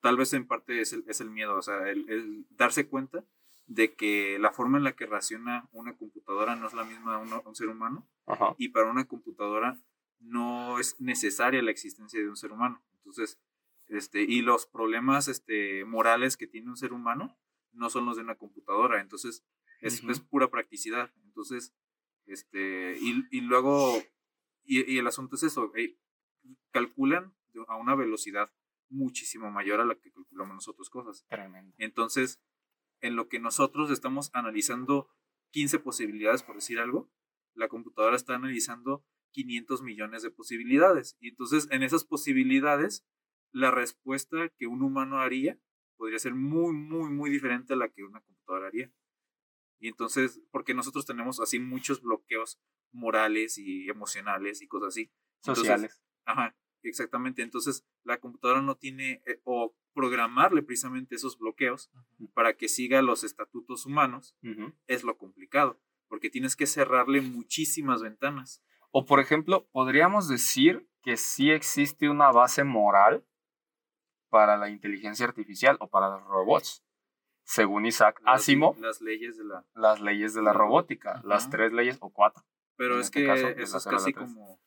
[0.00, 3.24] Tal vez en parte es el, es el miedo, o sea, el, el darse cuenta
[3.66, 7.18] de que la forma en la que raciona una computadora no es la misma a
[7.18, 8.54] uno- a un ser humano Ajá.
[8.58, 9.78] y para una computadora
[10.18, 12.82] no es necesaria la existencia de un ser humano.
[12.98, 13.40] Entonces,
[13.86, 17.34] este, y los problemas este, morales que tiene un ser humano
[17.72, 19.00] no son los de una computadora.
[19.00, 19.44] Entonces,
[19.80, 21.10] Es, es pura practicidad.
[21.24, 21.74] Entonces,
[22.26, 24.00] este, y, y luego,
[24.62, 25.98] y, y el asunto es eso, eh,
[26.70, 27.34] calculan
[27.66, 28.52] a una velocidad
[28.88, 31.26] muchísimo mayor a la que calculamos nosotros cosas.
[31.28, 31.74] Tremendo.
[31.78, 32.40] Entonces,
[33.00, 35.08] en lo que nosotros estamos analizando
[35.50, 37.10] 15 posibilidades, por decir algo,
[37.54, 41.16] la computadora está analizando 500 millones de posibilidades.
[41.20, 43.04] Y entonces, en esas posibilidades,
[43.50, 45.58] la respuesta que un humano haría
[46.02, 48.90] podría ser muy, muy, muy diferente a la que una computadora haría.
[49.78, 52.60] Y entonces, porque nosotros tenemos así muchos bloqueos
[52.90, 55.12] morales y emocionales y cosas así.
[55.36, 56.02] Entonces, Sociales.
[56.24, 57.42] Ajá, exactamente.
[57.42, 61.88] Entonces, la computadora no tiene, eh, o programarle precisamente esos bloqueos
[62.34, 64.36] para que siga los estatutos humanos
[64.88, 68.60] es lo complicado, porque tienes que cerrarle muchísimas ventanas.
[68.90, 73.24] O por ejemplo, podríamos decir que sí existe una base moral
[74.32, 76.82] para la inteligencia artificial o para los robots.
[77.44, 79.66] Según Isaac Las- Asimov, Las leyes de la...
[79.74, 82.42] las leyes de la robótica, las tres leyes o cuatro.
[82.76, 84.58] Pero es este que caso, eso es casi como...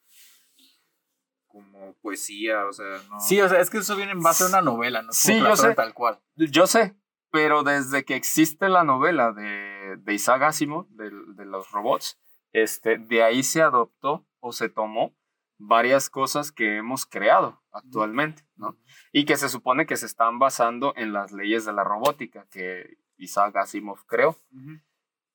[1.47, 3.19] Como poesía, o sea, no...
[3.19, 5.39] Sí, o sea, es que eso viene en base a una novela, no es Sí,
[5.39, 5.73] yo sé.
[5.73, 6.21] tal cual.
[6.35, 6.95] Yo sé,
[7.31, 12.19] pero desde que existe la novela de, de Isaac Asimov, de, de los robots,
[12.51, 15.15] este, de ahí se adoptó o se tomó
[15.57, 18.77] varias cosas que hemos creado actualmente, ¿no?
[19.11, 22.97] Y que se supone que se están basando en las leyes de la robótica que
[23.17, 24.35] Isaac Asimov creó,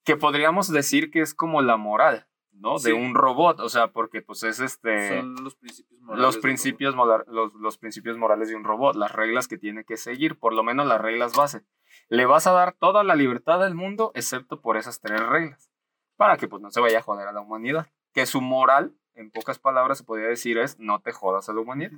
[0.04, 2.78] que podríamos decir que es como la moral, ¿no?
[2.78, 2.88] Sí.
[2.88, 6.22] De un robot, o sea, porque pues es este Son los principios morales.
[6.22, 9.84] los del principios, mola- los, los principios morales de un robot, las reglas que tiene
[9.84, 11.62] que seguir, por lo menos las reglas base.
[12.08, 15.70] Le vas a dar toda la libertad del mundo, excepto por esas tres reglas,
[16.16, 17.88] para que pues no se vaya a joder a la humanidad.
[18.12, 21.60] Que su moral, en pocas palabras se podría decir, es no te jodas a la
[21.60, 21.92] humanidad.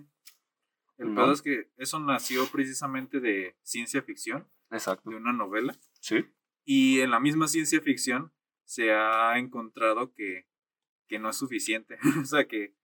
[0.98, 1.22] El ¿no?
[1.22, 5.10] pedo es que eso nació precisamente de ciencia ficción, Exacto.
[5.10, 5.74] de una novela.
[6.00, 6.26] Sí.
[6.64, 8.32] Y en la misma ciencia ficción
[8.64, 10.46] se ha encontrado que,
[11.06, 11.98] que no es suficiente.
[12.20, 12.74] o sea, que,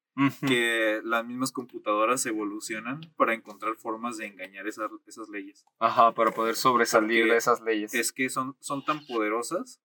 [0.46, 5.64] que las mismas computadoras evolucionan para encontrar formas de engañar esas, esas leyes.
[5.78, 7.94] Ajá, para poder sobresalir Porque de esas leyes.
[7.94, 9.80] Es que son, son tan poderosas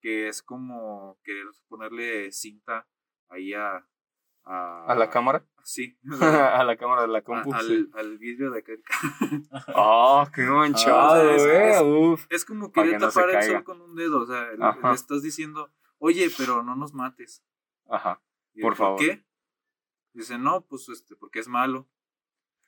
[0.00, 2.86] que es como querer ponerle cinta
[3.28, 3.86] ahí a...
[4.50, 5.44] A, ¿A la cámara?
[5.62, 5.98] Sí.
[6.22, 7.52] a la cámara de la a- compu.
[7.52, 7.90] al, sí.
[7.94, 8.82] al vidrio de aquel.
[9.74, 13.94] Oh, qué manchado, Ah, es- es- como querer que no tapar el sol con un
[13.94, 14.22] dedo.
[14.22, 17.44] O sea, le- estás diciendo, oye, pero no nos mates.
[17.90, 18.22] Ajá.
[18.54, 18.98] Y, Por favor.
[18.98, 19.22] qué?
[20.14, 21.86] Dice, no, pues este, porque es malo.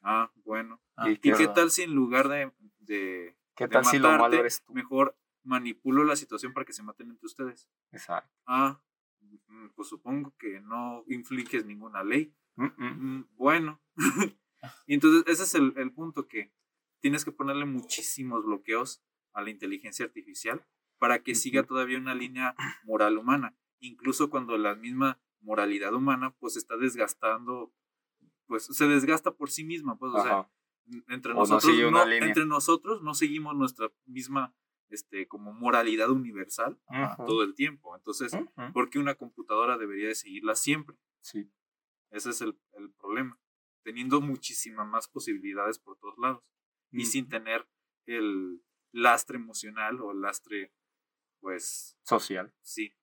[0.02, 0.82] Ah, bueno.
[0.96, 4.08] Ah, ¿Y ¿Y qué tal si en lugar de, de, ¿Qué de tal si lo
[4.08, 4.74] malo matarte, eres tú?
[4.74, 7.70] mejor manipulo la situación para que se maten entre ustedes?
[7.90, 8.30] Exacto.
[8.46, 8.80] Ah,
[9.74, 12.34] pues supongo que no infliges ninguna ley.
[12.56, 13.16] Mm, mm.
[13.18, 13.80] Mm, Bueno.
[14.86, 16.52] y entonces ese es el, el punto que
[17.00, 19.02] tienes que ponerle muchísimos bloqueos
[19.32, 20.66] a la inteligencia artificial
[20.98, 22.54] para que siga todavía una línea
[22.84, 23.56] moral humana.
[23.78, 27.72] Incluso cuando la misma moralidad humana pues está desgastando,
[28.46, 29.96] pues se desgasta por sí misma.
[29.98, 30.50] Pues, o sea,
[31.08, 34.54] entre O nosotros no- entre nosotros no seguimos nuestra misma
[34.90, 36.78] este como moralidad universal
[37.26, 38.72] todo el tiempo entonces Ujú.
[38.72, 40.96] ¿por qué una computadora debería de seguirla siempre?
[41.20, 41.50] Sí.
[42.10, 43.38] ese es el, el problema
[43.82, 46.42] teniendo muchísimas más posibilidades por todos lados
[46.92, 47.66] y sin tener
[48.06, 48.62] el
[48.92, 50.72] lastre emocional o el lastre
[51.40, 52.52] pues Social.
[52.62, 52.94] sí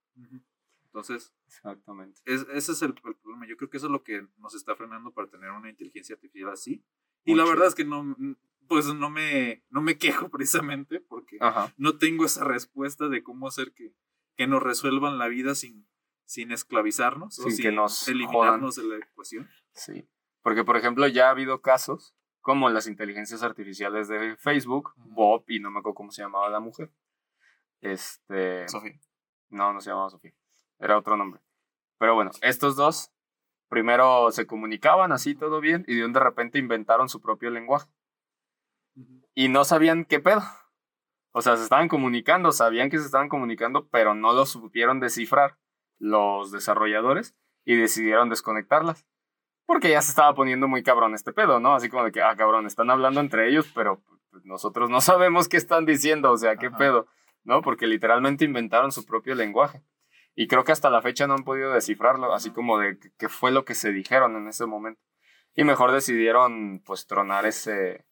[0.86, 2.20] entonces Exactamente.
[2.26, 3.48] es- ese es el, el problema.
[3.48, 6.50] Yo creo que eso es lo que nos está frenando para tener una inteligencia artificial
[6.50, 6.84] así.
[7.24, 8.16] Y la verdad es que no,
[8.68, 11.74] pues no me, no me quejo precisamente porque Ajá.
[11.78, 13.94] no tengo esa respuesta de cómo hacer que,
[14.36, 15.88] que nos resuelvan la vida sin,
[16.26, 19.50] sin esclavizarnos o Sin sin que nos eliminarnos de la ecuación.
[19.74, 20.08] Sí.
[20.42, 24.94] Porque, por ejemplo, ya ha habido casos como las inteligencias artificiales de Facebook.
[24.96, 26.94] Bob, y no me acuerdo cómo se llamaba la mujer.
[27.82, 28.68] Este.
[28.70, 29.00] Sofía.
[29.50, 30.34] No, no se llamaba Sofía.
[30.80, 31.42] Era otro nombre.
[31.98, 33.12] Pero bueno, estos dos
[33.68, 37.90] primero se comunicaban así todo bien y de un de repente inventaron su propio lenguaje.
[39.40, 40.42] Y no sabían qué pedo.
[41.32, 45.60] O sea, se estaban comunicando, sabían que se estaban comunicando, pero no lo supieron descifrar
[46.00, 49.06] los desarrolladores y decidieron desconectarlas.
[49.68, 51.76] Porque ya se estaba poniendo muy cabrón este pedo, ¿no?
[51.76, 54.02] Así como de que, ah, cabrón, están hablando entre ellos, pero
[54.32, 56.78] pues, nosotros no sabemos qué están diciendo, o sea, qué Ajá.
[56.80, 57.08] pedo,
[57.44, 57.62] ¿no?
[57.62, 59.84] Porque literalmente inventaron su propio lenguaje.
[60.34, 63.52] Y creo que hasta la fecha no han podido descifrarlo, así como de qué fue
[63.52, 65.00] lo que se dijeron en ese momento.
[65.54, 68.07] Y mejor decidieron, pues, tronar ese,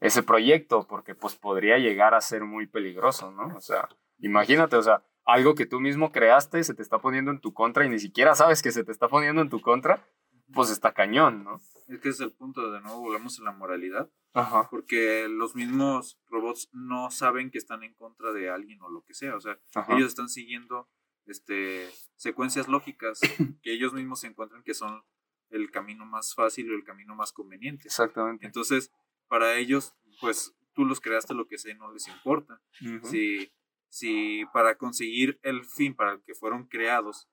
[0.00, 3.54] ese proyecto, porque pues podría llegar a ser muy peligroso, ¿no?
[3.56, 7.40] O sea, imagínate, o sea, algo que tú mismo creaste se te está poniendo en
[7.40, 10.04] tu contra y ni siquiera sabes que se te está poniendo en tu contra,
[10.52, 11.60] pues está cañón, ¿no?
[11.88, 14.10] Es que es el punto, de nuevo volvemos a la moralidad.
[14.32, 14.68] Ajá.
[14.70, 19.12] porque los mismos robots no saben que están en contra de alguien o lo que
[19.12, 19.34] sea.
[19.34, 19.92] O sea, Ajá.
[19.96, 20.88] ellos están siguiendo
[21.26, 23.20] este, secuencias lógicas
[23.62, 25.02] que ellos mismos se encuentran que son
[25.50, 27.88] el camino más fácil o el camino más conveniente.
[27.88, 28.46] Exactamente.
[28.46, 28.92] Entonces,
[29.30, 32.60] para ellos, pues tú los creaste lo que sea y no les importa.
[32.84, 33.06] Ujú.
[33.06, 33.52] Si,
[33.88, 37.28] si para conseguir el fin para el que fueron creados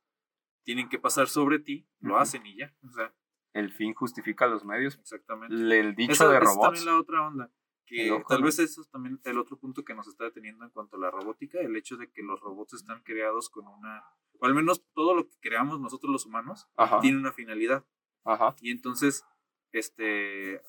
[0.63, 2.21] tienen que pasar sobre ti, lo Ujú.
[2.21, 2.73] hacen y ya.
[2.87, 3.13] O sea,
[3.53, 4.95] El fin justifica los medios.
[4.99, 5.55] exactamente.
[5.55, 6.63] Le- El dicho Esa- de esa es robots.
[6.67, 7.51] también la otra onda.
[7.85, 8.45] Que loco, tal ¿no?
[8.45, 11.09] vez eso es también el otro punto que nos está deteniendo en cuanto a la
[11.09, 14.03] robótica, el hecho de que los robots están creados con una,
[14.39, 16.99] o al menos todo lo que creamos nosotros los humanos, Ajá.
[16.99, 17.85] tiene una finalidad.
[18.25, 18.55] Ajá.
[18.61, 19.23] Y entonces,
[19.71, 20.61] este,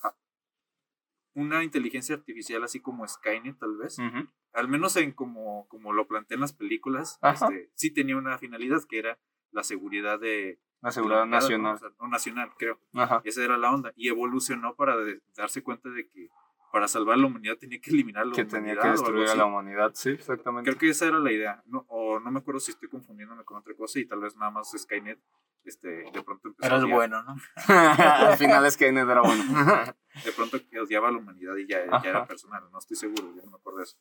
[1.41, 4.29] una inteligencia artificial así como Skynet tal vez, Ujú.
[4.53, 8.99] al menos en como, como lo plantean las películas, este, sí tenía una finalidad que
[8.99, 9.19] era
[9.53, 10.59] la seguridad de...
[10.81, 11.79] La de seguridad la nacional.
[11.99, 12.79] O nacional, creo.
[12.95, 13.21] Ajá.
[13.25, 13.93] Esa era la onda.
[13.97, 16.29] Y evolucionó para de- darse cuenta de que
[16.73, 18.59] para salvar la humanidad tenía que eliminar la Que humanidad.
[18.61, 19.91] tenía que o algo destruir a la humanidad.
[19.95, 20.69] Sí, exactamente.
[20.71, 21.63] Creo que esa era la idea.
[21.67, 24.51] No, o no me acuerdo si estoy confundiéndome con otra cosa y tal vez nada
[24.53, 25.19] más Skynet
[25.65, 27.37] este, de pronto empezó Era el bueno, ¿no?
[27.67, 29.45] Al final es que era bueno.
[30.25, 32.65] De pronto que odiaba a la humanidad y ya, ya era personal.
[32.73, 33.99] No estoy seguro, ya no me acuerdo de eso.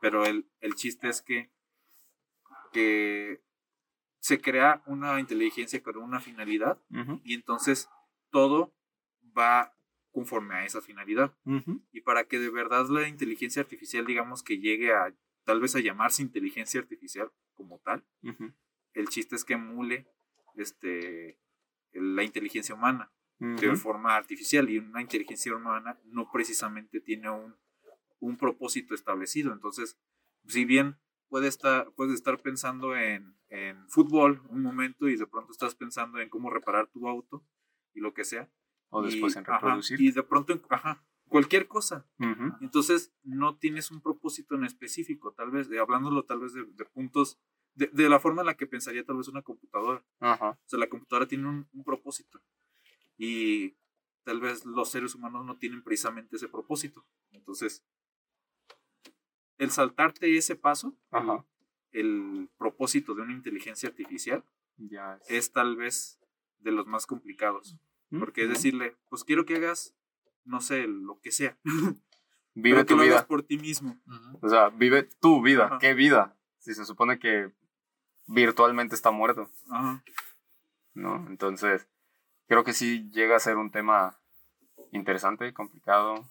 [0.00, 1.50] Pero el, el chiste es que,
[2.72, 3.42] que
[4.20, 6.80] se crea una inteligencia con una finalidad
[7.24, 7.88] y entonces
[8.30, 8.74] todo
[9.36, 9.72] va
[10.12, 11.36] conforme a esa finalidad.
[11.92, 15.14] Y para que de verdad la inteligencia artificial, digamos que llegue a
[15.44, 18.04] tal vez a llamarse inteligencia artificial como tal,
[18.92, 20.06] el chiste es que emule
[20.56, 21.38] este,
[21.92, 27.54] la inteligencia humana de forma artificial y una inteligencia humana no precisamente tiene un,
[28.20, 29.52] un propósito establecido.
[29.52, 29.98] Entonces,
[30.46, 30.96] si bien
[31.28, 36.18] puede estar, puedes estar pensando en, en fútbol un momento y de pronto estás pensando
[36.18, 37.44] en cómo reparar tu auto
[37.94, 38.50] y lo que sea.
[38.88, 40.00] O y- después en ajá, reproducir.
[40.00, 42.06] y de pronto, en- ajá, cualquier cosa.
[42.60, 46.84] Entonces, no tienes un propósito en específico, tal vez, de, hablándolo tal vez de, de
[46.86, 47.38] puntos,
[47.76, 50.02] de, de la forma en la que pensaría tal vez una computadora.
[50.20, 50.50] Ajá.
[50.50, 52.40] O sea, la computadora tiene un, un propósito.
[53.16, 53.74] Y
[54.24, 57.06] tal vez los seres humanos no tienen precisamente ese propósito.
[57.30, 57.84] Entonces,
[59.58, 61.44] el saltarte ese paso, Ajá.
[61.92, 64.44] el propósito de una inteligencia artificial,
[65.28, 65.52] es.
[65.52, 66.18] tal vez
[66.58, 67.76] de los más complicados.
[68.18, 69.94] Porque es decirle, pues quiero que hagas,
[70.44, 71.56] no sé, lo que sea.
[72.54, 73.26] Vive pero que tu lo hagas vida.
[73.26, 74.00] por ti mismo.
[74.40, 75.76] O sea, vive tu vida.
[75.78, 76.34] ¿Qué vida?
[76.58, 77.52] Si se supone que
[78.26, 80.02] virtualmente está muerto, Ajá.
[80.94, 81.26] ¿no?
[81.28, 81.88] Entonces,
[82.48, 84.18] creo que sí llega a ser un tema
[84.92, 86.24] interesante, complicado,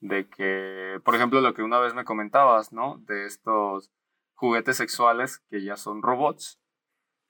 [0.00, 2.98] de que, por ejemplo, lo que una vez me comentabas, ¿no?
[3.06, 3.90] De estos
[4.34, 6.58] juguetes sexuales que ya son robots,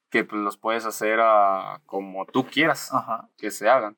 [0.08, 3.28] que pues, los puedes hacer a como tú quieras Ajá.
[3.36, 3.96] que se hagan,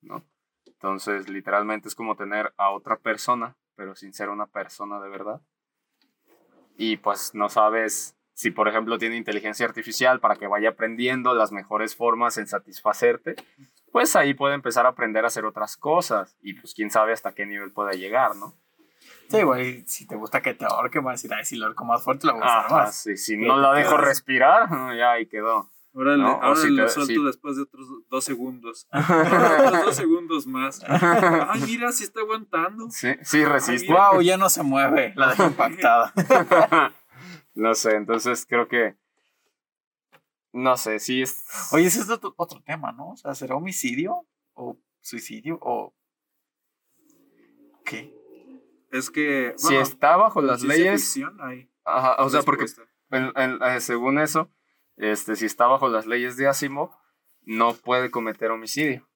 [0.00, 0.24] ¿no?
[0.64, 5.40] Entonces, literalmente es como tener a otra persona, pero sin ser una persona de verdad.
[6.76, 11.52] Y pues no sabes si, por ejemplo, tiene inteligencia artificial para que vaya aprendiendo las
[11.52, 13.34] mejores formas en satisfacerte,
[13.92, 16.36] pues ahí puede empezar a aprender a hacer otras cosas.
[16.42, 18.54] Y pues quién sabe hasta qué nivel pueda llegar, ¿no?
[19.30, 21.84] Sí, güey, si te gusta que te ahorque, vas a decir, ay, si lo ahorco
[21.86, 22.96] más fuerte, lo voy a usar Ajá, más.
[23.02, 24.68] sí, si no la dejo quedas- respirar,
[24.98, 25.70] ya ahí quedó.
[25.94, 28.86] Ahora, No, ahora si lo te- suelto después de otros dos segundos.
[28.92, 30.82] otros dos segundos más.
[30.88, 32.90] Ay, mira, sí está aguantando.
[32.90, 33.90] Sí, sí resiste.
[33.90, 35.14] Wow, ya no se mueve.
[35.16, 36.12] La dejé impactada.
[37.56, 38.96] No sé, entonces creo que.
[40.52, 41.44] No sé, sí es.
[41.72, 43.10] Oye, ese es otro, otro tema, ¿no?
[43.10, 45.94] O sea, ¿será homicidio o suicidio o
[47.84, 48.14] qué?
[48.90, 49.54] Es que.
[49.56, 51.02] si está bajo las leyes.
[51.02, 52.66] ficción hay Ajá, o sea, porque
[53.10, 54.50] en- en- eh, según eso,
[54.96, 56.90] este, si está bajo las leyes de Asimov,
[57.42, 59.08] no puede cometer homicidio.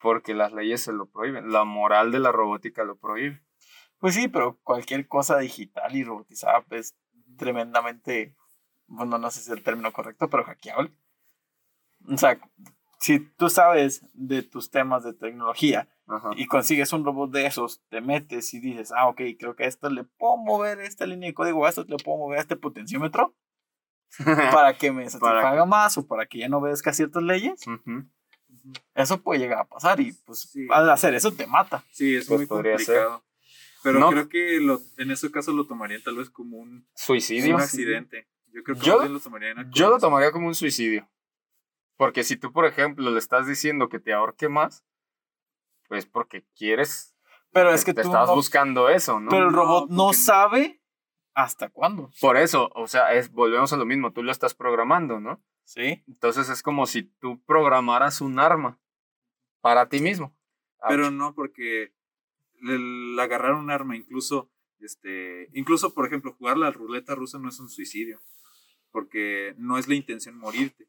[0.00, 1.52] Porque las leyes se lo prohíben.
[1.52, 3.40] La moral de la robótica lo prohíbe.
[4.02, 6.96] Pues sí, pero cualquier cosa digital y robotizada es
[7.38, 8.34] tremendamente,
[8.88, 10.90] bueno, no sé si es el término correcto, pero hackeable.
[12.08, 12.36] O sea,
[12.98, 16.30] si tú sabes de tus temas de tecnología Ajá.
[16.36, 19.68] y consigues un robot de esos, te metes y dices, ah, ok, creo que a
[19.68, 23.36] esto le puedo mover esta línea de código, a esto le puedo mover este potenciómetro
[24.52, 28.04] para que me satisfaga más o para que ya no obedezca ciertas leyes, Ujú.
[28.96, 30.66] eso puede llegar a pasar y pues Sí.
[30.72, 31.84] al hacer eso te mata.
[31.92, 33.22] Sí, es Pues muy podría complicado.
[33.82, 34.10] Pero No.
[34.10, 37.54] creo que lo, en ese caso lo tomarían tal vez como un, Suicidio.
[37.56, 38.28] un accidente.
[38.52, 41.08] Yo creo que Yo- lo tomarían Yo lo tomaría como un suicidio.
[41.96, 44.84] Porque si tú, por ejemplo, le estás diciendo que te ahorque más,
[45.88, 47.14] pues porque quieres,
[47.52, 49.30] Pero es que te tú estás no- buscando eso, ¿no?
[49.30, 50.82] pero el No, robot no porque- sabe
[51.34, 52.10] hasta cuándo.
[52.20, 55.42] Por eso, o sea, es, volvemos a lo mismo, tú lo estás programando, ¿no?
[55.64, 56.02] Sí.
[56.08, 58.78] Entonces es como si tú programaras un arma
[59.60, 60.36] para ti mismo.
[60.80, 61.92] Ah, Pero no, porque
[62.62, 67.58] el agarrar un arma, incluso, este, incluso, por ejemplo, jugar la ruleta rusa no es
[67.60, 68.20] un suicidio,
[68.90, 70.88] porque no es la intención morirte,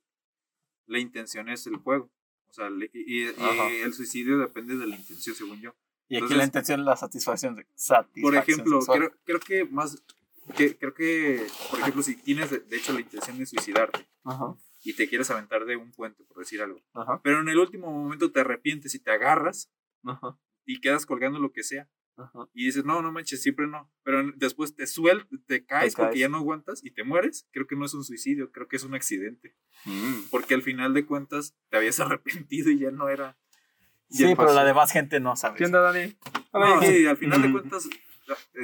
[0.85, 2.11] la intención es el juego.
[2.47, 3.71] O sea, y, y- Ajá.
[3.71, 5.71] y el suicidio depende de la intención, según yo.
[6.07, 7.65] Y aquí Entonces- la intención es la satisfacción.
[7.73, 10.03] satisfacción Por ejemplo, creo, creo que más,
[10.55, 14.55] que, creo que, por ejemplo, si tienes de, de hecho la intención de suicidarte Ajá.
[14.83, 17.21] y te quieres aventar de un puente, por decir algo, Ajá.
[17.23, 19.71] pero en el último momento te arrepientes y te agarras
[20.03, 20.37] Ajá.
[20.65, 22.47] Y quedas colgando lo que sea Ajá.
[22.53, 26.19] y dices, no, no manches, siempre no, pero después te sueltas, te caes porque caes.
[26.21, 28.83] ya no aguantas y te mueres, creo que no es un suicidio, creo que es
[28.83, 30.29] un accidente, Mm.
[30.31, 31.99] porque al final de cuentas te habías
[32.47, 33.37] arrepentido y ya no era...
[34.09, 34.53] Sí, ya pero pasó.
[34.55, 35.57] la demás gente no sabe.
[35.57, 36.15] ¿Qué onda, Dani?
[36.53, 37.51] No, sí, al final de Mm.
[37.53, 37.89] cuentas,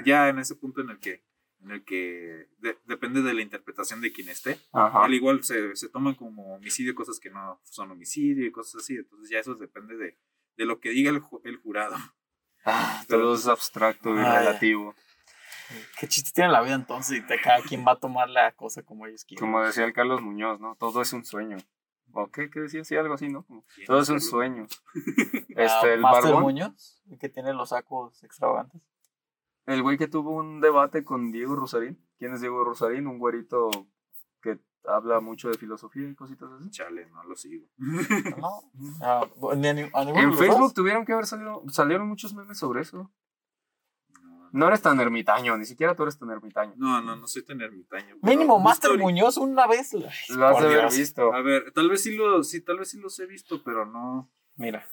[0.06, 1.24] ya en ese punto en el que,
[1.64, 5.04] en el que de- depende de la interpretación de quien esté, Ajá.
[5.04, 8.96] al igual se, se toman como homicidio cosas que no son homicidio y cosas así,
[8.96, 10.18] entonces ya eso depende de,
[10.60, 11.96] de lo que diga el, ju- el jurado.
[12.66, 14.94] Ah, todo es abstracto y Ah, relativo.
[16.00, 17.18] ¿Qué chiste tiene la vida entonces?
[17.20, 19.40] Y te- cada quien va a tomar la cosa como ellos quieran.
[19.40, 20.76] Como decía el Carlos Muñoz, ¿no?
[20.76, 21.58] Todo es un sueño.
[22.12, 22.84] ¿O qué, qué decía?
[22.84, 23.44] Sí, algo así, ¿no?
[23.46, 24.68] Como, ¿Quién todo es un sueño.
[25.56, 28.82] Ah, Este, el Master barbón, Muñoz, el que tiene los sacos extravagantes.
[29.66, 32.04] el güey que tuvo un debate con Diego Rosarín.
[32.18, 33.08] ¿Quién es Diego Rosarín?
[33.08, 33.70] Un güerito
[34.42, 36.70] que habla mucho de filosofía y cositas así.
[36.72, 37.66] Chale, no lo sigo.
[37.78, 39.28] No, ah,
[39.58, 40.74] ni a ni- a ninguno de En Facebook dos.
[40.74, 43.12] tuvieron que haber salido, salieron muchos memes sobre eso.
[44.24, 46.74] No, No eres tan ermitaño, ni siquiera tú eres tan ermitaño.
[46.78, 48.16] no, no, no soy tan ermitaño.
[48.22, 49.94] Mínimo Master Muñoz una vez.
[49.94, 50.02] Ay,
[50.36, 51.34] Lo has por de haber visto.
[51.34, 54.32] A ver, tal vez sí, lo, sí, tal vez sí los he visto, pero no,
[54.56, 54.88] Mira,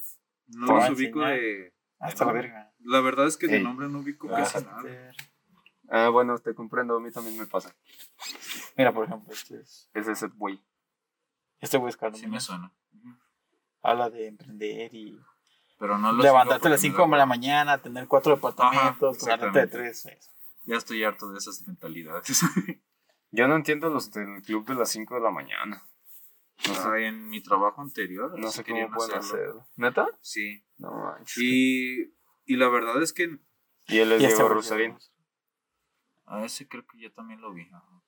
[0.49, 1.73] no los ubico de...
[1.99, 2.39] hasta la no.
[2.39, 2.73] verga.
[2.81, 3.65] La verdad es que de Ey.
[3.65, 4.83] nombre no ubico Ah, casi nada.
[5.91, 7.75] Ah, bueno, te comprendo, a mí también me pasa.
[8.77, 9.89] Mira, por ejemplo, este es.
[9.95, 10.63] Es ese güey.
[11.61, 12.73] Este güey es Carlos Sí me suena.
[13.83, 15.19] Habla de emprender y
[15.79, 19.25] Pero no lo levantarte a las porque 5 me de la mañana, tener cuatro departamentos,
[19.25, 20.07] ganarte de tres.
[20.07, 20.31] eso.
[20.65, 22.41] Ya estoy harto de esas mentalidades.
[23.31, 25.87] Yo no entiendo los del club de las 5 de la mañana.
[26.67, 28.37] No sé, Ay, en mi trabajo anterior.
[28.39, 29.21] no sé cómo pueden hacerlo.
[29.21, 29.69] hacerlo.
[29.77, 30.07] ¿Neta?
[30.23, 30.65] Sí.
[30.79, 31.37] No manches.
[31.39, 32.15] Y,
[32.47, 33.39] y la verdad es que
[33.89, 34.97] Y él es Y este Diego Rosarín.
[36.27, 37.63] A ese creo que yo también lo vi.
[37.73, 38.03] ajá.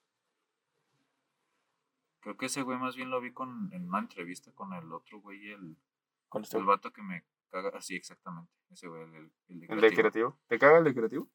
[2.20, 5.20] Creo que ese güey más bien lo vi con, en una entrevista con el otro
[5.20, 5.76] güey, el,
[6.28, 6.76] Con este el güey.
[6.76, 7.70] vato que me caga.
[7.76, 8.52] Así, exactamente.
[8.70, 9.96] Ese güey, el, el, el de ¿El de creativo.
[9.96, 10.40] creativo?
[10.48, 11.28] ¿Te caga el de creativo?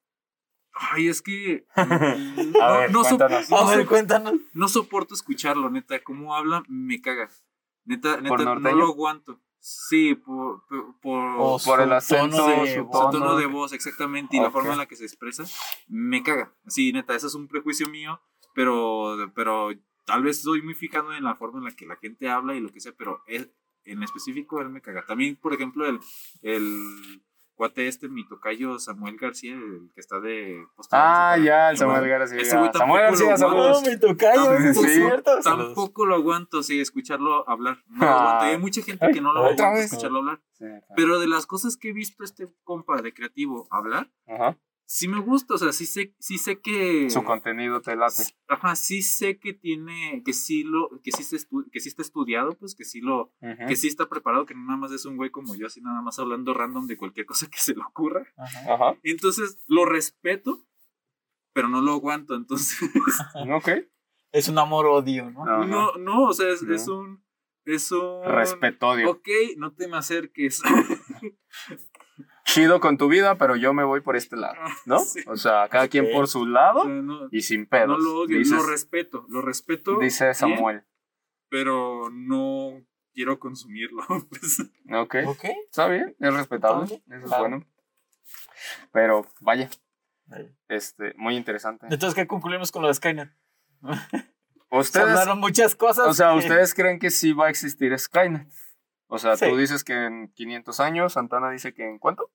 [0.74, 1.66] Ay, es que.
[1.76, 3.50] A no, ver, no so- cuéntanos.
[3.50, 4.34] no A ver, so- cuéntanos.
[4.54, 6.04] no soporto escucharlo, neta.
[6.04, 7.30] Cómo habla, me caga.
[7.86, 9.40] Neta, neta, no lo aguanto.
[9.66, 10.66] Sí, por.
[10.68, 13.10] por, por- O por el su acento, tono de su tono.
[13.12, 15.46] tono de voz, exactamente, y la forma en la que se expresa,
[15.88, 16.54] me caga.
[16.68, 18.20] Sí, neta, ese es un prejuicio mío,
[18.54, 19.70] pero, pero
[20.06, 22.60] tal vez estoy muy fijado en la forma en la que la gente habla y
[22.60, 23.54] lo que sea, pero él,
[23.86, 25.06] en específico él me caga.
[25.06, 25.98] También, por ejemplo, el,
[26.42, 27.24] el
[27.64, 30.66] cuate este, mi tocayo Samuel García, el que está de...
[30.76, 32.42] postal Ah, ya, el Samuel García.
[32.42, 33.84] Ese güey Samuel García, lo saludos.
[33.84, 35.40] No, mi tocayo, Tampoco- es cierto.
[35.42, 37.78] Tampoco lo aguanto, sí, escucharlo hablar.
[37.88, 38.20] No lo Ah.
[38.20, 38.46] aguanto.
[38.46, 40.42] Y hay mucha gente que no lo aguanta escucharlo hablar.
[40.52, 40.66] Sí,
[40.96, 44.58] Pero de las cosas que he visto este compa de creativo hablar, Ajá.
[44.86, 47.10] Sí me gusta, o sea, sí sé, sí sé que...
[47.10, 48.24] Su contenido te late.
[48.48, 52.02] Ajá, sí sé que tiene, que sí lo, que sí, está estu- que sí está
[52.02, 53.32] estudiado, pues que sí lo,
[53.68, 56.02] que sí está preparado, que no nada más es un güey como yo, así nada
[56.02, 58.28] más hablando random de cualquier cosa que se le ocurra.
[58.38, 58.74] Ajá.
[58.74, 58.98] Ajá.
[59.04, 60.66] Entonces, lo respeto,
[61.54, 62.78] pero no lo aguanto, entonces,
[63.56, 63.70] Ok.
[64.32, 65.44] Es un amor-odio, ¿no?
[65.44, 65.66] Ajá.
[65.66, 66.74] no, no, o sea, es, No.
[66.74, 67.24] es un,
[67.66, 68.24] es un...
[68.26, 69.28] Respeto, Ok,
[69.58, 70.62] no te me acerques.
[72.46, 74.56] Chido con tu vida, pero yo me voy por este lado,
[74.86, 75.00] ¿no?
[75.00, 75.22] Sí.
[75.28, 77.88] O sea, cada quien por su O lado sea, no, y sin pedos.
[77.88, 79.98] no lo odio, dices- lo respeto, lo respeto.
[80.00, 80.84] dice bien, Samuel.
[81.50, 82.82] pero no
[83.14, 84.04] quiero consumirlo.
[84.30, 84.60] pues.
[84.94, 85.16] Ok.
[85.28, 85.46] Ok.
[85.70, 86.86] Está bien, es respetable.
[86.86, 87.40] Eso es claro.
[87.42, 87.66] bueno.
[88.92, 89.70] Pero vaya,
[90.68, 91.86] este, muy interesante.
[91.90, 93.30] Entonces, ¿qué concluimos con lo de Skynet?
[94.12, 96.08] Se Ustedes, hablaron muchas cosas.
[96.08, 98.48] o sea, que- ustedes creen que sí va a existir Skynet.
[99.14, 99.48] O sea, Sí.
[99.48, 102.32] tú dices que en 500 años, Santana dice que en cuánto?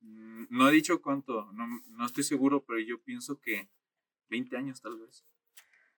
[0.00, 3.68] Mm, No he dicho cuánto, no, no estoy seguro, pero yo pienso que
[4.28, 5.24] 20 años tal vez.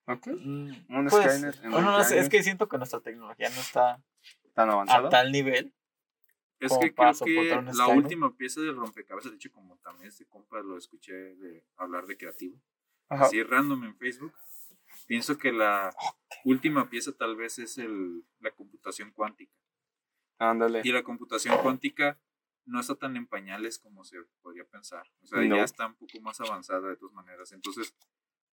[0.06, 0.26] Ok.
[0.26, 3.48] Mm, Un pues, Skynet en bueno, no 20 sé, es que siento que nuestra tecnología
[3.48, 4.02] no está
[4.52, 5.06] Tan avanzado.
[5.06, 5.72] a tal nivel.
[6.60, 7.96] Es que creo que la Skynet.
[7.96, 12.16] última pieza del rompecabezas, de hecho, como también este compa lo escuché de hablar de
[12.18, 12.60] creativo,
[13.08, 13.24] Ajá.
[13.24, 14.34] así random en Facebook,
[15.06, 15.94] pienso que la
[16.44, 19.52] última pieza tal vez es el, la computación cuántica.
[20.38, 20.80] Ándale.
[20.84, 22.18] Y la computación cuántica
[22.66, 25.06] no está tan en pañales como se podría pensar.
[25.22, 25.56] O sea, No.
[25.56, 27.52] ya está un poco más avanzada de todas maneras.
[27.52, 27.94] Entonces,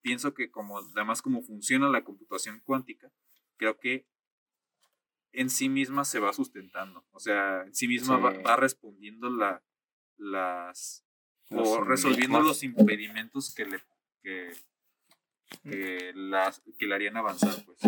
[0.01, 3.11] pienso que como además como funciona la computación cuántica,
[3.57, 4.05] creo que
[5.33, 7.05] en sí misma se va sustentando.
[7.11, 8.21] O sea, en sí misma Sí.
[8.23, 9.63] va, va respondiendo la,
[10.17, 11.05] las
[11.49, 13.81] Los o resolviendo los impedimentos que le
[14.21, 14.51] que,
[15.63, 17.79] que las que le harían avanzar pues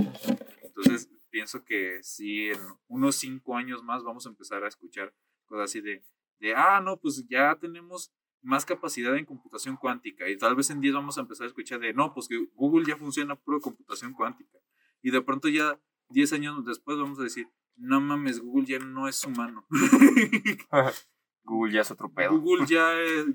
[0.64, 5.12] entonces pienso que sí en unos cinco años más vamos a empezar a escuchar
[5.46, 6.04] cosas así de
[6.40, 10.80] de ah no pues ya tenemos más capacidad en computación cuántica y tal vez en
[10.80, 14.14] 10 vamos a empezar a escuchar de no pues que Google ya funciona puro computación
[14.14, 14.60] cuántica
[15.02, 15.80] y de pronto ya
[16.10, 17.48] 10 años después vamos a decir
[17.78, 19.66] no mames Google ya no es humano
[21.44, 22.40] Google ya es otro pedo.
[22.40, 23.26] Google ya es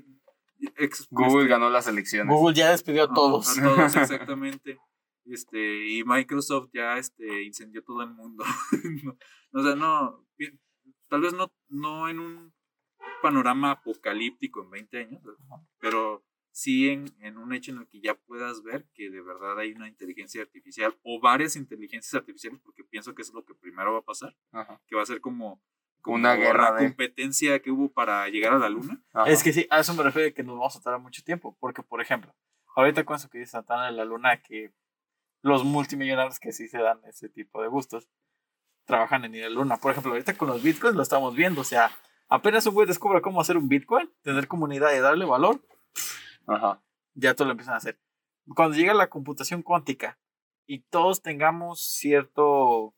[1.11, 2.33] Google este, ganó las elecciones.
[2.33, 3.57] Google ya despidió a todos.
[3.57, 4.79] A todos, exactamente.
[5.31, 8.43] Este, y Microsoft ya este, incendió todo el mundo.
[9.03, 9.17] No,
[9.61, 10.25] o sea, no,
[11.07, 12.53] tal vez no, no en un
[13.21, 15.21] panorama apocalíptico en 20 años,
[15.79, 19.59] pero sí en, en un hecho en el que ya puedas ver que de verdad
[19.59, 23.53] hay una inteligencia artificial o varias inteligencias artificiales, porque pienso que eso es lo que
[23.55, 24.81] primero va a pasar, Ajá.
[24.87, 25.61] que va a ser como,
[26.01, 29.01] como Una guerra la de- competencia que hubo para llegar a la luna.
[29.13, 29.29] Ajá.
[29.29, 31.55] Es que sí, a eso me refiero que nos vamos a tardar mucho tiempo.
[31.59, 32.33] Porque, por ejemplo,
[32.75, 34.71] ahorita con eso que dice Santana de la Luna, que
[35.41, 38.09] los multimillonarios que sí se dan ese tipo de gustos
[38.85, 39.77] trabajan en ir a la Luna.
[39.77, 41.61] Por ejemplo, ahorita con los bitcoins lo estamos viendo.
[41.61, 41.91] O sea,
[42.27, 45.61] apenas un güey descubre cómo hacer un bitcoin, tener comunidad y darle valor,
[46.47, 46.81] Ajá.
[47.13, 47.99] ya todo lo empiezan a hacer.
[48.55, 50.17] Cuando llega la computación cuántica
[50.65, 52.95] y todos tengamos cierto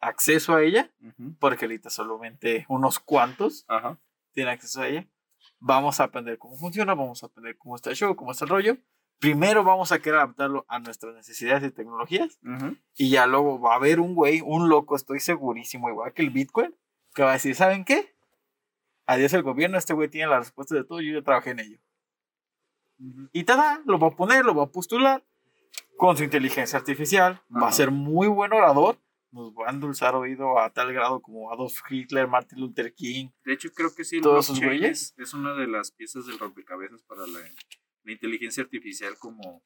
[0.00, 1.34] acceso a ella, Ujú.
[1.38, 3.98] porque ahorita solamente unos cuantos Ajá.
[4.32, 5.08] tienen acceso a ella.
[5.58, 8.50] Vamos a aprender cómo funciona, vamos a aprender cómo está el show, cómo está el
[8.50, 8.76] rollo.
[9.20, 12.40] Primero vamos a querer adaptarlo a nuestras necesidades y tecnologías.
[12.42, 12.76] Ujú.
[12.96, 16.30] Y ya luego va a haber un güey, un loco, estoy segurísimo, igual que el
[16.30, 16.74] Bitcoin,
[17.14, 18.14] que va a decir, ¿saben qué?
[19.06, 21.78] Adiós el gobierno, este güey tiene la respuesta de todo, yo ya trabajé en ello.
[23.32, 25.24] Y tada, lo va a poner, lo va a postular
[25.96, 27.42] con su inteligencia artificial.
[27.54, 28.98] Va a ser muy buen orador.
[29.32, 33.28] Nos va a endulzar oído a tal grado como Adolf Hitler, Martin Luther King.
[33.44, 35.14] De hecho, creo que sí, Todos esos güeyes.
[35.16, 37.38] es, es una de las piezas del rompecabezas para la,
[38.04, 39.64] la inteligencia artificial como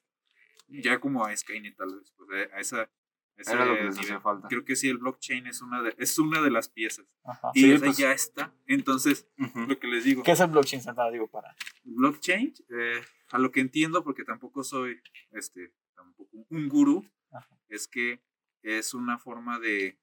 [0.68, 2.90] ya como a Skynet tal vez, pues, a, esa
[3.36, 4.46] ese Era lo que les hacía falta.
[4.48, 7.04] Creo que sí, el blockchain es una de, es una de las piezas.
[7.24, 7.50] Ajá.
[7.54, 8.54] Y Sí, esa pues, ya está.
[8.66, 9.28] Entonces,
[9.68, 11.10] lo que les digo, ¿Qué es el blockchain Santana?
[11.10, 11.54] Digo, para.
[11.82, 15.00] blockchain, eh, a lo que entiendo, porque tampoco soy
[15.32, 17.58] este, tampoco un gurú, Ajá.
[17.68, 18.22] es que
[18.62, 19.98] es una forma de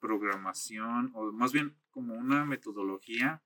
[0.00, 3.42] programación, o más bien como una metodología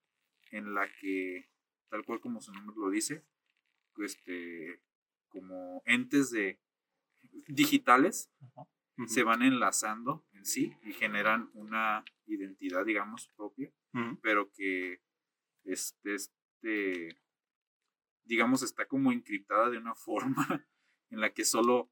[0.50, 1.50] en la que,
[1.90, 3.24] tal cual como su nombre lo dice,
[3.98, 4.82] este,
[5.28, 6.60] como entes de
[7.48, 8.30] digitales
[8.96, 9.08] Ujú.
[9.08, 14.18] se van enlazando en sí y generan una identidad, digamos, propia Ujú.
[14.22, 15.00] pero que
[15.64, 17.18] este, este,
[18.24, 20.66] digamos, está como encriptada de una forma
[21.10, 21.90] en la que solo,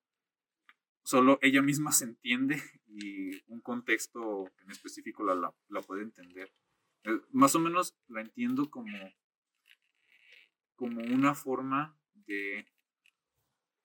[1.03, 6.53] solo ella misma se entiende y un contexto en específico la, la, la puede entender.
[7.05, 8.97] Eh, Más o menos la entiendo como,
[10.79, 12.65] como una forma de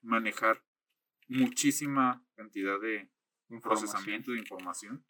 [0.03, 0.63] manejar
[1.27, 3.09] muchísima cantidad de
[3.61, 5.03] procesamiento de información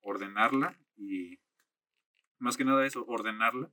[0.00, 1.38] ordenarla y
[2.38, 3.72] más que nada eso, ordenarla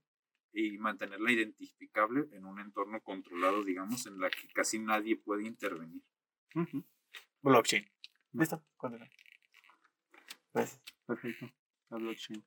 [0.53, 6.03] y mantenerla identificable en un entorno controlado, digamos, en la que casi nadie puede intervenir.
[7.41, 7.85] Blockchain.
[8.33, 8.63] ¿Listo?
[8.77, 9.09] Continúa.
[10.51, 11.51] Pues, Perfecto.
[11.89, 12.45] La blockchain.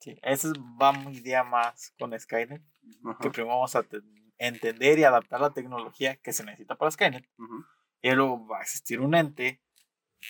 [0.00, 0.48] Sí, ese
[0.80, 2.62] va mi idea más con Skynet.
[3.04, 3.18] Ajá.
[3.20, 4.00] Que primero vamos a te-
[4.38, 7.28] entender y adaptar la tecnología que se necesita para Skynet.
[7.38, 7.64] Ujú.
[8.02, 9.60] Y luego va a existir un ente,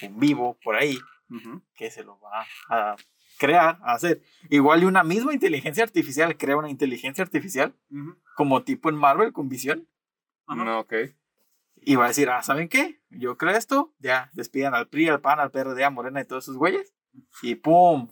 [0.03, 0.99] un vivo por ahí,
[1.31, 1.62] Ujú.
[1.74, 2.97] que se lo va a
[3.39, 4.23] crear, a hacer.
[4.51, 7.74] Igual y una misma inteligencia artificial crea una inteligencia artificial,
[8.35, 9.86] como tipo en Marvel con visión,
[10.47, 10.65] Ajá.
[10.65, 10.95] No, ok.
[11.77, 13.01] y va a decir, ah, ¿saben qué?
[13.11, 16.45] Yo creo esto, ya, despidan al PRI, al PAN, al PRD, a Morena y todos
[16.47, 16.95] sus güeyes,
[17.43, 18.09] y ¡pum!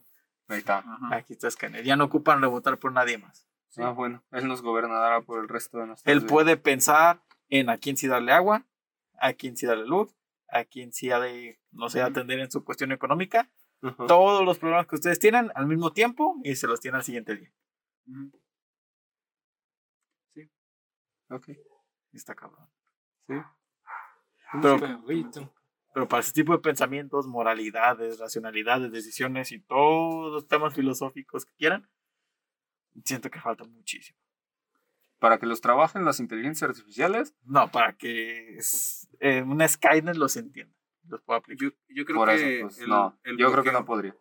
[0.48, 0.78] Ahí está.
[0.78, 1.16] Ajá.
[1.16, 1.85] Aquí está Skynet.
[1.85, 3.48] Ya no ocupan rebotar por nadie más.
[3.68, 3.82] Sí.
[3.82, 4.23] Ah, bueno.
[4.31, 6.32] Él nos gobernará por el resto de nuestras Él vidas.
[6.32, 8.64] puede pensar en a quién sí darle agua,
[9.20, 10.14] a quién sí darle luz,
[10.48, 13.51] a quién sí ha de, no sé, atender en su cuestión económica,
[13.82, 14.06] Ajá.
[14.06, 17.35] todos los problemas que ustedes tienen al mismo tiempo y se los tiene al siguiente
[17.36, 17.52] día.
[18.06, 18.31] Ujú.
[21.31, 21.48] Ok.
[22.12, 22.68] Está cabrón.
[23.27, 23.35] Sí.
[24.62, 25.52] Pero- perrito.
[25.97, 31.55] Pero para ese tipo de pensamientos, moralidades, racionalidades, decisiones y todos los temas filosóficos que
[31.55, 31.89] quieran,
[33.02, 34.18] siento que falta muchísimo.
[35.18, 40.36] Para que los trabajen las inteligencias artificiales, No, para que es- eh, un Skynet los
[40.36, 40.77] entienda,
[41.09, 41.70] los pueda aplicar.
[41.70, 43.18] Yo, yo creo por que eso, pues el- no.
[43.24, 44.16] el Yo creo que bloqueo- no podría.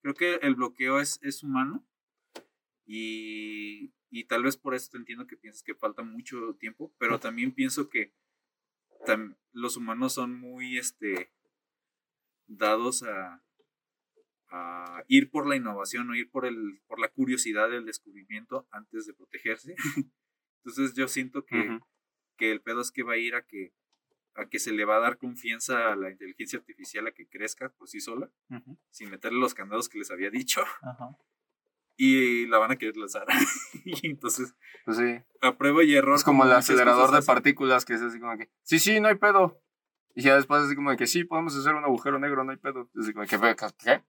[0.00, 1.86] creo que el bloqueo es, es humano
[2.86, 7.20] y, y tal vez por eso te entiendo que piensas que falta mucho tiempo, pero
[7.20, 8.14] también pienso que
[9.52, 11.32] los humanos son muy este,
[12.46, 13.42] dados a,
[14.50, 19.06] a ir por la innovación o ir por, el, por la curiosidad del descubrimiento antes
[19.06, 19.74] de protegerse.
[20.64, 21.78] Entonces yo siento que,
[22.36, 23.72] que el pedo es que va a ir a que,
[24.34, 27.68] a que se le va a dar confianza a la inteligencia artificial a que crezca
[27.70, 28.30] por sí sola,
[28.90, 31.16] sin meterle los candados que les había dicho, Ajá.
[31.96, 33.26] Y la van a querer lanzar.
[33.84, 34.54] y entonces,
[34.84, 35.22] Pues sí.
[35.40, 36.16] a prueba y error.
[36.16, 39.14] Es como el acelerador de partículas que es así como que, sí, sí, no hay
[39.16, 39.60] pedo.
[40.14, 42.56] Y ya después así como de que sí, podemos hacer un agujero negro, no hay
[42.58, 42.90] pedo.
[42.98, 43.38] Así como que,
[43.78, 44.02] ¿qué?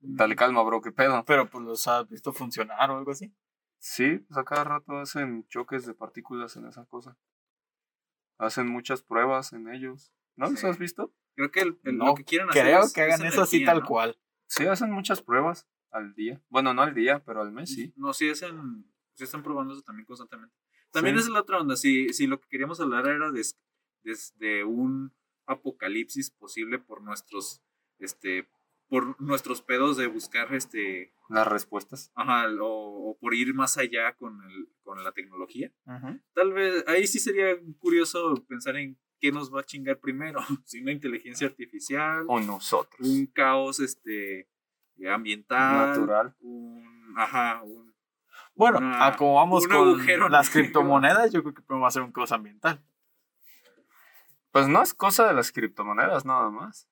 [0.00, 1.24] Dale calma, bro, ¿qué pedo?
[1.24, 3.32] Pero pues los has visto funcionar o algo así.
[3.78, 7.16] Sí, pues a cada rato hacen choques de partículas en esa cosa.
[8.38, 10.12] Hacen muchas pruebas en ellos.
[10.36, 10.66] ¿No los Sí.
[10.66, 11.14] has visto?
[11.34, 13.42] Creo que el, el- No, lo que quieren hacer Creo es- que hagan es eso
[13.42, 13.86] así tal ¿no?
[13.86, 14.18] cual.
[14.46, 15.66] Sí, hacen muchas pruebas
[15.96, 16.40] al día.
[16.48, 17.92] Bueno, no al día, pero al mes sí.
[17.96, 20.54] No, sí hacen, sí están probando eso también constantemente.
[20.92, 21.22] También Sí.
[21.24, 23.44] es la otra onda, si, si lo que queríamos hablar era de,
[24.02, 25.12] de, de un
[25.46, 27.62] apocalipsis posible por nuestros,
[27.98, 28.48] este,
[28.88, 32.12] por nuestros pedos de buscar, este, Las respuestas.
[32.14, 35.72] ajá, o, o por ir más allá con, el, con la tecnología.
[36.34, 40.80] Tal vez, ahí sí sería curioso pensar en qué nos va a chingar primero, si
[40.80, 43.00] una inteligencia artificial, O nosotros.
[43.08, 44.48] un caos, este,
[45.12, 46.34] ambiental, Natural.
[46.40, 47.94] un, ajá, un,
[48.54, 52.02] Bueno, Una- a como vamos con agujero las criptomonedas, yo creo que va a ser
[52.02, 52.82] un caos ambiental.
[54.50, 56.88] Pues no es cosa de las criptomonedas nada más.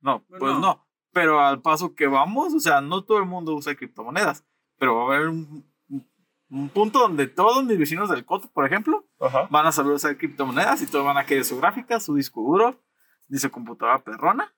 [0.00, 0.60] No, Pues pues no.
[0.60, 0.86] no.
[1.12, 4.44] Pero al paso que vamos, o sea, no todo el mundo usa criptomonedas.
[4.78, 6.08] Pero va a haber un, un-
[6.48, 9.46] un punto donde todos mis vecinos del Coto, por ejemplo, Ajá.
[9.50, 12.80] van a saber usar criptomonedas y todos van a querer su gráfica, su disco duro
[13.28, 14.54] y su computadora perrona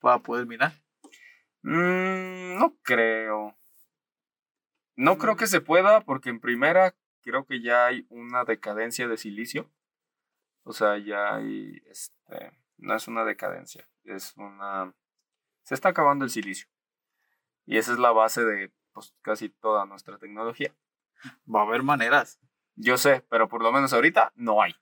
[0.00, 0.72] para poder minar.
[1.62, 3.56] Mm, no creo.
[4.96, 9.16] No creo que se pueda porque en primera creo que ya hay una decadencia de
[9.16, 9.70] silicio.
[10.64, 14.94] O sea, ya hay, este, no es una decadencia, es una...
[15.62, 16.68] Se está acabando el silicio.
[17.64, 20.74] Y esa es la base de pues, casi toda nuestra tecnología.
[21.52, 22.40] Va a haber maneras.
[22.74, 24.74] Yo sé, pero por lo menos ahorita no hay.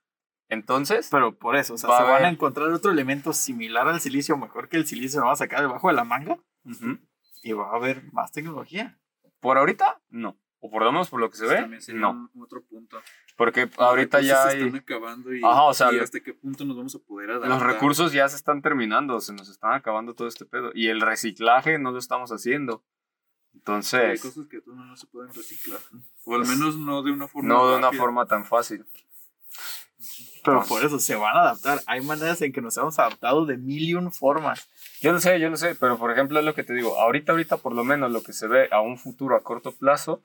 [0.48, 3.88] Entonces, Pero por eso, o sea, Va a se van a encontrar otro elemento similar
[3.88, 6.98] al silicio, mejor que el silicio, lo van a sacar debajo de la manga ujú,
[7.42, 8.98] y va a haber más tecnología.
[9.40, 10.36] por ahorita no.
[10.58, 12.30] O por lo menos por lo que se ve, sería no.
[12.40, 12.98] otro punto.
[13.36, 14.62] Porque Los ahorita ya hay...
[14.62, 17.50] están acabando y, Ajá, o sea, y hasta qué punto nos vamos a poder adaptar.
[17.50, 20.70] Los recursos ya se están terminando, se nos están acabando todo este pedo.
[20.74, 22.82] Y el reciclaje no lo estamos haciendo.
[23.52, 25.78] Hay Entonces, cosas que no, no se pueden reciclar.
[26.24, 28.00] O al menos no de una forma no de una rápida.
[28.02, 28.84] forma tan fácil.
[30.46, 31.80] Pero por eso se van a adaptar.
[31.86, 34.70] Hay maneras en que nos hemos adaptado de mil y un formas.
[35.00, 37.32] Yo lo sé, yo lo sé, pero por ejemplo es lo que te digo, ahorita,
[37.32, 40.22] ahorita por lo menos lo que se ve a un futuro a corto plazo,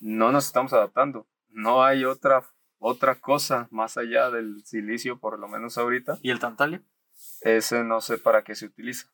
[0.00, 1.26] no nos estamos adaptando.
[1.48, 2.44] No hay otra,
[2.78, 6.18] otra cosa más allá del silicio, por lo menos ahorita.
[6.22, 6.80] ¿Y el tantalio?
[7.40, 9.08] Ese no sé para qué se utiliza.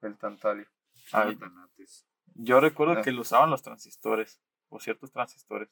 [0.00, 0.66] El tantalio.
[1.12, 1.30] Ah.
[2.34, 3.02] Yo recuerdo Ah.
[3.02, 5.68] que lo usaban los transistores, o ciertos transistores.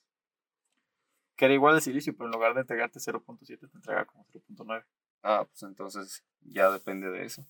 [1.37, 4.85] Que era igual el silicio, pero en lugar de entregarte 0.7, te entrega como 0.9.
[5.23, 7.47] Ah, pues entonces ya depende de eso.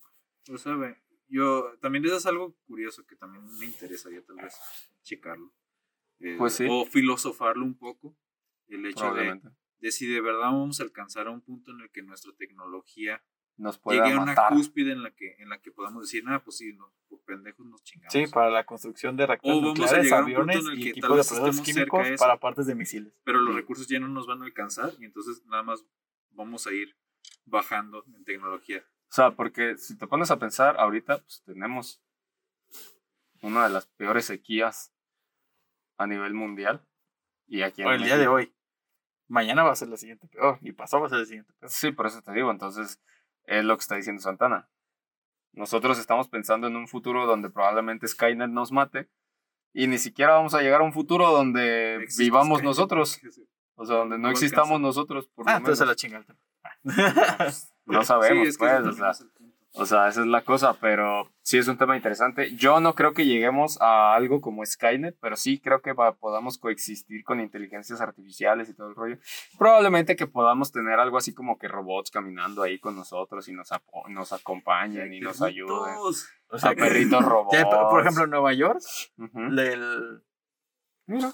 [0.49, 1.03] Lo sabe.
[1.29, 4.55] Yo también eso es algo curioso que también me interesaría tal vez
[5.03, 5.53] checarlo.
[6.21, 6.67] Eh, Pues sí.
[6.69, 8.17] O filosofarlo un poco.
[8.69, 9.41] El hecho de,
[9.79, 13.23] de si de verdad vamos a alcanzar a un punto en el que nuestra tecnología
[13.59, 14.53] Nos pueda llegue a una matar.
[14.53, 17.65] cúspide en la que en la que podamos decir, ah, pues sí, no, por pendejos
[17.67, 18.13] nos chingamos.
[18.13, 22.07] Sí, para la construcción de reactores nucleares, aviones en el y equipos de procesos químicos
[22.07, 22.23] eso.
[22.23, 23.13] para partes de misiles.
[23.25, 23.61] Pero los Sí.
[23.61, 25.85] recursos ya no nos van a alcanzar y entonces nada más
[26.31, 26.95] vamos a ir
[27.47, 28.85] bajando en tecnología.
[29.09, 32.03] O sea, porque si te pones a pensar, ahorita pues, tenemos
[33.43, 34.93] una de las peores sequías
[35.97, 36.87] a nivel mundial.
[37.47, 38.53] Y aquí en O el día de México- hoy.
[39.29, 40.59] Mañana va a ser la siguiente peor.
[40.61, 41.71] Y pasado va a ser la siguiente peor.
[41.71, 42.51] Sí, por eso te digo.
[42.51, 43.01] Entonces,
[43.47, 44.69] es lo que está diciendo Santana.
[45.53, 49.09] Nosotros estamos pensando en un futuro donde probablemente Skynet nos mate.
[49.73, 52.65] Y ni siquiera vamos a llegar a un futuro donde Existe vivamos Skynet.
[52.65, 53.21] nosotros.
[53.75, 54.87] O sea, donde no No existamos alcanza.
[54.87, 55.27] nosotros.
[55.35, 55.93] Por lo Ah, entonces se menos.
[55.93, 56.39] la chinga el tema.
[57.87, 58.87] No sabemos, Sí, es que pues.
[58.87, 59.13] o sea.
[59.79, 62.57] O sea, esa es la cosa, pero sí es un tema interesante.
[62.57, 66.57] Yo no creo que lleguemos a algo como Skynet, pero sí creo que va- podamos
[66.59, 69.19] coexistir con inteligencias artificiales y todo el rollo.
[69.59, 73.69] Probablemente que podamos tener algo así como que robots caminando ahí con nosotros y nos,
[74.09, 75.95] nos acompañen y nos ayuden.
[76.49, 77.57] O sea, perritos robots.
[77.59, 78.81] ya, por ejemplo, en Nueva York,
[79.19, 79.55] Ujú.
[79.55, 80.23] del,
[81.07, 81.33] Mira.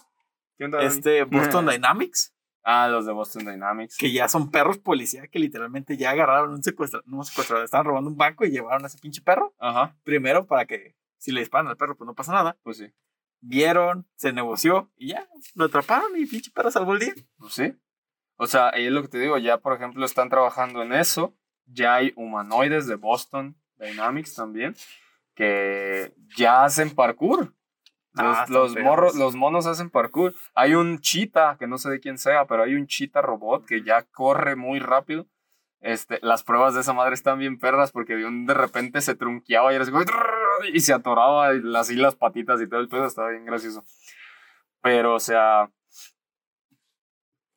[0.58, 2.31] ¿Qué onda, este Boston Dynamics,
[2.64, 3.96] Ah, los de Boston Dynamics.
[3.98, 7.86] que ya son perros policía que literalmente ya agarraron un secuestrador, no un secuestrador, estaban
[7.86, 9.54] robando un banco y llevaron a ese pinche perro.
[9.58, 12.56] Ajá, Primero para que si le disparan al perro, pues no pasa nada.
[12.62, 12.92] pues sí.
[13.40, 17.14] Vieron, se negoció y ya, lo atraparon y pinche perro salvó el día.
[17.38, 17.74] Pues sí.
[18.36, 21.34] O sea, ahí es lo que te digo, ya por ejemplo están trabajando en eso.
[21.66, 24.76] Ya hay humanoides de Boston Dynamics también.
[25.34, 27.54] que ya hacen parkour.
[28.16, 30.34] Ah, Los, están los morros, los monos hacen parkour.
[30.54, 33.82] Hay un chita, que no sé de quién sea, pero hay un chita robot que
[33.82, 35.26] ya corre muy rápido.
[35.80, 39.16] Este, las pruebas de esa madre están bien perras porque de, un, de repente se
[39.16, 39.92] trunqueaba y era así
[40.72, 43.84] y se atoraba y así las patitas y todo el pedo, estaba bien gracioso.
[44.80, 45.70] Pero, o sea,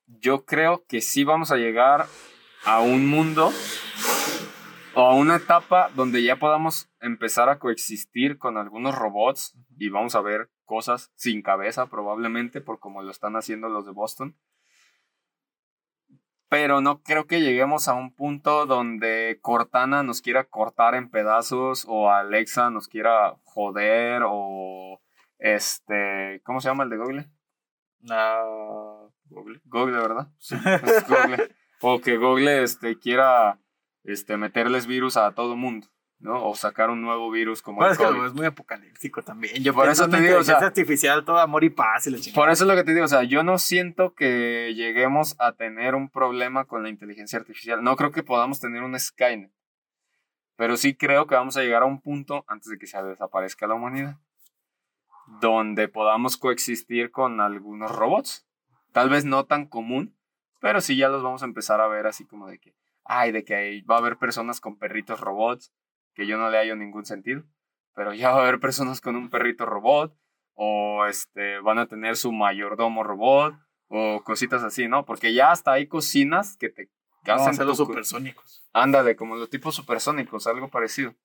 [0.08, 2.08] yo creo que sí vamos a llegar
[2.64, 3.52] a un mundo
[4.96, 10.16] o a una etapa donde ya podamos empezar a coexistir con algunos robots y vamos
[10.16, 14.38] a ver cosas sin cabeza probablemente por como lo están haciendo los de Boston.
[16.48, 21.86] Pero no creo que lleguemos a un punto donde Cortana nos quiera cortar en pedazos
[21.88, 25.02] o Alexa nos quiera joder o
[25.40, 27.30] este, ¿cómo se llama el de Google?
[28.10, 30.28] Ah, Google, Google, ¿verdad?
[30.38, 31.54] Sí, es Google.
[31.82, 33.60] o que Google este, quiera
[34.06, 35.88] este, meterles virus a todo mundo,
[36.20, 36.46] ¿no?
[36.48, 38.18] O sacar un nuevo virus como bueno, el es que COVID.
[38.18, 39.64] lo es muy apocalíptico también.
[39.64, 42.18] Yo Por eso te digo, o sea- artificial, todo amor y paz y la.
[42.34, 45.52] Por eso es lo que te digo, o sea, yo no siento que lleguemos a
[45.54, 47.84] tener un problema con la inteligencia artificial.
[47.84, 49.52] No creo que podamos tener un Skynet.
[50.58, 53.68] Pero sí creo que vamos a llegar a un punto, antes de que se desaparezca
[53.68, 54.18] la humanidad,
[55.42, 58.46] donde podamos coexistir con algunos robots.
[58.94, 60.16] Tal vez no tan común,
[60.62, 62.74] pero sí ya los vamos a empezar a ver así como de que,
[63.06, 65.74] ay, de que va a haber personas con perritos robots,
[66.14, 67.44] que yo no le hallo ningún sentido,
[67.94, 70.16] pero ya va a haber personas con un perrito robot,
[70.54, 73.56] o este, van a tener su mayordomo robot,
[73.88, 75.06] o cositas así, ¿no?
[75.06, 76.90] Porque ya hasta hay cocinas que te
[77.24, 78.64] que a hacen los supersónicos.
[78.72, 81.16] Ándale, como los tipos supersónicos, algo parecido.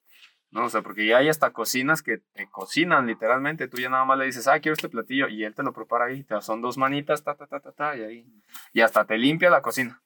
[0.51, 0.65] ¿No?
[0.65, 3.69] O sea, porque ya hay hasta cocinas que te cocinan literalmente.
[3.69, 6.07] Tú ya nada más le dices, ah, quiero este platillo, y él te lo prepara
[6.07, 6.25] ahí.
[6.25, 8.27] Te son dos manitas, ta, ta, ta, ta, ta, y ahí.
[8.73, 10.03] Y hasta te limpia la cocina.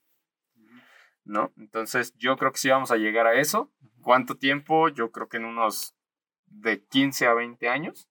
[1.24, 1.52] ¿No?
[1.56, 3.72] Entonces, yo creo que sí vamos a llegar a eso.
[4.02, 4.88] ¿Cuánto tiempo?
[4.88, 5.96] Yo creo que en unos
[6.46, 8.09] de 15 a 20 años.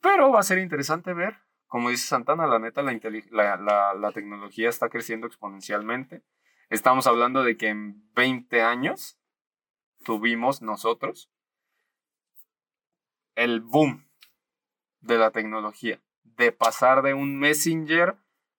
[0.00, 1.38] Pero va a ser interesante ver.
[1.66, 6.22] Como dice Santana, la neta, la, la, la tecnología está creciendo exponencialmente.
[6.70, 9.18] Estamos hablando de que en 20 años
[10.04, 11.30] tuvimos nosotros
[13.34, 14.08] el boom
[15.00, 16.00] de la tecnología.
[16.22, 18.16] De pasar de un Messenger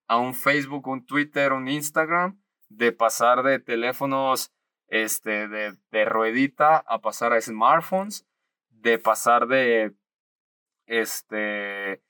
[0.08, 2.42] a un Facebook, un Twitter, un Instagram.
[2.70, 4.52] De pasar de teléfonos
[4.88, 8.26] este, de, de ruedita a pasar a smartphones.
[8.70, 9.96] De pasar de
[10.88, 12.02] este,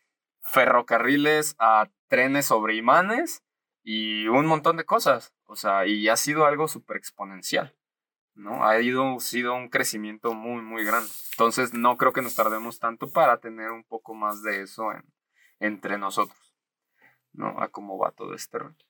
[0.42, 3.44] ferrocarriles a trenes sobre imanes
[3.84, 5.34] y un montón de cosas.
[5.46, 7.76] O sea, y ha sido algo súper exponencial,
[8.36, 8.66] ¿no?
[8.66, 11.10] Ha ido, sido un crecimiento muy, muy grande.
[11.32, 15.04] Entonces, no creo que nos tardemos tanto para tener un poco más de eso en,
[15.60, 16.56] entre nosotros,
[17.34, 17.62] ¿no?
[17.62, 18.87] A cómo va todo este rollo.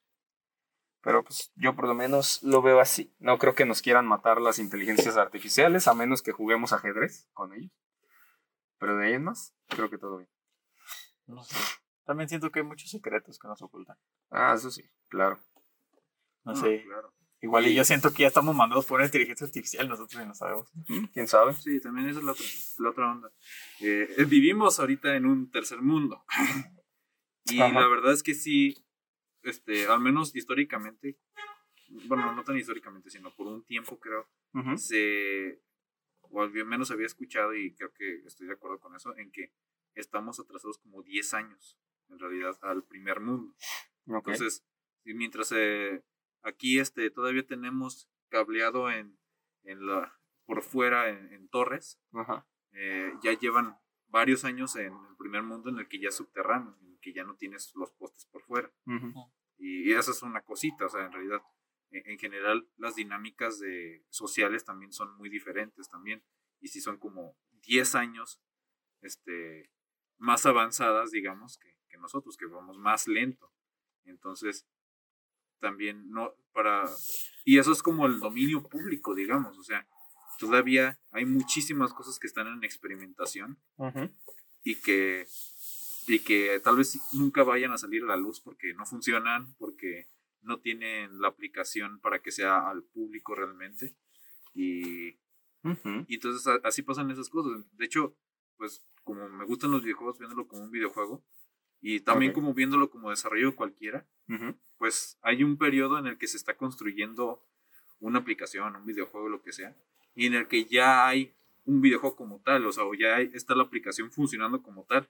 [1.08, 3.16] Pero pues yo por lo menos lo veo así.
[3.20, 7.54] No creo que nos quieran matar las inteligencias artificiales, a menos que juguemos ajedrez con
[7.54, 7.72] ellos.
[8.78, 10.30] Pero de ahí en más, creo que todo bien.
[11.26, 11.56] No sé.
[12.04, 13.96] También siento que hay muchos secretos que nos ocultan.
[14.32, 15.40] Ah, eso sí, claro.
[16.44, 16.84] No Ah, sé.
[16.84, 17.14] claro.
[17.40, 20.70] Igual y yo siento que ya estamos mandados por una inteligencia artificial, nosotros no sabemos.
[20.90, 21.54] Mm, ¿Quién sabe?
[21.54, 22.46] Sí, también esa es la otra,
[22.80, 23.32] la otra onda.
[23.80, 26.26] Eh, eh, vivimos ahorita en un tercer mundo.
[27.46, 27.80] y Ajá.
[27.80, 28.76] la verdad es que sí,
[29.50, 31.18] este, al menos históricamente,
[32.08, 34.30] bueno, no tan históricamente, sino por un tiempo creo,
[34.76, 35.62] se,
[36.22, 39.54] o al menos había escuchado y creo que estoy de acuerdo con eso, en que
[39.96, 41.80] estamos atrasados como 10 años,
[42.10, 43.56] en realidad, al primer mundo.
[44.06, 44.66] Entonces,
[45.06, 46.04] y mientras eh,
[46.42, 49.18] aquí este, todavía tenemos cableado en,
[49.64, 52.00] en la, por fuera en, en torres,
[52.72, 56.78] eh, ya llevan varios años en el primer mundo en el que ya es subterráneo,
[56.82, 58.72] en el que ya no tienes los postes por fuera.
[58.86, 59.14] Ujú.
[59.58, 61.42] Y, y esa es una cosita, o sea, en realidad,
[61.92, 66.24] en, en general, las dinámicas de, sociales también son muy diferentes también.
[66.60, 68.42] Y si son como 10 años
[69.02, 69.72] este,
[70.18, 73.52] más avanzadas, digamos, que, que nosotros, que vamos más lento.
[74.06, 74.68] Entonces,
[75.60, 76.86] también no, para...
[77.46, 79.88] Y eso es como el dominio público, digamos, o sea,
[80.38, 84.12] todavía hay muchísimas cosas que están en experimentación Ujú.
[84.64, 85.28] y que,
[86.08, 90.08] y que tal vez nunca vayan a salir a la luz porque no funcionan, porque
[90.42, 93.96] no tienen la aplicación para que sea al público realmente.
[94.54, 95.20] Y,
[96.08, 97.66] y entonces a- así pasan esas cosas.
[97.78, 98.16] De hecho,
[98.58, 101.24] pues como me gustan los videojuegos, viéndolo como un videojuego
[101.82, 104.08] y también como viéndolo como desarrollo cualquiera,
[104.78, 107.44] pues hay un periodo en el que se está construyendo
[108.00, 109.76] una aplicación, un videojuego, lo que sea,
[110.16, 111.36] y en el que ya hay
[111.68, 115.10] un videojuego como tal, o sea, o ya está la aplicación funcionando como tal.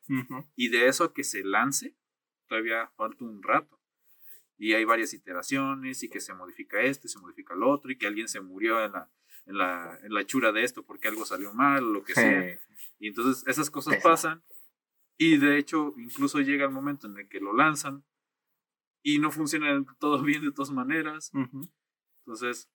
[0.56, 1.96] Y de eso a que se lance,
[2.48, 3.80] todavía falta un rato.
[4.58, 8.08] Y hay varias iteraciones y que se modifica este, se modifica el otro y que
[8.08, 9.12] alguien se murió en la,
[9.46, 12.60] en la, en la hechura de esto, porque algo salió mal o lo que sea.
[12.98, 14.42] Y entonces esas cosas pasan
[15.16, 18.04] y de hecho incluso llega el momento en el que lo lanzan
[19.04, 21.32] y no funciona todo bien de todas maneras.
[22.26, 22.68] Entonces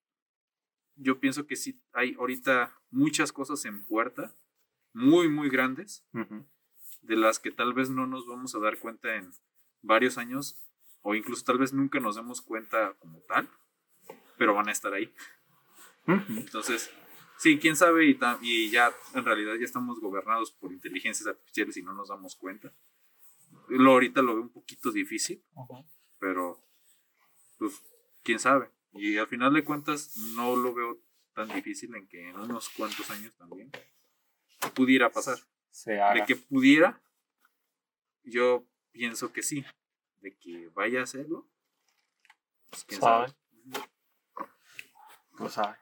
[0.97, 4.35] yo pienso que sí hay ahorita muchas cosas en puerta,
[4.93, 6.05] muy, muy grandes,
[7.02, 9.32] de las que tal vez no nos vamos a dar cuenta en
[9.81, 10.59] varios años
[11.02, 13.48] o incluso tal vez nunca nos demos cuenta como tal,
[14.39, 15.12] pero van a estar ahí.
[16.06, 16.90] Entonces,
[17.39, 21.82] sí, quién sabe, y, y ya en realidad ya estamos gobernados por inteligencias artificiales y
[21.82, 22.73] no nos damos cuenta.
[23.69, 25.43] Lo ahorita lo veo un poquito difícil,
[26.19, 26.60] pero
[27.59, 27.81] pues
[28.23, 28.70] quién sabe.
[28.93, 30.98] Y al final de cuentas no lo veo
[31.35, 33.70] tan difícil en que en unos cuantos años también
[34.74, 35.39] pudiera pasar.
[35.70, 36.20] Se haga.
[36.20, 37.01] De que pudiera,
[38.23, 39.64] yo pienso que sí.
[40.20, 41.48] De que vaya a hacerlo,
[42.70, 43.28] pues quién Sabe.
[43.28, 43.39] sabe.
[45.36, 45.77] Pues sabe.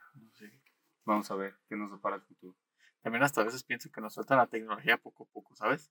[1.05, 2.57] Vamos a ver qué nos depara el futuro.
[3.03, 5.91] También hasta a veces pienso que nos sueltan la tecnología poco a poco, ¿sabes?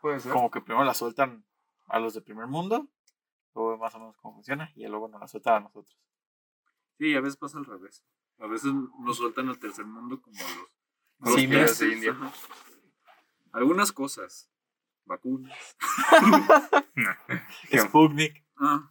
[0.00, 0.32] Puede ser.
[0.32, 1.44] Como que primero la sueltan
[1.86, 2.88] a los de primer mundo,
[3.54, 5.98] luego más o menos cómo funciona, y luego nos la sueltan a nosotros.
[6.98, 8.04] Sí, a veces pasa al revés.
[8.38, 10.68] A veces nos sueltan al tercer mundo como los,
[11.20, 12.12] Los Sí, pibes mira, de India.
[12.12, 12.32] Ajá.
[13.52, 14.50] Algunas cosas.
[15.04, 15.76] Vacunas.
[17.70, 18.90] ¿Qué, Sputnik, Ah,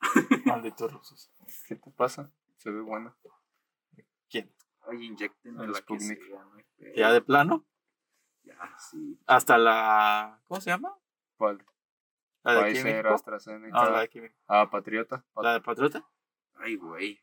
[0.46, 1.30] malditos rusos.
[1.68, 2.32] qué te pasa?
[2.56, 3.14] Se ve bueno.
[4.28, 4.52] ¿Quién?
[4.88, 6.18] ay, inyecten El la que Sputnik.
[6.26, 6.44] sea,
[6.78, 6.94] pedo.
[6.96, 7.64] Ya de plano,
[8.42, 9.18] Ya, sí.
[9.26, 10.40] hasta la.
[10.48, 10.96] ¿Cómo se llama?
[11.36, 11.64] ¿Cuál?
[12.42, 13.06] La de Pfizer.
[13.06, 13.78] AstraZeneca.
[13.80, 14.34] Ah, la de.
[14.48, 15.24] Ah, Patriota.
[15.36, 16.08] ¿La de Patriota?
[16.54, 17.22] Ay, güey.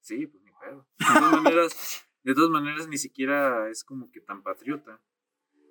[0.00, 0.86] Sí, pues ni pedo.
[0.98, 5.00] De todas maneras, de todas maneras ni siquiera es como que tan patriota.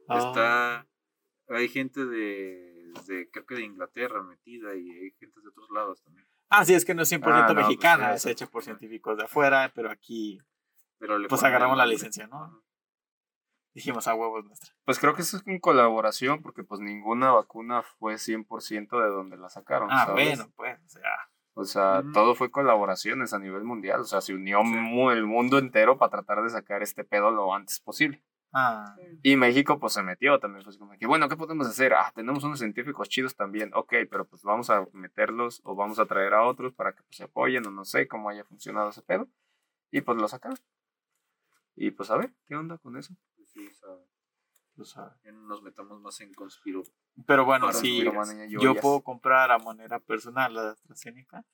[0.07, 0.87] Ah, Está.
[1.55, 3.29] Hay gente de, de.
[3.31, 6.27] Creo que de Inglaterra metida y hay gente de otros lados también.
[6.49, 9.17] Ah, sí, es que no es 100% Ah, no, pues, mexicana, es hecha por científicos
[9.17, 10.39] de afuera, pero aquí
[10.97, 12.63] Pero le Pues agarramos la licencia, ¿no?
[13.73, 14.73] dijimos a huevos nuestra.
[14.83, 19.37] Pues creo que eso es en colaboración, porque pues ninguna vacuna fue 100% de donde
[19.37, 19.89] la sacaron.
[19.91, 20.37] Ah, ¿sabes?
[20.37, 21.29] bueno, pues, o sea,
[21.59, 23.99] O sea, todo fue colaboraciones a nivel mundial.
[23.99, 24.73] O sea, se unió Sí.
[25.11, 28.23] el mundo entero para tratar de sacar este pedo lo antes posible.
[28.53, 30.63] ah, Y México pues se metió también.
[30.63, 31.93] Fue así como que, bueno, ¿qué podemos hacer?
[31.93, 33.71] Ah, tenemos unos científicos chidos también.
[33.75, 37.17] Ok, pero pues vamos a meterlos o vamos a traer a otros para que pues,
[37.17, 39.27] se apoyen o no sé cómo haya funcionado ese pedo.
[39.91, 40.57] Y pues lo sacaron.
[41.75, 43.13] Y pues a ver, ¿qué onda con eso?
[43.35, 44.01] Pues sí, sabe.
[44.79, 45.11] Lo sabe.
[45.23, 46.83] Ya no nos metamos más en conspiro.
[47.27, 48.03] Pero bueno, y
[48.59, 51.45] yo puedo comprar a manera personal la de AstraZeneca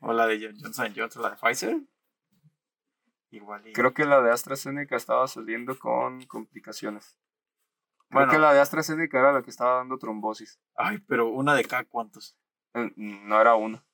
[0.00, 1.80] o la de Johnson Johnson, la de Pfizer.
[3.30, 3.72] Igual y...
[3.72, 7.18] Creo que la de AstraZeneca estaba saliendo con complicaciones.
[8.08, 8.32] Creo Bueno.
[8.32, 10.60] que la de AstraZeneca era la que estaba dando trombosis.
[10.76, 12.36] Ay, pero una de cada cuántos.
[12.74, 13.84] Eh, No era una.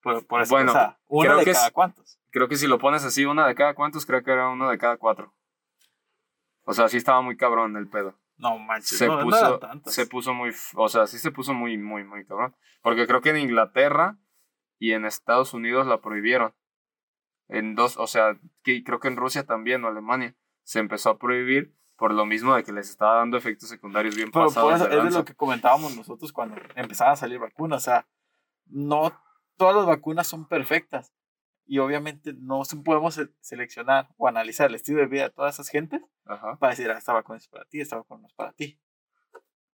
[0.00, 2.20] Por, por eso, Bueno, o sea, una creo de que es- cada cuántos.
[2.30, 4.78] Creo que si lo pones así, una de cada cuántos, creo que era una de
[4.78, 5.33] cada cuatro.
[6.64, 8.18] O sea, sí estaba muy cabrón el pedo.
[8.36, 9.94] No manches, Se no, no puso, tantas.
[9.94, 12.56] se puso muy, o sea, sí se puso muy, muy, muy cabrón.
[12.82, 14.18] Porque creo que en Inglaterra
[14.78, 16.54] y en Estados Unidos la prohibieron.
[17.48, 21.18] En dos, o sea, que creo que en Rusia también o Alemania se empezó a
[21.18, 24.70] prohibir por lo mismo de que les estaba dando efectos secundarios bien Pero pasados.
[24.70, 27.82] por eso de es de lo que comentábamos nosotros cuando empezaban a salir vacunas.
[27.82, 28.08] O sea,
[28.66, 29.12] no
[29.56, 31.12] todas las vacunas son perfectas.
[31.66, 35.68] Y obviamente no podemos se- seleccionar o analizar el estilo de vida de todas esas
[35.68, 36.56] gentes Ajá.
[36.58, 38.78] para decir, ah, esta vacuna es para ti, esta vacuna no es para ti.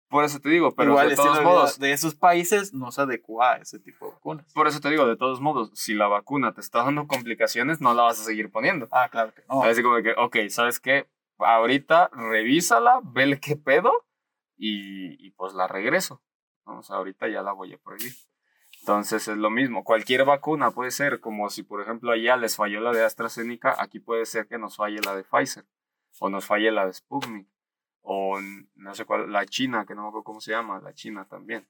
[0.09, 3.53] Por eso te digo, pero Igual de todos modos, de esos países no se adecua
[3.53, 4.51] a ese tipo de vacunas.
[4.55, 7.93] por eso te digo, de todos modos, si la vacuna te está dando complicaciones, no
[7.93, 8.89] la vas a seguir poniendo.
[8.91, 9.63] Ah, claro que no.
[9.63, 11.11] Así como que, ok, ¿sabes qué?
[11.39, 13.93] Ahorita revísala, vele qué pedo
[14.57, 16.23] y, y pues la regreso.
[16.65, 18.13] Vamos, ahorita ya la voy a prohibir.
[18.89, 19.85] Entonces es lo mismo.
[19.85, 24.01] Cualquier vacuna puede ser, como si por ejemplo allá les falló la de AstraZeneca, aquí
[24.01, 25.67] puede ser que nos falle la de Pfizer,
[26.21, 27.47] o nos falle la de Sputnik,
[28.01, 28.41] o
[28.77, 31.69] no sé cuál, la China, que no me acuerdo cómo se llama, la China también.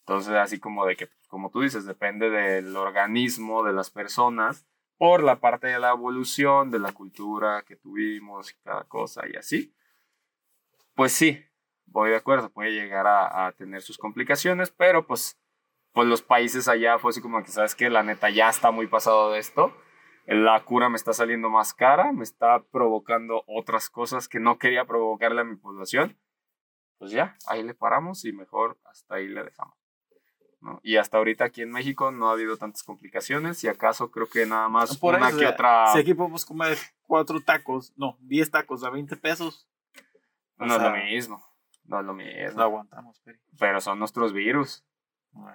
[0.00, 4.66] Entonces así como de que, como tú dices, depende del organismo, de las personas,
[4.98, 9.72] por la parte de la evolución, de la cultura que tuvimos cada cosa y así.
[10.96, 11.44] Pues sí,
[11.84, 15.38] voy de acuerdo, puede llegar a, a tener sus complicaciones, pero pues,
[15.96, 17.88] pues los países allá fue así como que, ¿sabes qué?
[17.88, 19.74] La neta ya está muy pasado de esto.
[20.26, 24.84] La cura me está saliendo más cara, me está provocando otras cosas que no quería
[24.84, 26.18] provocarle a mi población.
[26.98, 29.74] Pues ya, ahí le paramos y mejor hasta ahí le dejamos.
[30.60, 30.80] ¿no?
[30.82, 34.44] Y hasta ahorita aquí en México no ha habido tantas complicaciones y acaso creo que
[34.44, 35.86] nada más Por una eso, que o sea, otra...
[35.94, 39.66] Si aquí podemos comer cuatro tacos, no, 10 tacos a 20 pesos,
[40.58, 41.42] o No es sea, lo mismo,
[41.84, 42.58] no es lo mismo.
[42.58, 43.38] lo aguantamos, Peri.
[43.58, 44.84] Pero son nuestros virus.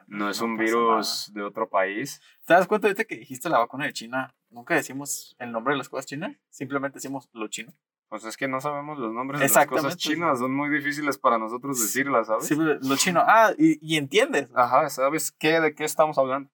[0.08, 2.20] No es un virus de otro país.
[2.20, 2.46] nada.
[2.46, 4.36] ¿Te das cuenta ahorita que dijiste la vacuna de China?
[4.50, 7.74] Nunca decimos el nombre de las cosas chinas, simplemente decimos lo chino.
[8.10, 10.40] Pues es que no sabemos los nombres de las cosas chinas.
[10.40, 12.46] Son muy difíciles para nosotros decirlas, ¿sabes?
[12.46, 13.24] Sí, lo chino.
[13.26, 14.50] Ah, y, y entiendes.
[14.54, 15.62] Ajá, ¿sabes qué?
[15.62, 16.52] ¿De qué estamos hablando?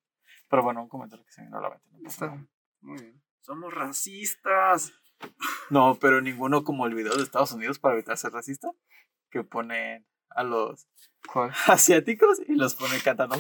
[0.50, 1.86] Pero bueno, un comentario que se me vino a la mente.
[2.00, 2.46] no Está nada.
[2.82, 3.22] Muy bien.
[3.42, 4.94] Somos racistas.
[5.72, 8.70] No, pero ninguno como el video de Estados Unidos para evitar ser racista,
[9.32, 10.06] que ponen
[10.38, 10.88] a los
[11.28, 11.52] ¿Cuál?
[11.68, 13.36] asiáticos y los ponen cantando.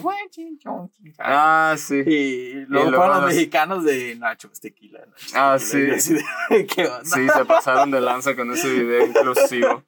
[1.19, 1.95] Ah, sí.
[2.05, 5.05] Y luego luego ponen los los- mexicanos de Nacho es tequila.
[5.33, 6.15] Ah, tequila", y sí.
[6.15, 7.05] así de, ¿Qué onda?
[7.05, 9.83] Sí, se pasaron de lanza con ese video inclusivo.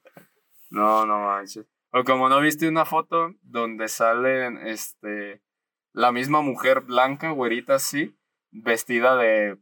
[0.70, 1.66] No, no manches.
[1.92, 5.42] O como no viste una foto donde salen este
[5.92, 8.16] la misma mujer blanca, güerita así,
[8.52, 9.58] vestida de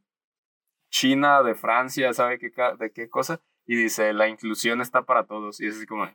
[0.91, 5.61] China, de Francia, sabe qué de qué cosa, y dice, "La inclusión está para todos."
[5.61, 6.07] Y es así como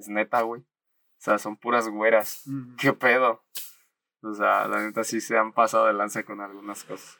[0.00, 0.62] es neta, güey.
[0.62, 2.44] O sea, son puras güeras.
[2.78, 3.42] ¿Qué pedo?
[4.22, 7.18] O sea, la neta sí se han pasado de lanza con algunas cosas.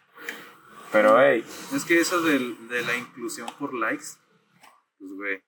[0.93, 1.45] Pero hey,
[1.75, 4.07] Es que eso del- de la inclusión por likes,
[4.99, 5.43] pues güey.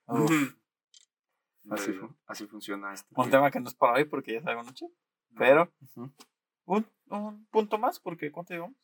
[1.69, 3.07] Así, así funciona esto.
[3.15, 4.87] Un tema que no es para hoy porque ya es algo noche.
[5.37, 5.71] Pero
[6.65, 8.77] un, un punto más porque ¿cuánto llevamos?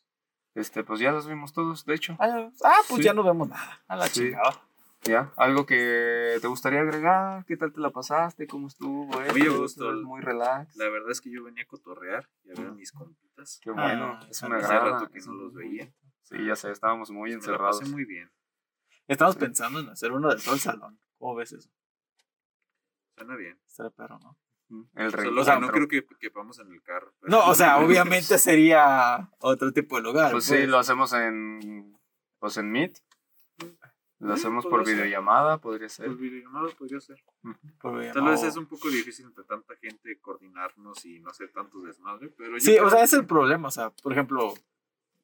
[0.55, 2.15] Este, pues ya los vimos todos, de hecho.
[2.19, 3.03] Ah, ah, pues Sí.
[3.03, 3.83] ya no vemos nada.
[3.87, 4.21] A la Sí.
[4.21, 4.61] chingada.
[5.03, 5.31] ¿Ya?
[5.37, 7.45] ¿Algo que te gustaría agregar?
[7.45, 8.47] ¿Qué tal te la pasaste?
[8.47, 9.05] ¿Cómo estuvo?
[9.05, 9.61] Muy a esto?
[9.61, 9.83] gusto.
[9.85, 10.75] ¿Todo Muy relax.
[10.75, 13.59] La verdad es que yo venía a cotorrear y a ver a mis compitas.
[13.63, 14.19] Qué bueno.
[14.21, 15.91] Ah, eso me hace rato que no los veía.
[16.23, 17.79] Sí, ya sé, estábamos muy Me la encerrados.
[17.79, 18.29] pasé muy bien.
[19.07, 20.99] Estamos pensando en hacer uno de todo el salón.
[21.17, 21.69] ¿Cómo ves eso?
[23.17, 23.59] Suena bien.
[23.65, 24.37] Estará perro, ¿no?
[24.95, 25.55] El Solo reencuentro.
[25.55, 27.11] que no creo que quepamos en el carro.
[27.23, 30.31] No, o sea, obviamente sería otro tipo de lugar.
[30.31, 31.97] Pues sí, lo hacemos en,
[32.37, 32.99] pues en Meet.
[34.19, 34.95] Lo hacemos por ser.
[34.95, 36.07] videollamada, podría ser.
[36.07, 37.23] Pues videollamada podría ser.
[37.81, 42.27] Tal vez es un poco difícil entre tanta gente coordinarnos y no hacer tantos desmadre,
[42.29, 43.69] pero yo Sí, creo o sea, que- es el problema.
[43.69, 44.53] O sea, por ejemplo,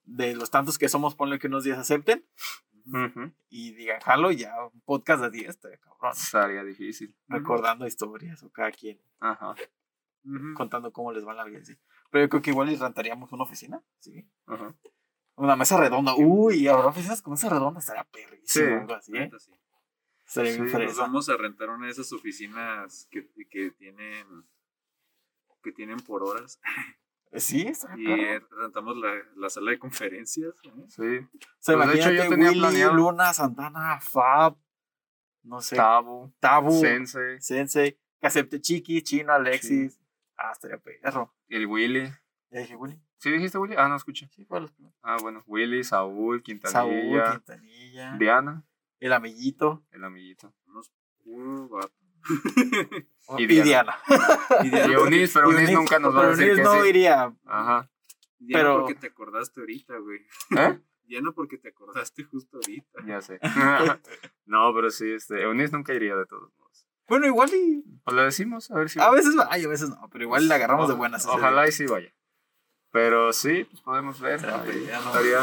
[0.05, 2.25] de los tantos que somos, ponle que unos días acepten
[2.87, 3.31] Ujú.
[3.49, 6.11] y digan, jalo, ya un podcast de 10, estaría cabrón.
[6.13, 7.13] Estaría difícil.
[7.27, 9.55] Recordando historias o cada quien Ajá.
[10.55, 11.63] Contando cómo les va la vida.
[11.65, 11.75] Sí.
[12.11, 13.81] Pero yo creo que igual les rentaríamos una oficina.
[13.99, 14.25] Sí.
[14.47, 14.73] Ajá.
[15.37, 16.15] Una mesa redonda.
[16.15, 17.79] Uy, habrá oficinas con mesa redonda.
[17.79, 18.45] Estaría perrísimo.
[18.45, 18.61] Sí.
[18.73, 19.29] algo así, ¿eh?
[19.37, 19.51] Sí.
[20.27, 24.25] Estaría bien Sí, Nos vamos a rentar una de esas oficinas que, que tienen
[25.61, 26.59] que tienen por horas
[27.33, 30.53] Sí, estaría y eh, rentamos la, la sala de conferencias.
[30.63, 30.71] ¿eh?
[30.87, 31.01] Sí.
[31.03, 34.55] O sea, Pues, de hecho, yo tenía Willy, planeado- Luna, Santana, Fab,
[35.43, 39.99] no sé, Tabu, Tabu, Sensei, Sensei, que acepte Chiqui, Chino, Alexis.
[40.37, 41.35] Ah, estaría perro.
[41.49, 42.09] el Willy.
[42.51, 43.01] Ya dije, Willy.
[43.17, 43.75] ¿Sí dijiste Willy?
[43.77, 44.27] Ah, no escuché.
[44.35, 44.97] Sí, fue los primeros.
[45.01, 45.43] Ah, bueno.
[45.47, 48.63] Willy, Saúl, Saúl, Quintanilla, Quintanilla, Diana,
[48.99, 50.53] el amiguito el amiguito.
[50.65, 50.91] Unos
[51.23, 51.93] puro vato.
[53.37, 53.97] Y y, Diana.
[54.63, 54.87] Diana.
[54.87, 56.89] Y Eunice, pero Eunice, nunca nos va a decir Eunice que no sí.
[56.89, 57.33] iría.
[57.45, 57.89] Ajá.
[58.37, 60.19] Diana, Pero- porque te acordaste ahorita, güey.
[60.57, 60.79] ¿Eh?
[61.05, 62.99] Diana, porque te acordaste justo ahorita.
[63.07, 63.39] Ya sé.
[64.45, 66.87] no, pero sí, este, Eunice nunca iría de todos modos.
[67.07, 67.83] Bueno, igual y.
[68.03, 70.47] Pues le decimos, a ver si A veces va, ay, a veces no, pero igual
[70.47, 71.25] la agarramos de buenas.
[71.27, 71.69] Ojalá día.
[71.69, 72.13] y sí vaya.
[72.95, 74.35] Pero sí, pues podemos ver.
[74.35, 75.07] Estaría ahí bien, ¿no?
[75.09, 75.39] Estaría,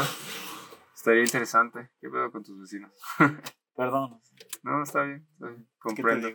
[0.95, 1.91] estaría interesante.
[2.01, 2.91] ¿Qué pedo con tus vecinos?
[3.75, 4.19] Perdón.
[4.63, 5.61] No, está bien, está bien.
[5.61, 6.29] ¿qué te Comprendo,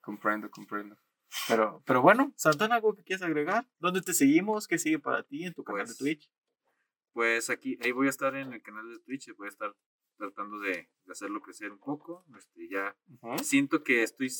[0.00, 0.96] comprendo, comprendo.
[1.48, 3.68] Pero, pero bueno, Santana, ¿algo que quieras agregar?
[3.80, 4.68] ¿Dónde te seguimos?
[4.68, 6.30] ¿Qué sigue para ti en tu canal de Pues, Twitch?
[7.12, 9.74] Pues aquí, ahí voy a estar en el canal de Twitch, voy a estar
[10.16, 12.24] tratando de, de hacerlo crecer un poco.
[12.38, 12.96] Este, ya
[13.42, 14.30] siento que estoy,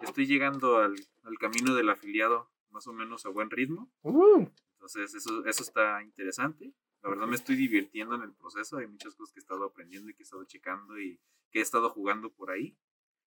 [0.00, 3.90] estoy llegando al, al camino del afiliado más o menos a buen ritmo.
[4.02, 4.46] Uh,
[4.76, 6.72] Entonces eso, eso está interesante.
[7.02, 8.78] La verdad me estoy divirtiendo en el proceso.
[8.78, 11.20] Hay muchas cosas que he estado aprendiendo y que he estado checando y
[11.50, 12.76] que he estado jugando por ahí.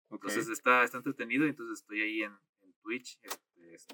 [0.10, 1.46] Entonces está, está entretenido.
[1.46, 3.20] Entonces estoy ahí en, en Twitch.
[3.22, 3.88] este, es-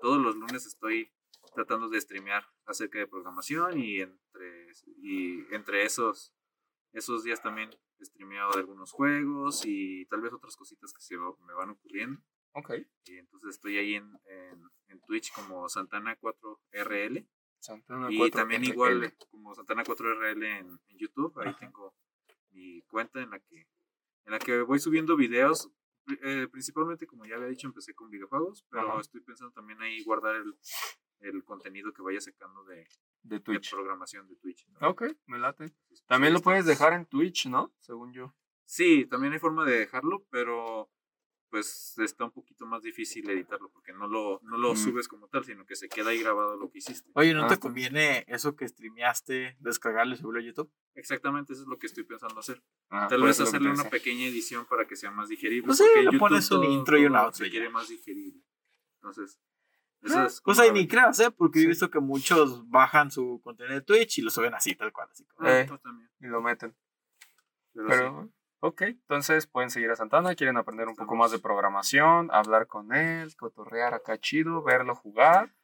[0.00, 1.12] todos los lunes estoy
[1.54, 6.34] tratando de streamear acerca de programación y entre, y entre esos,
[6.92, 11.18] esos días también he streameado de algunos juegos y tal vez otras cositas que se
[11.18, 12.22] me van ocurriendo.
[12.52, 12.70] Ok.
[13.06, 17.26] Y entonces estoy ahí en, en, en Twitch como Santana4RL.
[17.58, 18.68] Santana Y 4 también RL.
[18.72, 21.38] igual como Santana4RL en, en YouTube.
[21.40, 21.58] Ahí Ajá.
[21.58, 21.94] tengo
[22.50, 23.66] mi cuenta en la que
[24.24, 25.70] en la que voy subiendo videos.
[26.22, 29.00] eh, principalmente, como ya había dicho, empecé con videojuegos, pero Ajá.
[29.00, 30.54] estoy pensando también ahí guardar el,
[31.20, 32.76] el contenido que vaya sacando de,
[33.22, 33.70] De de Twitch.
[33.70, 34.66] programación de Twitch.
[34.68, 34.88] ¿no?
[34.90, 35.72] Ok, me late.
[36.06, 37.72] También lo puedes dejar en Twitch, ¿no?
[37.80, 38.34] Según yo.
[38.64, 40.90] Sí, también hay forma de dejarlo, pero
[41.50, 44.76] pues está un poquito más difícil editarlo porque no lo, no lo Mm.
[44.76, 47.10] subes como tal, sino que se queda ahí grabado lo que hiciste.
[47.14, 50.70] Oye, ¿no Ah, te conviene eso que streameaste, descargarlo y subirlo a YouTube?
[50.94, 52.62] Exactamente, eso es lo que estoy pensando hacer.
[52.88, 55.66] Ah, Tal vez hacerle una pequeña edición para que sea más digerible.
[55.66, 58.40] Pues sí, le YouTube pones un todo- intro y un outro Se quiere más digerible.
[58.96, 59.38] Entonces,
[60.02, 61.30] Eso es Pues la ni creas, ¿eh?
[61.30, 61.66] Porque Sí.
[61.66, 65.08] he visto que muchos bajan su contenido de Twitch y lo suben así, tal cual.
[65.10, 65.68] Así como- Ah, Eh.
[66.20, 66.74] Y lo meten.
[67.74, 68.30] Pero, Pero, sí.
[68.60, 72.92] Ok, entonces pueden seguir a Santana, quieren aprender un poco más de programaón, hablar con
[72.94, 75.54] él, cotorrear acá chido, verlo jugar.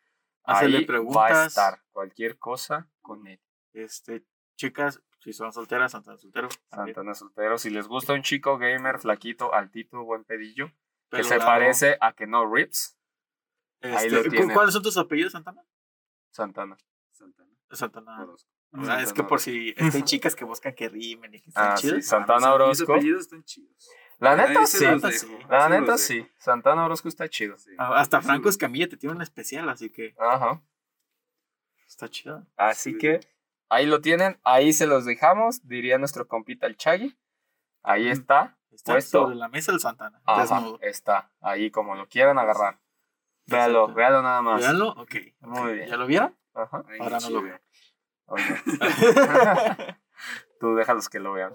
[0.45, 1.47] Hacerle Ahí va a preguntas.
[1.49, 3.41] estar cualquier cosa con él.
[3.73, 4.25] Este,
[4.57, 6.49] chicas, si son solteras, Santana soltero.
[6.71, 6.95] también.
[6.95, 7.59] Santana soltero.
[7.59, 10.71] Si les gusta un chico gamer, flaquito, altito, buen pedillo,
[11.11, 11.47] que se largo.
[11.47, 12.97] parece a que no rips,
[13.83, 14.55] ahí lo Este, ¿cu- tienen.
[14.55, 15.63] ¿Cuáles son tus apellidos, Santana?
[16.31, 16.77] Santana.
[17.11, 17.51] Santana.
[17.73, 18.23] Santana.
[18.23, 18.51] Orozco.
[18.73, 21.41] O sea, es que por si es que hay chicas que buscan que rimen y
[21.41, 22.05] que están Ah, sí, chidos.
[22.07, 22.93] Santana Mis Orozco.
[22.95, 23.91] apellidos están chidos.
[24.19, 24.85] La neta sí.
[25.49, 26.27] La neta sí.
[26.39, 27.57] Santana Orozco está chido.
[27.59, 27.71] Sí.
[27.79, 30.63] Ah, Hasta Franco Escamilla te tiene un especial, así que Ajá.
[31.87, 32.47] está chido.
[32.57, 32.99] Así Sí.
[32.99, 33.21] que
[33.69, 37.17] ahí lo tienen, ahí se los dejamos, diría nuestro compita el Chagui.
[37.83, 38.13] Ahí Mm.
[38.13, 39.23] está, Está Puesto.
[39.23, 42.79] sobre la mesa el Santana, ajá, está, ahí como lo quieran agarrar.
[43.47, 44.61] Véalo, véalo nada más.
[44.61, 44.89] ¿Veanlo?
[44.91, 45.15] Ok.
[45.41, 45.73] Muy ok.
[45.75, 45.89] bien.
[45.89, 46.37] ¿Ya lo vieron?
[46.53, 46.83] Ajá.
[46.89, 47.61] Ahí Ahora no lo veo.
[50.61, 51.53] Tú déjalos que lo vean.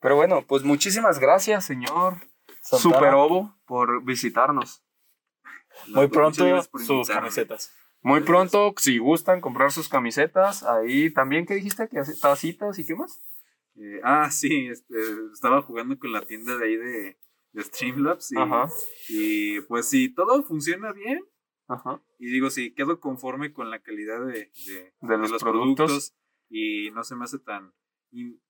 [0.00, 2.18] Pero bueno, pues muchísimas gracias, señor
[2.60, 2.82] Santana.
[2.82, 4.84] Super Ovo, por visitarnos.
[5.88, 6.44] Muy pronto
[6.78, 7.72] sus camisetas.
[8.02, 11.88] Muy pronto, si gustan comprar sus camisetas, ahí también, ¿qué dijiste?
[11.88, 13.20] que tacitas y qué más?
[13.76, 14.94] Eh, ah, sí, este,
[15.32, 17.16] estaba jugando con la tienda de ahí de,
[17.52, 18.68] de Streamlabs y, Ajá.
[19.08, 21.24] y pues si todo funciona bien
[21.68, 22.02] Ajá.
[22.18, 26.14] y digo, si quedo conforme con la calidad de, de- De los productos.
[26.48, 27.72] y no se me hace tan...
[28.10, 28.40] y-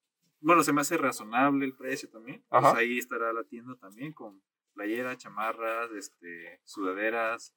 [0.40, 2.44] bueno, se me hace razonable el precio también.
[2.48, 4.42] Pues ahí estará la tienda también con
[4.74, 7.54] playera, chamarras, este, sudaderas,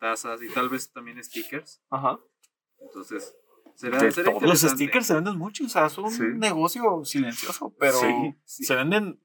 [0.00, 1.80] tazas y tal vez también stickers.
[1.88, 2.18] Ajá.
[2.78, 3.32] Entonces,
[3.76, 4.32] será, será.
[4.40, 6.00] Los stickers se venden mucho, o sea, Sí.
[6.00, 8.64] un negocio silencioso, pero Sí, sí.
[8.64, 9.20] se venden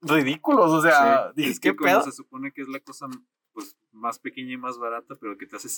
[0.00, 2.02] ridículos, o sea, dices, Es que ¿qué pedo?
[2.02, 3.06] se supone que es la cosa
[3.92, 5.68] más pequeña y más barata, pero que te hace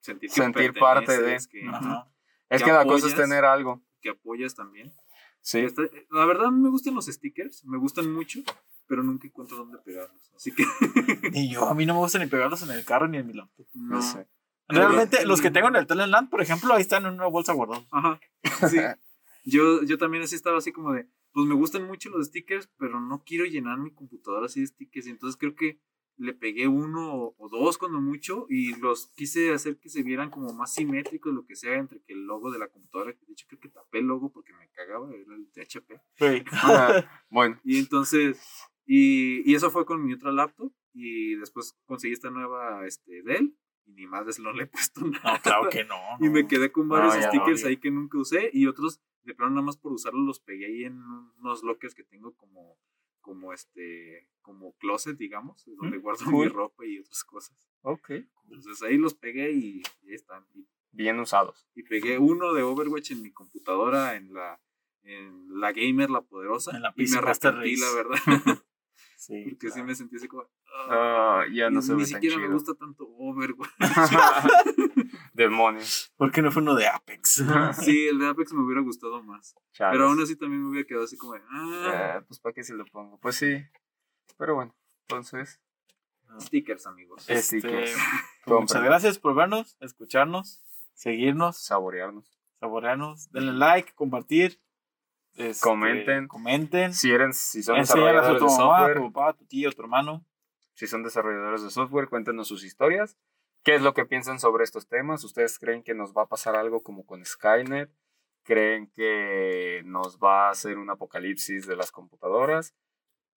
[0.00, 1.38] sentir que Sentir parte de.
[1.50, 2.10] que, Ajá.
[2.48, 3.28] Es que que la cosa es apoyas.
[3.28, 3.82] tener algo.
[4.00, 4.92] que apoyas también.
[5.40, 5.60] Sí.
[5.60, 8.40] Está- la verdad me gustan los stickers, me gustan mucho,
[8.86, 10.32] pero nunca encuentro dónde pegarlos.
[10.34, 10.64] Así que
[11.32, 13.32] Ni yo, a mí no me gusta ni pegarlos en el carro ni en mi
[13.32, 13.66] laptop.
[13.74, 13.96] no.
[13.96, 14.26] No sé.
[14.68, 17.52] Realmente, Pero- los que tengo en el Teleland, por ejemplo, ahí están en una bolsa
[17.52, 17.86] guardados.
[17.92, 18.20] Ajá.
[18.68, 18.78] Sí.
[19.48, 22.98] Yo, yo también así estaba así como de, pues me gustan mucho los stickers, pero
[22.98, 25.06] no quiero llenar mi computadora así de stickers.
[25.06, 25.78] Y entonces creo que
[26.18, 30.52] le pegué uno o, dos cuando mucho y los quise hacer que se vieran como
[30.52, 33.46] más simétricos, lo que sea, entre que el logo de la computadora, que de hecho
[33.48, 36.00] creo que tapé el logo porque me cagaba, era el de HP.
[37.30, 38.40] Bueno, Y entonces,
[38.86, 43.54] y, y eso fue con mi otra laptop y después conseguí esta nueva este, Dell
[43.84, 45.34] y ni madres no le he puesto nada.
[45.34, 45.96] No, claro que no.
[46.20, 49.00] Y me quedé con varios No, ya no, stickers ahí que nunca usé y otros
[49.22, 51.02] de plano nada más por usarlos los pegué ahí en
[51.40, 52.78] unos lockers que tengo como
[53.26, 56.46] como este como closet digamos donde Mm, guardo cool.
[56.46, 58.10] mi ropa y otras cosas ok.
[58.44, 61.66] entonces ahí los pegué y, ahí están y, Bien usados.
[61.74, 64.60] y pegué uno de Overwatch en mi computadora en la
[65.02, 68.18] en la gamer la poderosa En la y me arrepentí la verdad
[69.18, 69.86] Sí, porque sí claro.
[69.88, 70.42] me sentí así como
[70.88, 73.70] ah, Ah, ya no y se ni siquiera me gusta tanto Overwatch
[75.36, 76.12] Demonios.
[76.16, 77.44] ¿Por qué no fue uno de Apex?
[77.84, 79.92] sí el de Apex me hubiera gustado más Chales.
[79.92, 82.64] pero aún así también me hubiera quedado así como de, ah, Eh, pues para qué
[82.64, 83.18] se lo pongo.
[83.18, 83.62] Pues sí.
[84.38, 85.60] Pero bueno, entonces.
[86.40, 87.94] stickers amigos Este, Stickers.
[88.44, 90.62] pues, muchas gracias por vernos, escucharnos,
[90.94, 92.38] seguirnos, Saborearnos.
[92.58, 94.58] saborearnos, denle like, compartir,
[95.34, 96.28] este, Comenten.
[96.28, 99.32] comenten, Si eran, si son enséñale a desarrolladores tu de mamá, a software, tu papá,
[99.34, 100.24] tu tío, tu hermano.
[100.72, 103.16] si son desarrolladores de software, cuéntenos sus historias.
[103.66, 105.24] ¿Qué es lo que piensan sobre estos temas?
[105.24, 107.90] ¿Ustedes creen que nos va a pasar algo como con Skynet?
[108.44, 112.76] ¿Creen que nos va a hacer un apocalipsis de las computadoras?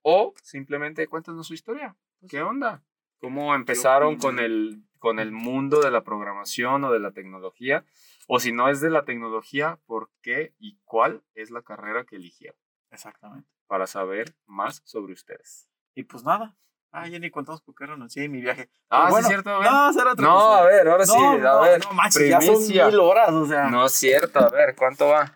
[0.04, 1.98] ¿O simplemente cuéntenos su historia?
[2.30, 2.84] ¿Qué onda?
[3.18, 7.84] ¿Cómo empezaron con el, con el mundo de la programación o de la tecnología?
[8.28, 12.18] O si no es de la tecnología, ¿por qué y cuál es la carrera que
[12.18, 12.60] eligieron?
[12.92, 13.50] Exactamente.
[13.66, 15.68] Para saber más sobre ustedes.
[15.96, 16.56] Y pues nada.
[16.92, 18.70] Ah, ya ni contamos por qué renuncié en mi viaje.
[18.90, 19.50] Ah, Pero sí, es cierto.
[19.52, 19.72] a ver.
[19.72, 20.58] No, será otra No, cosa.
[20.60, 21.86] a ver, ahora sí, No, a no, ver.
[21.86, 23.70] no manches, ya son mil horas, o sea.
[23.70, 25.36] No es cierto, a ver, ¿cuánto va?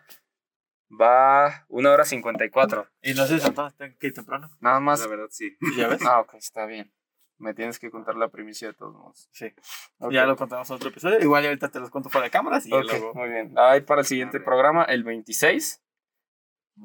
[1.00, 2.88] Va una hora cincuenta y cuatro.
[3.02, 4.50] Y no sé si está que temprano.
[4.60, 5.00] Nada más.
[5.00, 6.02] la verdad sí ¿Ya ves?
[6.06, 6.94] Ah, ok, está bien.
[7.40, 9.28] Me tienes que contar la primicia de todos modos.
[9.32, 9.52] Sí.
[9.98, 10.12] Ok.
[10.12, 11.20] Ya lo contamos en otro episodio.
[11.20, 13.14] Igual ya ahorita te los cuento fuera de cámaras y ya Ok, luego.
[13.16, 13.54] muy bien.
[13.58, 15.82] Ahí para el siguiente programa, el 26,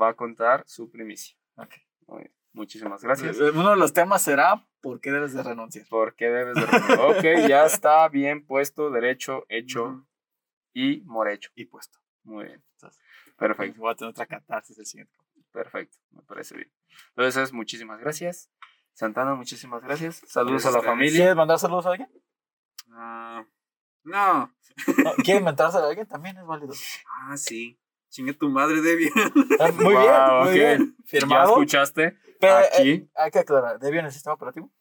[0.01, 1.37] va a contar su primicia.
[1.57, 1.75] Ok.
[2.07, 2.35] Muy bien.
[2.59, 3.39] Muchísimas gracias.
[3.39, 5.87] Eh, Uno de los temas será ¿por qué debes de renunciar?
[5.89, 6.99] ¿Por qué debes de renunciar?
[7.01, 10.05] Ok, ya está bien puesto, derecho, hecho
[10.75, 11.51] y morecho.
[11.55, 11.99] Y puesto.
[12.25, 12.65] Muy bien.
[12.75, 13.01] Entonces,
[13.37, 13.81] Perfecto.
[13.81, 15.17] Voy a tener otra catarsis el siguiente.
[15.53, 16.73] Perfecto, me parece bien.
[17.11, 18.51] Entonces, muchísimas gracias.
[18.93, 20.21] Santana, muchísimas gracias.
[20.27, 21.19] Saludos Gracias a la familia.
[21.19, 22.11] ¿Quieres mandar saludos a alguien?
[22.91, 23.45] Ah,
[24.03, 24.53] No.
[25.05, 26.07] No, ¿Quieren mentarse a alguien?
[26.09, 26.75] También es válido.
[27.23, 27.79] Ah, sí.
[28.11, 29.13] Chingue tu madre, Debian.
[29.61, 30.55] Ah, Muy Wow, bien, muy ok.
[30.55, 30.97] bien.
[30.99, 31.49] ¿Ya Firmado.
[31.51, 32.17] escuchaste?
[32.41, 33.11] Pero, eh, Aquí.
[33.17, 34.73] hay que aclarar, ¿Debian el sistema operativo?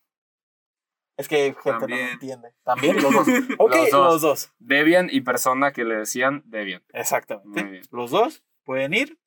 [1.18, 2.06] Es que gente no También.
[2.06, 2.54] lo entiende.
[2.64, 3.28] También los dos.
[3.60, 4.22] Ok, Los los dos.
[4.22, 4.52] dos.
[4.60, 6.84] Debian y persona que le decían Debian.
[6.94, 7.64] Exactamente.
[7.64, 7.84] Muy bien.
[7.92, 9.20] Los dos pueden ir.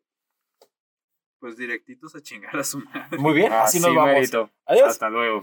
[1.40, 3.18] Pues directitos a chingar a su madre.
[3.18, 4.12] Muy bien, así, Así nos vamos.
[4.14, 4.50] mérito.
[4.66, 4.88] Adiós.
[4.88, 5.40] Hasta luego.